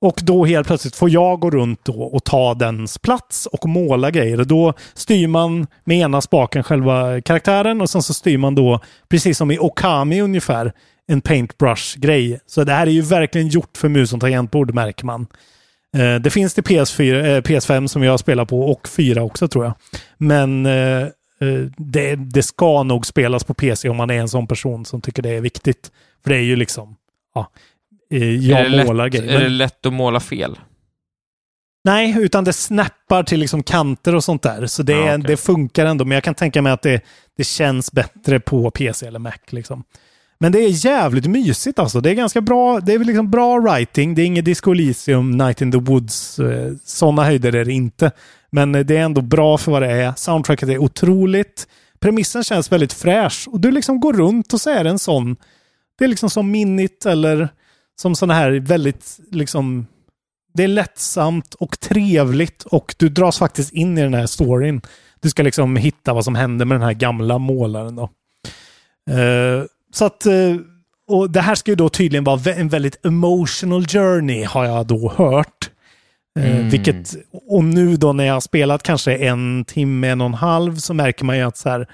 Och 0.00 0.20
då 0.22 0.44
helt 0.44 0.66
plötsligt 0.66 0.96
får 0.96 1.10
jag 1.10 1.40
gå 1.40 1.50
runt 1.50 1.84
då 1.84 2.02
och 2.02 2.24
ta 2.24 2.54
dens 2.54 2.98
plats 2.98 3.46
och 3.46 3.68
måla 3.68 4.10
grejer. 4.10 4.44
Då 4.44 4.72
styr 4.94 5.28
man 5.28 5.66
med 5.84 5.98
ena 5.98 6.20
spaken 6.20 6.62
själva 6.62 7.20
karaktären 7.20 7.80
och 7.80 7.90
sen 7.90 8.02
så 8.02 8.14
styr 8.14 8.38
man 8.38 8.54
då, 8.54 8.80
precis 9.08 9.38
som 9.38 9.50
i 9.50 9.58
Okami 9.58 10.20
ungefär, 10.20 10.72
en 11.06 11.20
paintbrush-grej. 11.20 12.40
Så 12.46 12.64
det 12.64 12.72
här 12.72 12.86
är 12.86 12.90
ju 12.90 13.02
verkligen 13.02 13.48
gjort 13.48 13.76
för 13.76 13.88
mus 13.88 14.12
och 14.12 14.20
tangentbord 14.20 14.74
märker 14.74 15.06
man. 15.06 15.26
Eh, 15.96 16.14
det 16.14 16.30
finns 16.30 16.54
till 16.54 16.64
PS4, 16.64 17.36
eh, 17.36 17.42
PS5 17.42 17.86
som 17.86 18.02
jag 18.02 18.20
spelar 18.20 18.44
på 18.44 18.60
och 18.60 18.88
4 18.88 19.22
också 19.22 19.48
tror 19.48 19.64
jag. 19.64 19.74
Men 20.18 20.66
eh, 20.66 21.02
eh, 21.02 21.08
det, 21.76 22.16
det 22.16 22.42
ska 22.42 22.82
nog 22.82 23.06
spelas 23.06 23.44
på 23.44 23.54
PC 23.54 23.88
om 23.88 23.96
man 23.96 24.10
är 24.10 24.20
en 24.20 24.28
sån 24.28 24.46
person 24.46 24.84
som 24.84 25.00
tycker 25.00 25.22
det 25.22 25.30
är 25.30 25.40
viktigt. 25.40 25.90
För 26.22 26.30
det 26.30 26.36
är 26.36 26.42
ju 26.42 26.56
liksom, 26.56 26.96
ja, 27.34 27.50
jag 28.18 28.60
är, 28.60 28.70
det 28.70 28.84
målar 28.84 29.04
lätt, 29.04 29.12
grejer. 29.14 29.38
är 29.38 29.40
det 29.44 29.48
lätt 29.48 29.86
att 29.86 29.92
måla 29.92 30.20
fel? 30.20 30.58
Nej, 31.84 32.16
utan 32.18 32.44
det 32.44 32.52
snappar 32.52 33.22
till 33.22 33.40
liksom 33.40 33.62
kanter 33.62 34.14
och 34.14 34.24
sånt 34.24 34.42
där. 34.42 34.66
Så 34.66 34.82
det, 34.82 34.92
är- 34.92 35.18
okej. 35.18 35.24
det 35.26 35.36
funkar 35.36 35.86
ändå. 35.86 36.04
Men 36.04 36.14
jag 36.14 36.24
kan 36.24 36.34
tänka 36.34 36.62
mig 36.62 36.72
att 36.72 36.82
det, 36.82 37.00
det 37.36 37.44
känns 37.44 37.92
bättre 37.92 38.40
på 38.40 38.70
PC 38.70 39.06
eller 39.06 39.18
Mac. 39.18 39.32
Liksom. 39.50 39.84
Men 40.40 40.52
det 40.52 40.58
är 40.58 40.84
jävligt 40.86 41.26
mysigt 41.26 41.78
alltså. 41.78 42.00
Det 42.00 42.10
är 42.10 42.14
ganska 42.14 42.40
bra. 42.40 42.80
Det 42.80 42.92
är 42.94 42.98
liksom 42.98 43.30
bra 43.30 43.58
writing. 43.60 44.14
Det 44.14 44.22
är 44.22 44.26
inget 44.26 44.44
Disco 44.44 44.72
Elysium, 44.72 45.30
Night 45.30 45.60
in 45.60 45.72
the 45.72 45.78
Woods. 45.78 46.38
Eh, 46.38 46.72
Sådana 46.84 47.24
höjder 47.24 47.54
är 47.54 47.64
det 47.64 47.72
inte. 47.72 48.10
Men 48.50 48.74
eh, 48.74 48.80
det 48.80 48.96
är 48.96 49.02
ändå 49.02 49.20
bra 49.20 49.58
för 49.58 49.72
vad 49.72 49.82
det 49.82 49.90
är. 49.92 50.12
Soundtracket 50.16 50.68
är 50.68 50.78
otroligt. 50.78 51.66
Premissen 52.00 52.44
känns 52.44 52.72
väldigt 52.72 52.92
fräsch. 52.92 53.48
Och 53.48 53.60
du 53.60 53.70
liksom 53.70 54.00
går 54.00 54.12
runt 54.12 54.52
och 54.52 54.60
så 54.60 54.70
är 54.70 54.84
det 54.84 54.90
en 54.90 54.98
sån. 54.98 55.36
Det 55.98 56.04
är 56.04 56.08
liksom 56.08 56.30
som 56.30 56.50
Minit 56.50 57.06
eller 57.06 57.48
som 58.00 58.14
sådana 58.14 58.34
här 58.34 58.60
väldigt 58.60 59.20
liksom 59.30 59.86
det 60.54 60.64
är 60.64 60.68
lättsamt 60.68 61.54
och 61.54 61.80
trevligt 61.80 62.62
och 62.62 62.94
du 62.98 63.08
dras 63.08 63.38
faktiskt 63.38 63.72
in 63.72 63.98
i 63.98 64.02
den 64.02 64.14
här 64.14 64.26
storyn. 64.26 64.80
Du 65.20 65.30
ska 65.30 65.42
liksom 65.42 65.76
hitta 65.76 66.12
vad 66.12 66.24
som 66.24 66.34
hände 66.34 66.64
med 66.64 66.74
den 66.74 66.86
här 66.86 66.92
gamla 66.92 67.38
målaren 67.38 67.96
då. 67.96 68.02
Eh, 69.10 69.64
så 69.94 70.04
att, 70.04 70.26
eh, 70.26 70.56
och 71.08 71.30
det 71.30 71.40
här 71.40 71.54
ska 71.54 71.70
ju 71.70 71.74
då 71.74 71.88
tydligen 71.88 72.24
vara 72.24 72.54
en 72.54 72.68
väldigt 72.68 73.06
emotional 73.06 73.86
journey 73.86 74.44
har 74.44 74.64
jag 74.64 74.86
då 74.86 75.12
hört. 75.16 75.70
Mm. 76.38 76.68
Vilket, 76.68 77.14
och 77.48 77.64
nu 77.64 77.96
då 77.96 78.12
när 78.12 78.24
jag 78.24 78.34
har 78.34 78.40
spelat 78.40 78.82
kanske 78.82 79.16
en 79.16 79.64
timme, 79.64 80.08
en 80.08 80.20
och 80.20 80.26
en 80.26 80.34
halv 80.34 80.76
så 80.76 80.94
märker 80.94 81.24
man 81.24 81.36
ju 81.36 81.42
att 81.42 81.56
så 81.56 81.68
här, 81.68 81.88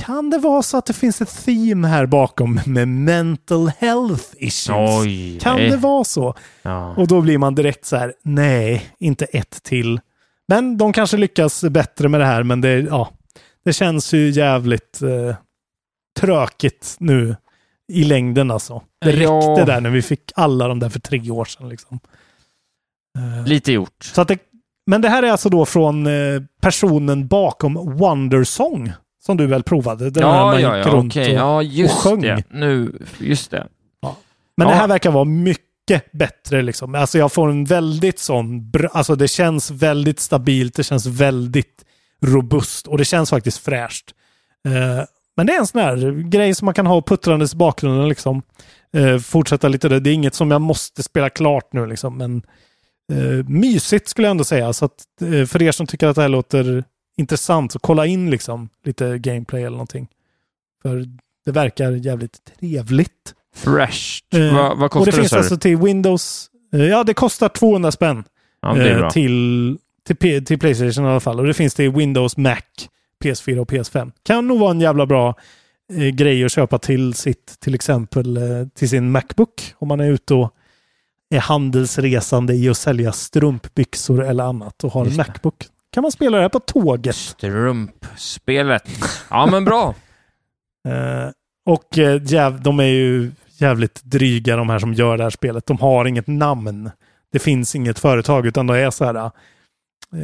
kan 0.00 0.30
det 0.30 0.38
vara 0.38 0.62
så 0.62 0.76
att 0.76 0.86
det 0.86 0.92
finns 0.92 1.20
ett 1.20 1.44
theme 1.44 1.88
här 1.88 2.06
bakom 2.06 2.60
med 2.66 2.88
mental 2.88 3.68
health 3.78 4.24
issues? 4.36 5.00
Oj, 5.02 5.38
kan 5.40 5.56
nej. 5.56 5.70
det 5.70 5.76
vara 5.76 6.04
så? 6.04 6.34
Ja. 6.62 6.94
Och 6.96 7.06
då 7.08 7.20
blir 7.20 7.38
man 7.38 7.54
direkt 7.54 7.84
så 7.84 7.96
här, 7.96 8.14
nej, 8.22 8.86
inte 8.98 9.24
ett 9.24 9.62
till. 9.62 10.00
Men 10.48 10.78
de 10.78 10.92
kanske 10.92 11.16
lyckas 11.16 11.64
bättre 11.64 12.08
med 12.08 12.20
det 12.20 12.26
här, 12.26 12.42
men 12.42 12.60
det, 12.60 12.80
ja, 12.80 13.10
det 13.64 13.72
känns 13.72 14.14
ju 14.14 14.30
jävligt 14.30 15.02
eh, 15.02 15.36
tråkigt 16.20 16.96
nu 16.98 17.36
i 17.92 18.04
längden 18.04 18.50
alltså. 18.50 18.82
Det 19.00 19.08
räckte 19.12 19.22
Ja. 19.22 19.64
där 19.66 19.80
när 19.80 19.90
vi 19.90 20.02
fick 20.02 20.32
alla 20.34 20.68
de 20.68 20.78
där 20.78 20.88
för 20.88 21.00
tre 21.00 21.30
år 21.30 21.44
sedan. 21.44 21.68
Liksom. 21.68 22.00
Eh, 23.18 23.46
Lite 23.46 23.72
gjort. 23.72 24.04
så 24.14 24.20
att 24.20 24.28
det, 24.28 24.38
men 24.86 25.00
det 25.02 25.08
här 25.08 25.22
är 25.22 25.30
alltså 25.30 25.48
då 25.48 25.64
från 25.66 26.06
eh, 26.06 26.42
personen 26.60 27.26
bakom 27.26 27.96
Wondersong, 27.96 28.92
som 29.26 29.36
du 29.36 29.46
väl 29.46 29.62
provade? 29.62 30.10
Den 30.10 30.22
Ja, 30.22 30.44
man 30.46 30.62
ja, 30.62 30.76
ja, 30.76 30.92
okej. 30.92 31.28
och- 31.32 31.38
Ja, 31.38 31.62
just 31.62 31.94
sjöng. 31.94 32.20
det. 32.20 32.44
Nu, 32.50 32.92
just 33.18 33.50
det. 33.50 33.66
Men 34.56 34.66
det 34.66 34.72
Ja. 34.74 34.78
här 34.80 34.88
verkar 34.88 35.10
vara 35.10 35.24
mycket 35.24 36.12
bättre. 36.12 36.62
Liksom. 36.62 36.94
Alltså 36.94 37.18
jag 37.18 37.32
får 37.32 37.50
en 37.50 37.64
väldigt 37.64 38.18
sån... 38.18 38.70
bra- 38.70 38.88
Alltså 38.92 39.14
det 39.16 39.28
känns 39.28 39.70
väldigt 39.70 40.20
stabilt, 40.20 40.74
det 40.74 40.82
känns 40.84 41.06
väldigt 41.06 41.84
robust 42.24 42.86
och 42.86 42.98
det 42.98 43.04
känns 43.04 43.30
faktiskt 43.30 43.58
fräscht. 43.64 44.10
Eh, 44.68 45.04
men 45.36 45.46
det 45.46 45.52
är 45.52 45.58
en 45.58 45.66
sån 45.66 45.80
här 45.80 46.22
grej 46.28 46.54
som 46.54 46.64
man 46.64 46.74
kan 46.74 46.86
ha 46.86 47.02
puttrandes 47.02 47.54
i 47.54 47.56
bakgrunden. 47.56 48.08
Liksom. 48.08 48.42
Eh, 48.96 49.18
fortsätta 49.18 49.68
lite 49.68 49.88
där. 49.88 50.00
Det 50.00 50.10
är 50.10 50.14
inget 50.14 50.34
som 50.34 50.50
jag 50.50 50.60
måste 50.60 51.02
spela 51.02 51.30
klart 51.30 51.72
nu. 51.72 51.86
Liksom. 51.86 52.18
Men 52.18 52.42
eh, 53.12 53.46
mysigt 53.48 54.08
skulle 54.08 54.26
jag 54.26 54.30
ändå 54.30 54.44
säga. 54.44 54.72
Så 54.72 54.84
att, 54.84 54.92
eh, 55.20 55.46
för 55.46 55.62
er 55.62 55.72
som 55.72 55.86
tycker 55.86 56.06
att 56.06 56.16
det 56.16 56.22
här 56.22 56.28
låter 56.28 56.84
intressant, 57.16 57.72
så 57.72 57.78
kolla 57.78 58.06
in 58.06 58.30
liksom, 58.30 58.68
lite 58.84 59.18
gameplay 59.18 59.60
eller 59.62 59.70
någonting. 59.76 60.08
För 60.82 61.04
det 61.44 61.52
verkar 61.52 61.90
jävligt 61.92 62.38
trevligt. 62.60 63.34
Fresh. 63.54 64.22
Eh, 64.34 64.54
vad, 64.54 64.78
vad 64.78 64.84
och 64.84 64.90
kostar 64.90 65.12
det 65.12 65.16
det, 65.16 65.20
finns 65.22 65.32
alltså 65.32 65.56
till 65.56 65.76
Windows. 65.76 66.50
eh, 66.72 66.84
Ja, 66.84 67.04
det 67.04 67.14
kostar 67.14 67.48
200 67.48 67.92
spänn. 67.92 68.24
Ja, 68.62 68.78
eh, 68.78 69.10
till, 69.10 69.78
till, 70.04 70.44
till 70.44 70.58
Playstation 70.58 71.04
i 71.04 71.08
alla 71.08 71.20
fall. 71.20 71.40
Och 71.40 71.46
det 71.46 71.54
finns 71.54 71.74
till 71.74 71.90
Windows, 71.90 72.36
Mac, 72.36 72.58
PS4 73.24 73.58
och 73.58 73.70
PS5. 73.70 74.12
Kan 74.22 74.48
nog 74.48 74.58
vara 74.60 74.70
en 74.70 74.80
jävla 74.80 75.06
bra 75.06 75.34
eh, 75.92 76.08
grej 76.08 76.44
att 76.44 76.52
köpa 76.52 76.78
till 76.78 77.14
sitt, 77.14 77.60
till 77.60 77.74
exempel 77.74 78.36
eh, 78.36 78.42
till 78.74 78.88
sin 78.88 79.10
Macbook. 79.10 79.74
Om 79.78 79.88
man 79.88 80.00
är 80.00 80.10
ute 80.10 80.34
och 80.34 80.54
är 81.30 81.40
handelsresande 81.40 82.54
i 82.54 82.68
att 82.68 82.76
sälja 82.76 83.12
strumpbyxor 83.12 84.24
eller 84.24 84.44
annat 84.44 84.84
och 84.84 84.92
har 84.92 85.06
en. 85.06 85.16
Macbook. 85.16 85.64
Kan 85.92 86.02
man 86.02 86.12
spela 86.12 86.36
det 86.36 86.42
här 86.42 86.48
på 86.48 86.60
tåget. 86.60 87.16
Strumpspelet. 87.16 88.88
Ja, 89.30 89.46
men 89.46 89.64
bra. 89.64 89.94
Eh, 90.88 91.30
och 91.66 91.98
eh, 91.98 92.22
jäv, 92.24 92.62
de 92.62 92.80
är 92.80 92.84
ju 92.84 93.32
jävligt 93.58 94.02
dryga 94.04 94.56
de 94.56 94.68
här 94.70 94.78
som 94.78 94.94
gör 94.94 95.16
det 95.16 95.22
här 95.22 95.30
spelet. 95.30 95.66
De 95.66 95.78
har 95.78 96.04
inget 96.04 96.26
namn. 96.26 96.90
Det 97.32 97.38
finns 97.38 97.74
inget 97.74 97.98
företag 97.98 98.46
utan 98.46 98.66
det 98.66 98.78
är 98.78 98.90
så 98.90 99.04
här. 99.04 99.14
eh, 99.14 99.30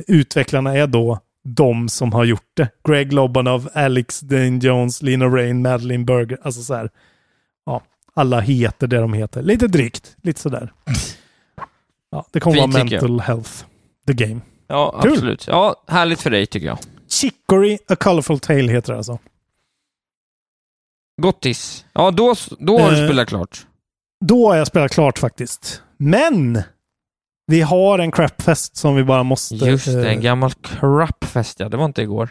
utvecklarna 0.07 0.75
är 0.77 0.87
då 0.87 1.19
de 1.45 1.89
som 1.89 2.13
har 2.13 2.25
gjort 2.25 2.51
det. 2.55 2.69
Greg 2.89 3.13
Lobanov, 3.13 3.69
Alex 3.75 4.21
Dane 4.21 4.59
Jones, 4.63 5.03
Lina 5.03 5.27
Rain, 5.27 5.63
Madeline 5.63 6.05
Berger. 6.05 6.39
Alltså 6.43 6.63
så 6.63 6.75
här. 6.75 6.91
Ja, 7.67 7.83
alla 8.15 8.41
heter 8.41 8.87
det 8.87 8.99
de 8.99 9.13
heter. 9.13 9.43
Lite 9.43 9.67
drygt. 9.67 10.17
Lite 10.23 10.41
sådär. 10.41 10.73
Ja, 12.11 12.27
det 12.33 12.41
kommer 12.41 12.57
vara 12.57 12.67
tycker 12.67 12.79
jag. 12.79 12.91
mental 13.03 13.21
health. 13.21 13.51
The 14.07 14.13
game. 14.13 14.41
Ja, 14.69 15.01
Kul. 15.03 15.13
absolut. 15.13 15.47
Ja, 15.47 15.83
härligt 15.89 16.21
för 16.23 16.31
dig 16.31 16.47
tycker 16.47 16.67
jag. 16.67 16.79
Chicory 17.11 17.79
A 17.89 17.97
Colorful 17.97 18.39
Tale 18.41 18.73
heter 18.73 18.93
det 18.93 18.97
alltså. 18.99 19.19
Gottis. 21.23 21.85
Ja, 21.93 22.11
då, 22.11 22.35
då 22.59 22.79
har 22.79 22.91
du 22.91 22.99
Eh, 23.03 23.07
spelat 23.09 23.29
klart. 23.29 23.67
Då 24.25 24.49
har 24.49 24.57
jag 24.57 24.67
spelat 24.67 24.93
klart 24.93 25.19
faktiskt. 25.19 25.83
Men! 25.97 26.63
Vi 27.47 27.61
har 27.61 27.99
en 27.99 28.13
crapfest 28.13 28.77
som 28.77 28.95
vi 28.97 29.05
bara 29.05 29.23
måste... 29.23 29.55
Just 29.55 29.87
det, 29.87 30.07
eh, 30.07 30.13
en 30.13 30.21
gammal 30.21 30.53
crapfest 30.53 31.61
ja. 31.61 31.69
Det 31.69 31.77
var 31.77 31.85
inte 31.85 32.03
igår. 32.03 32.29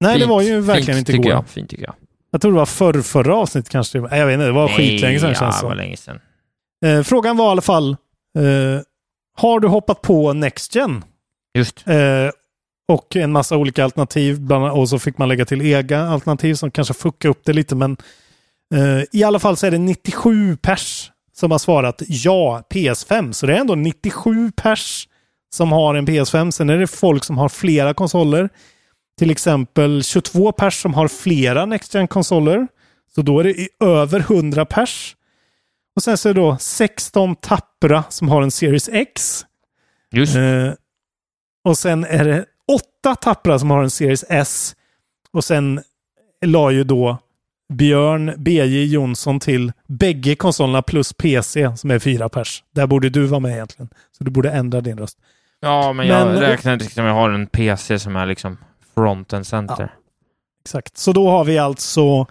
nej, 0.00 0.14
det 0.14 0.18
Fint, 0.20 0.30
var 0.30 0.42
ju 0.42 0.60
verkligen 0.60 0.86
fint 0.86 0.98
inte 0.98 1.12
tycker 1.12 1.28
igår. 1.28 1.32
Jag. 1.32 1.48
Fint 1.48 1.70
tycker 1.70 1.84
jag. 1.84 1.94
Jag 2.30 2.40
tror 2.40 2.52
det 2.52 2.58
var 2.58 2.66
förr, 2.66 3.02
förra 3.02 3.36
avsnittet 3.36 3.70
kanske. 3.72 4.00
var. 4.00 4.16
Jag 4.16 4.26
vet 4.26 4.34
inte, 4.34 4.46
det 4.46 4.52
var 4.52 4.68
skitlänge 4.68 5.20
sedan 5.20 5.34
känns 5.34 5.38
det 5.40 5.44
det 5.60 5.64
var 5.66 5.70
som. 5.70 5.76
länge 5.76 5.96
sedan. 5.96 6.20
Eh, 6.86 7.02
Frågan 7.02 7.36
var 7.36 7.46
i 7.46 7.50
alla 7.50 7.60
fall, 7.62 7.90
eh, 8.38 8.82
har 9.36 9.60
du 9.60 9.68
hoppat 9.68 10.02
på 10.02 10.32
Next 10.32 10.74
Gen? 10.74 11.04
Just. 11.58 11.88
Eh, 11.88 12.30
och 12.88 13.16
en 13.16 13.32
massa 13.32 13.56
olika 13.56 13.84
alternativ. 13.84 14.40
Bland 14.40 14.64
annat, 14.64 14.76
och 14.76 14.88
så 14.88 14.98
fick 14.98 15.18
man 15.18 15.28
lägga 15.28 15.44
till 15.44 15.72
egna 15.72 16.08
alternativ 16.08 16.54
som 16.54 16.70
kanske 16.70 16.94
fuckar 16.94 17.28
upp 17.28 17.40
det 17.44 17.52
lite. 17.52 17.74
Men 17.74 17.96
eh, 18.74 19.04
i 19.12 19.24
alla 19.24 19.38
fall 19.38 19.56
så 19.56 19.66
är 19.66 19.70
det 19.70 19.78
97 19.78 20.56
pers 20.56 21.10
som 21.32 21.50
har 21.50 21.58
svarat 21.58 22.02
ja, 22.08 22.62
PS5. 22.70 23.32
Så 23.32 23.46
det 23.46 23.54
är 23.54 23.60
ändå 23.60 23.74
97 23.74 24.50
pers 24.50 25.08
som 25.54 25.72
har 25.72 25.94
en 25.94 26.06
PS5. 26.06 26.50
Sen 26.50 26.70
är 26.70 26.78
det 26.78 26.86
folk 26.86 27.24
som 27.24 27.38
har 27.38 27.48
flera 27.48 27.94
konsoler. 27.94 28.48
till 29.18 29.30
exempel 29.30 30.04
22 30.04 30.52
pers 30.52 30.82
som 30.82 30.94
har 30.94 31.08
flera 31.08 31.66
Next 31.66 31.94
gen 31.94 32.08
konsoler 32.08 32.68
Så 33.14 33.22
då 33.22 33.40
är 33.40 33.44
det 33.44 33.68
över 33.86 34.20
100 34.20 34.64
pers. 34.64 35.16
Och 35.96 36.02
sen 36.02 36.18
så 36.18 36.28
är 36.28 36.34
det 36.34 36.40
då 36.40 36.56
16 36.60 37.36
tappra 37.36 38.04
som 38.08 38.28
har 38.28 38.42
en 38.42 38.50
Series 38.50 38.88
X. 38.88 39.44
Just 40.12 40.36
Eh, 40.36 40.72
och 41.68 41.78
sen 41.78 42.04
är 42.04 42.24
det 42.24 42.44
åtta 42.72 43.14
tappra 43.14 43.58
som 43.58 43.70
har 43.70 43.82
en 43.82 43.90
Series 43.90 44.24
S. 44.28 44.74
Och 45.32 45.44
sen 45.44 45.80
la 46.46 46.70
ju 46.70 46.84
då 46.84 47.18
Björn 47.72 48.34
B.J. 48.36 48.84
Jonsson 48.84 49.40
till 49.40 49.72
bägge 49.86 50.34
konsolerna 50.34 50.82
plus 50.82 51.12
PC 51.12 51.76
som 51.76 51.90
är 51.90 51.98
fyra 51.98 52.28
pers. 52.28 52.62
Där 52.74 52.86
borde 52.86 53.10
du 53.10 53.26
vara 53.26 53.40
med 53.40 53.52
egentligen. 53.52 53.88
Så 54.18 54.24
du 54.24 54.30
borde 54.30 54.50
ändra 54.50 54.80
din 54.80 54.98
röst. 54.98 55.18
Ja, 55.60 55.92
men 55.92 56.06
jag 56.06 56.26
Men- 56.26 56.40
räknar 56.40 56.72
inte 56.72 56.84
som 56.86 57.04
jag 57.04 57.14
har 57.14 57.30
en 57.30 57.46
PC 57.46 57.98
som 57.98 58.16
är 58.16 58.26
liksom 58.26 58.56
front 58.94 59.32
and 59.32 59.46
center. 59.46 59.92
Exakt. 60.64 60.96
Så 60.98 61.12
då 61.12 61.30
har 61.30 61.44
vi 61.44 61.58
alltså 61.58 62.26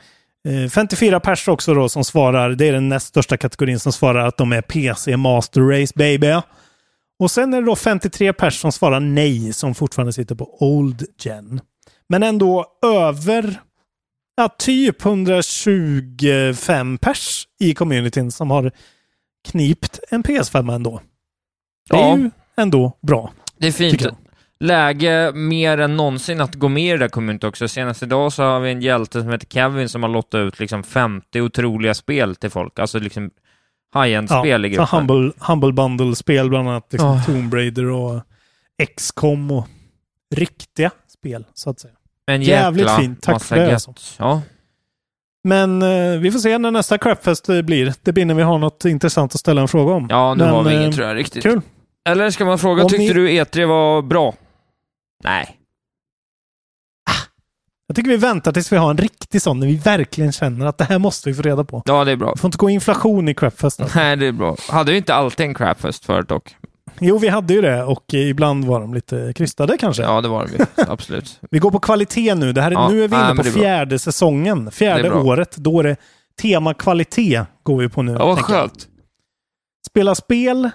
eh, 0.48 0.70
54 0.70 1.20
pers 1.20 1.48
också 1.48 1.74
då 1.74 1.90
som 1.90 2.04
svarar. 2.04 2.50
Det 2.50 2.68
är 2.68 2.74
den 2.74 2.90
näst 2.90 3.08
största 3.08 3.38
kategorin 3.38 3.80
som 3.80 3.92
svarar 3.94 4.28
att 4.28 4.38
de 4.38 4.54
är 4.54 4.62
PC 4.62 5.18
Master 5.18 5.62
Race 5.62 5.94
baby. 5.96 6.34
Och 7.20 7.32
sen 7.32 7.54
är 7.54 7.62
det 7.62 7.66
då 7.68 7.76
53 7.76 8.34
pers 8.34 8.60
som 8.62 8.72
svarar 8.72 9.00
nej 9.00 9.54
som 9.54 9.76
fortfarande 9.76 10.14
sitter 10.14 10.36
på 10.36 10.58
Old 10.64 11.06
Gen. 11.20 11.62
Men 12.10 12.24
ändå 12.24 12.66
över 12.86 13.62
ja, 14.38 14.50
typ 14.58 15.06
125 15.06 16.98
pers 16.98 17.48
i 17.60 17.74
communityn 17.74 18.32
som 18.32 18.52
har 18.52 18.72
knipt 19.52 20.00
en 20.10 20.24
PS5 20.24 20.74
ändå. 20.76 21.02
Det 21.90 21.96
är 21.98 22.00
Ja. 22.02 22.18
ju 22.18 22.32
ändå 22.58 22.98
bra. 23.02 23.34
Det 23.58 23.68
är 23.68 23.72
fint. 23.72 24.08
Läge 24.60 25.32
mer 25.34 25.78
än 25.78 25.98
någonsin 25.98 26.42
att 26.42 26.56
gå 26.56 26.70
med 26.70 26.84
i 26.84 26.92
det 26.92 26.98
där 26.98 27.08
communityt 27.10 27.44
också. 27.44 27.68
Senast 27.68 28.04
idag 28.04 28.34
så 28.34 28.44
har 28.44 28.60
vi 28.60 28.72
en 28.72 28.82
hjälte 28.82 29.22
som 29.22 29.30
heter 29.30 29.48
Kevin 29.48 29.90
som 29.90 30.04
har 30.04 30.10
lottat 30.10 30.38
ut 30.40 30.60
liksom 30.60 30.84
50 30.84 31.42
otroliga 31.42 31.94
spel 31.94 32.36
till 32.36 32.50
folk. 32.50 32.80
Alltså 32.80 33.00
liksom 33.00 33.32
high-end-spel 34.04 34.66
i 34.66 34.70
så 34.70 34.76
gruppen. 34.82 34.98
Humble, 35.00 35.32
Humble 35.40 35.72
Bundle-spel 35.72 36.50
bland 36.50 36.70
annat. 36.70 36.88
Liksom 36.92 37.10
Ja. 37.10 37.24
Tomb 37.26 37.54
Raider 37.54 37.86
och 37.90 38.22
XCOM 38.96 39.52
och 39.52 39.68
riktiga 40.36 40.92
spel 41.08 41.46
så 41.54 41.70
att 41.70 41.80
säga. 41.80 41.94
En 42.26 42.42
jävligt 42.42 42.82
jäkla 42.86 42.98
fint. 43.02 43.22
Tack 43.22 43.44
för 43.44 43.56
det, 43.56 43.74
alltså. 43.74 43.94
Ja. 44.18 44.42
Men 45.44 45.82
eh, 45.82 46.20
vi 46.20 46.32
får 46.32 46.40
se 46.40 46.58
när 46.58 46.72
nästa 46.72 46.98
Crapfest 46.98 47.50
eh, 47.50 47.62
blir. 47.62 47.94
Det 48.04 48.12
blir 48.14 48.26
när 48.26 48.34
vi 48.34 48.42
har 48.44 48.58
något 48.58 48.86
intressant 48.86 49.34
att 49.36 49.40
ställa 49.40 49.62
en 49.62 49.68
fråga 49.68 49.94
om. 49.94 50.08
ja, 50.10 50.34
nu 50.34 50.44
Men, 50.44 50.54
har 50.54 50.64
vi 50.64 50.74
eh, 50.74 50.80
ingen 50.80 50.92
tror 50.94 51.08
jag 51.08 51.16
riktigt. 51.18 51.44
Kul. 51.44 51.62
Eller 52.10 52.30
ska 52.30 52.46
man 52.46 52.60
fråga, 52.60 52.84
Om 52.84 52.90
tyckte 52.90 53.04
ni- 53.04 53.14
du 53.14 53.30
E3 53.30 53.66
var 53.66 54.02
bra? 54.02 54.34
Nej. 55.24 55.58
Jag 57.88 57.96
tycker 57.96 58.10
vi 58.10 58.18
väntar 58.18 58.52
tills 58.52 58.72
vi 58.72 58.78
har 58.78 58.90
en 58.92 58.98
riktig 58.98 59.42
sån 59.42 59.60
när 59.60 59.68
vi 59.68 59.76
verkligen 59.76 60.32
känner 60.32 60.66
att 60.66 60.78
det 60.78 60.84
här 60.84 61.00
måste 61.00 61.30
vi 61.30 61.36
få 61.36 61.42
reda 61.42 61.64
på. 61.64 61.84
Ja, 61.86 62.04
det 62.06 62.12
är 62.12 62.16
bra. 62.16 62.32
Det 62.32 62.40
får 62.40 62.48
inte 62.48 62.58
gå 62.58 62.70
inflation 62.70 63.30
i 63.30 63.34
Crapfest. 63.34 63.82
Alltså. 63.82 64.00
Nej, 64.00 64.16
det 64.16 64.26
är 64.28 64.32
bra. 64.32 64.56
Hade 64.70 64.92
vi 64.92 64.98
inte 64.98 65.14
alltid 65.16 65.46
en 65.46 65.54
crapfest 65.54 66.06
förut 66.06 66.30
dock? 66.30 66.56
Jo, 67.00 67.18
vi 67.18 67.28
hade 67.28 67.54
ju 67.54 67.62
det 67.62 67.84
och 67.84 68.14
ibland 68.14 68.66
var 68.66 68.80
de 68.80 68.94
lite 68.94 69.34
krystade 69.36 69.78
kanske. 69.78 70.04
Ja, 70.04 70.22
det 70.22 70.28
var 70.28 70.46
vi. 70.58 70.84
Absolut. 70.88 71.40
Vi 71.52 71.60
går 71.60 71.72
på 71.72 71.80
kvalitet 71.80 72.36
nu. 72.36 72.54
Det 72.54 72.62
här 72.62 72.72
är, 72.72 72.76
Ja, 72.76 72.90
nu 72.90 73.04
är 73.04 73.08
vi 73.08 73.16
nej, 73.16 73.26
inne 73.26 73.34
men 73.34 73.38
på 73.38 73.50
är 73.50 73.52
bra. 73.54 73.62
fjärde 73.62 74.00
säsongen. 74.00 74.72
Fjärde 74.72 75.12
året. 75.12 75.56
Då 75.58 75.80
är 75.80 75.84
det 75.84 75.96
tema 76.42 76.74
kvalitet 76.74 77.46
går 77.64 77.78
vi 77.78 77.90
på 77.90 78.02
nu. 78.02 78.12
Ja, 78.12 78.26
vad 78.26 78.40
skönt. 78.40 78.88
Spela 79.90 80.16
spel, 80.16 80.70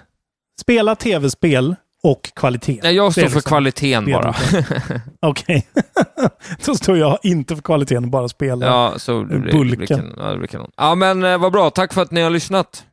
spela 0.61 0.95
tv-spel 0.95 1.75
och 2.03 2.21
kvalitet. 2.35 2.79
Nej, 2.83 2.95
jag 2.95 3.07
Det 3.09 3.11
står 3.11 3.21
för 3.21 3.27
liksom 3.35 3.41
kvaliteten 3.49 4.05
bara. 4.11 4.35
Okej. 5.21 5.67
Då 6.65 6.75
står 6.75 6.97
jag 6.97 7.17
inte 7.23 7.55
för 7.55 7.63
kvaliteten 7.63 8.11
bara 8.11 8.27
spelar. 8.29 8.67
Ja, 8.67 8.93
så 8.97 9.23
det 9.23 9.39
blir, 9.39 9.51
det 9.51 9.57
Bulken. 9.77 10.13
ja, 10.17 10.23
det 10.31 10.37
blir 10.37 10.47
kanon. 10.47 10.71
Ja, 10.77 10.95
men 10.95 11.23
eh, 11.23 11.37
vad 11.37 11.51
bra. 11.51 11.69
Tack 11.69 11.93
för 11.93 12.01
att 12.01 12.11
ni 12.11 12.21
har 12.21 12.29
lyssnat. 12.29 12.85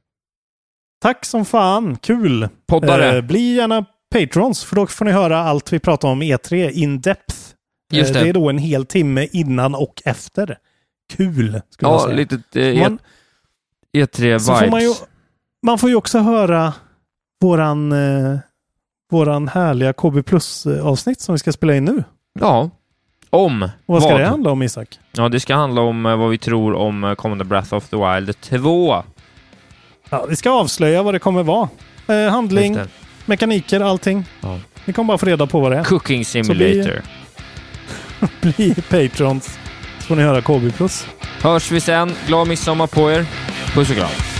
Tack 1.02 1.24
som 1.24 1.44
fan. 1.44 1.96
Kul. 1.96 2.48
Poddare. 2.68 3.16
Eh, 3.16 3.22
bli 3.22 3.54
gärna 3.54 3.84
patrons, 4.14 4.64
för 4.64 4.76
då 4.76 4.86
får 4.86 5.04
ni 5.04 5.10
höra 5.12 5.38
allt 5.38 5.72
vi 5.72 5.78
pratar 5.78 6.08
om 6.08 6.22
E3 6.22 6.70
in 6.70 7.00
depth. 7.00 7.36
Eh, 7.92 7.98
Just 7.98 8.14
det. 8.14 8.20
det 8.20 8.28
är 8.28 8.32
då 8.32 8.48
en 8.50 8.58
hel 8.58 8.86
timme 8.86 9.28
innan 9.32 9.74
och 9.74 10.02
efter. 10.04 10.58
Kul, 11.16 11.60
skulle 11.70 11.90
jag 11.90 12.00
Ja, 12.00 12.04
säga. 12.04 12.16
lite 12.16 12.60
eh, 12.60 12.80
Man- 12.82 12.98
E3-vibes. 13.96 14.38
Så 14.38 14.54
får 14.56 14.66
man, 14.70 14.80
ju, 14.82 14.94
man 15.66 15.78
får 15.78 15.90
ju 15.90 15.96
också 15.96 16.18
höra 16.18 16.74
våran, 17.40 17.92
eh, 17.92 18.38
våran 19.10 19.48
härliga 19.48 19.92
KB 19.92 20.22
Plus-avsnitt 20.26 21.20
som 21.20 21.34
vi 21.34 21.38
ska 21.38 21.52
spela 21.52 21.74
in 21.74 21.84
nu. 21.84 22.04
Ja. 22.40 22.70
Om. 23.30 23.62
Och 23.62 23.70
vad 23.86 24.02
ska 24.02 24.18
det 24.18 24.26
handla 24.26 24.50
om, 24.50 24.62
Isak? 24.62 24.98
Ja, 25.12 25.28
det 25.28 25.40
ska 25.40 25.54
handla 25.54 25.80
om 25.80 26.06
eh, 26.06 26.16
vad 26.16 26.30
vi 26.30 26.38
tror 26.38 26.74
om 26.74 27.04
eh, 27.04 27.14
kommande 27.14 27.44
Breath 27.44 27.74
of 27.74 27.88
the 27.88 27.96
Wild 27.96 28.40
2. 28.40 29.02
Ja, 30.10 30.26
vi 30.28 30.36
ska 30.36 30.50
avslöja 30.50 31.02
vad 31.02 31.14
det 31.14 31.18
kommer 31.18 31.42
vara. 31.42 31.68
Eh, 32.06 32.30
handling, 32.30 32.78
mekaniker, 33.26 33.80
allting. 33.80 34.24
Ja. 34.40 34.58
Ni 34.84 34.92
kommer 34.92 35.08
bara 35.08 35.18
få 35.18 35.26
reda 35.26 35.46
på 35.46 35.60
vad 35.60 35.72
det 35.72 35.78
är. 35.78 35.84
Cooking 35.84 36.24
Simulator. 36.24 37.02
Bli 38.40 38.74
patrons 38.74 39.58
så 39.98 40.06
får 40.06 40.16
ni 40.16 40.22
höra 40.22 40.42
KB 40.42 40.76
Plus. 40.76 41.06
Hörs 41.42 41.70
vi 41.70 41.80
sen. 41.80 42.12
Glad 42.26 42.48
midsommar 42.48 42.86
på 42.86 43.10
er. 43.10 43.26
Puss 43.74 43.90
och 43.90 43.96
kram. 43.96 44.39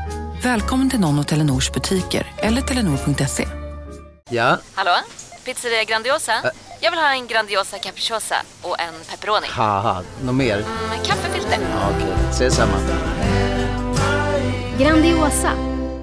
Välkommen 0.43 0.89
till 0.89 0.99
någon 0.99 1.19
av 1.19 1.23
Telenors 1.23 1.71
butiker 1.71 2.31
eller 2.37 2.61
telenor.se. 2.61 3.47
Ja, 4.29 4.57
Hallå? 4.73 4.91
Pizzeria 5.45 5.83
Grandiosa? 5.83 6.33
Jag 6.79 6.91
vill 6.91 6.99
ha 6.99 7.13
en 7.13 7.27
Grandiosa 7.27 7.77
capriciosa 7.79 8.35
och 8.61 8.79
en 8.81 8.93
pepperoni. 9.09 9.47
haha, 9.49 10.03
något 10.23 10.35
mer? 10.35 10.57
Med 10.89 11.05
kaffefilter. 11.05 11.57
Ja, 11.71 11.89
Okej, 11.95 12.13
ses 12.29 12.55
samma. 12.55 12.77
Grandiosa, 14.79 15.51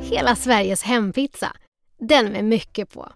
hela 0.03 0.37
Sveriges 0.37 0.83
hempizza. 0.83 1.53
Den 2.01 2.27
med 2.27 2.45
mycket 2.45 2.95
på. 2.95 3.09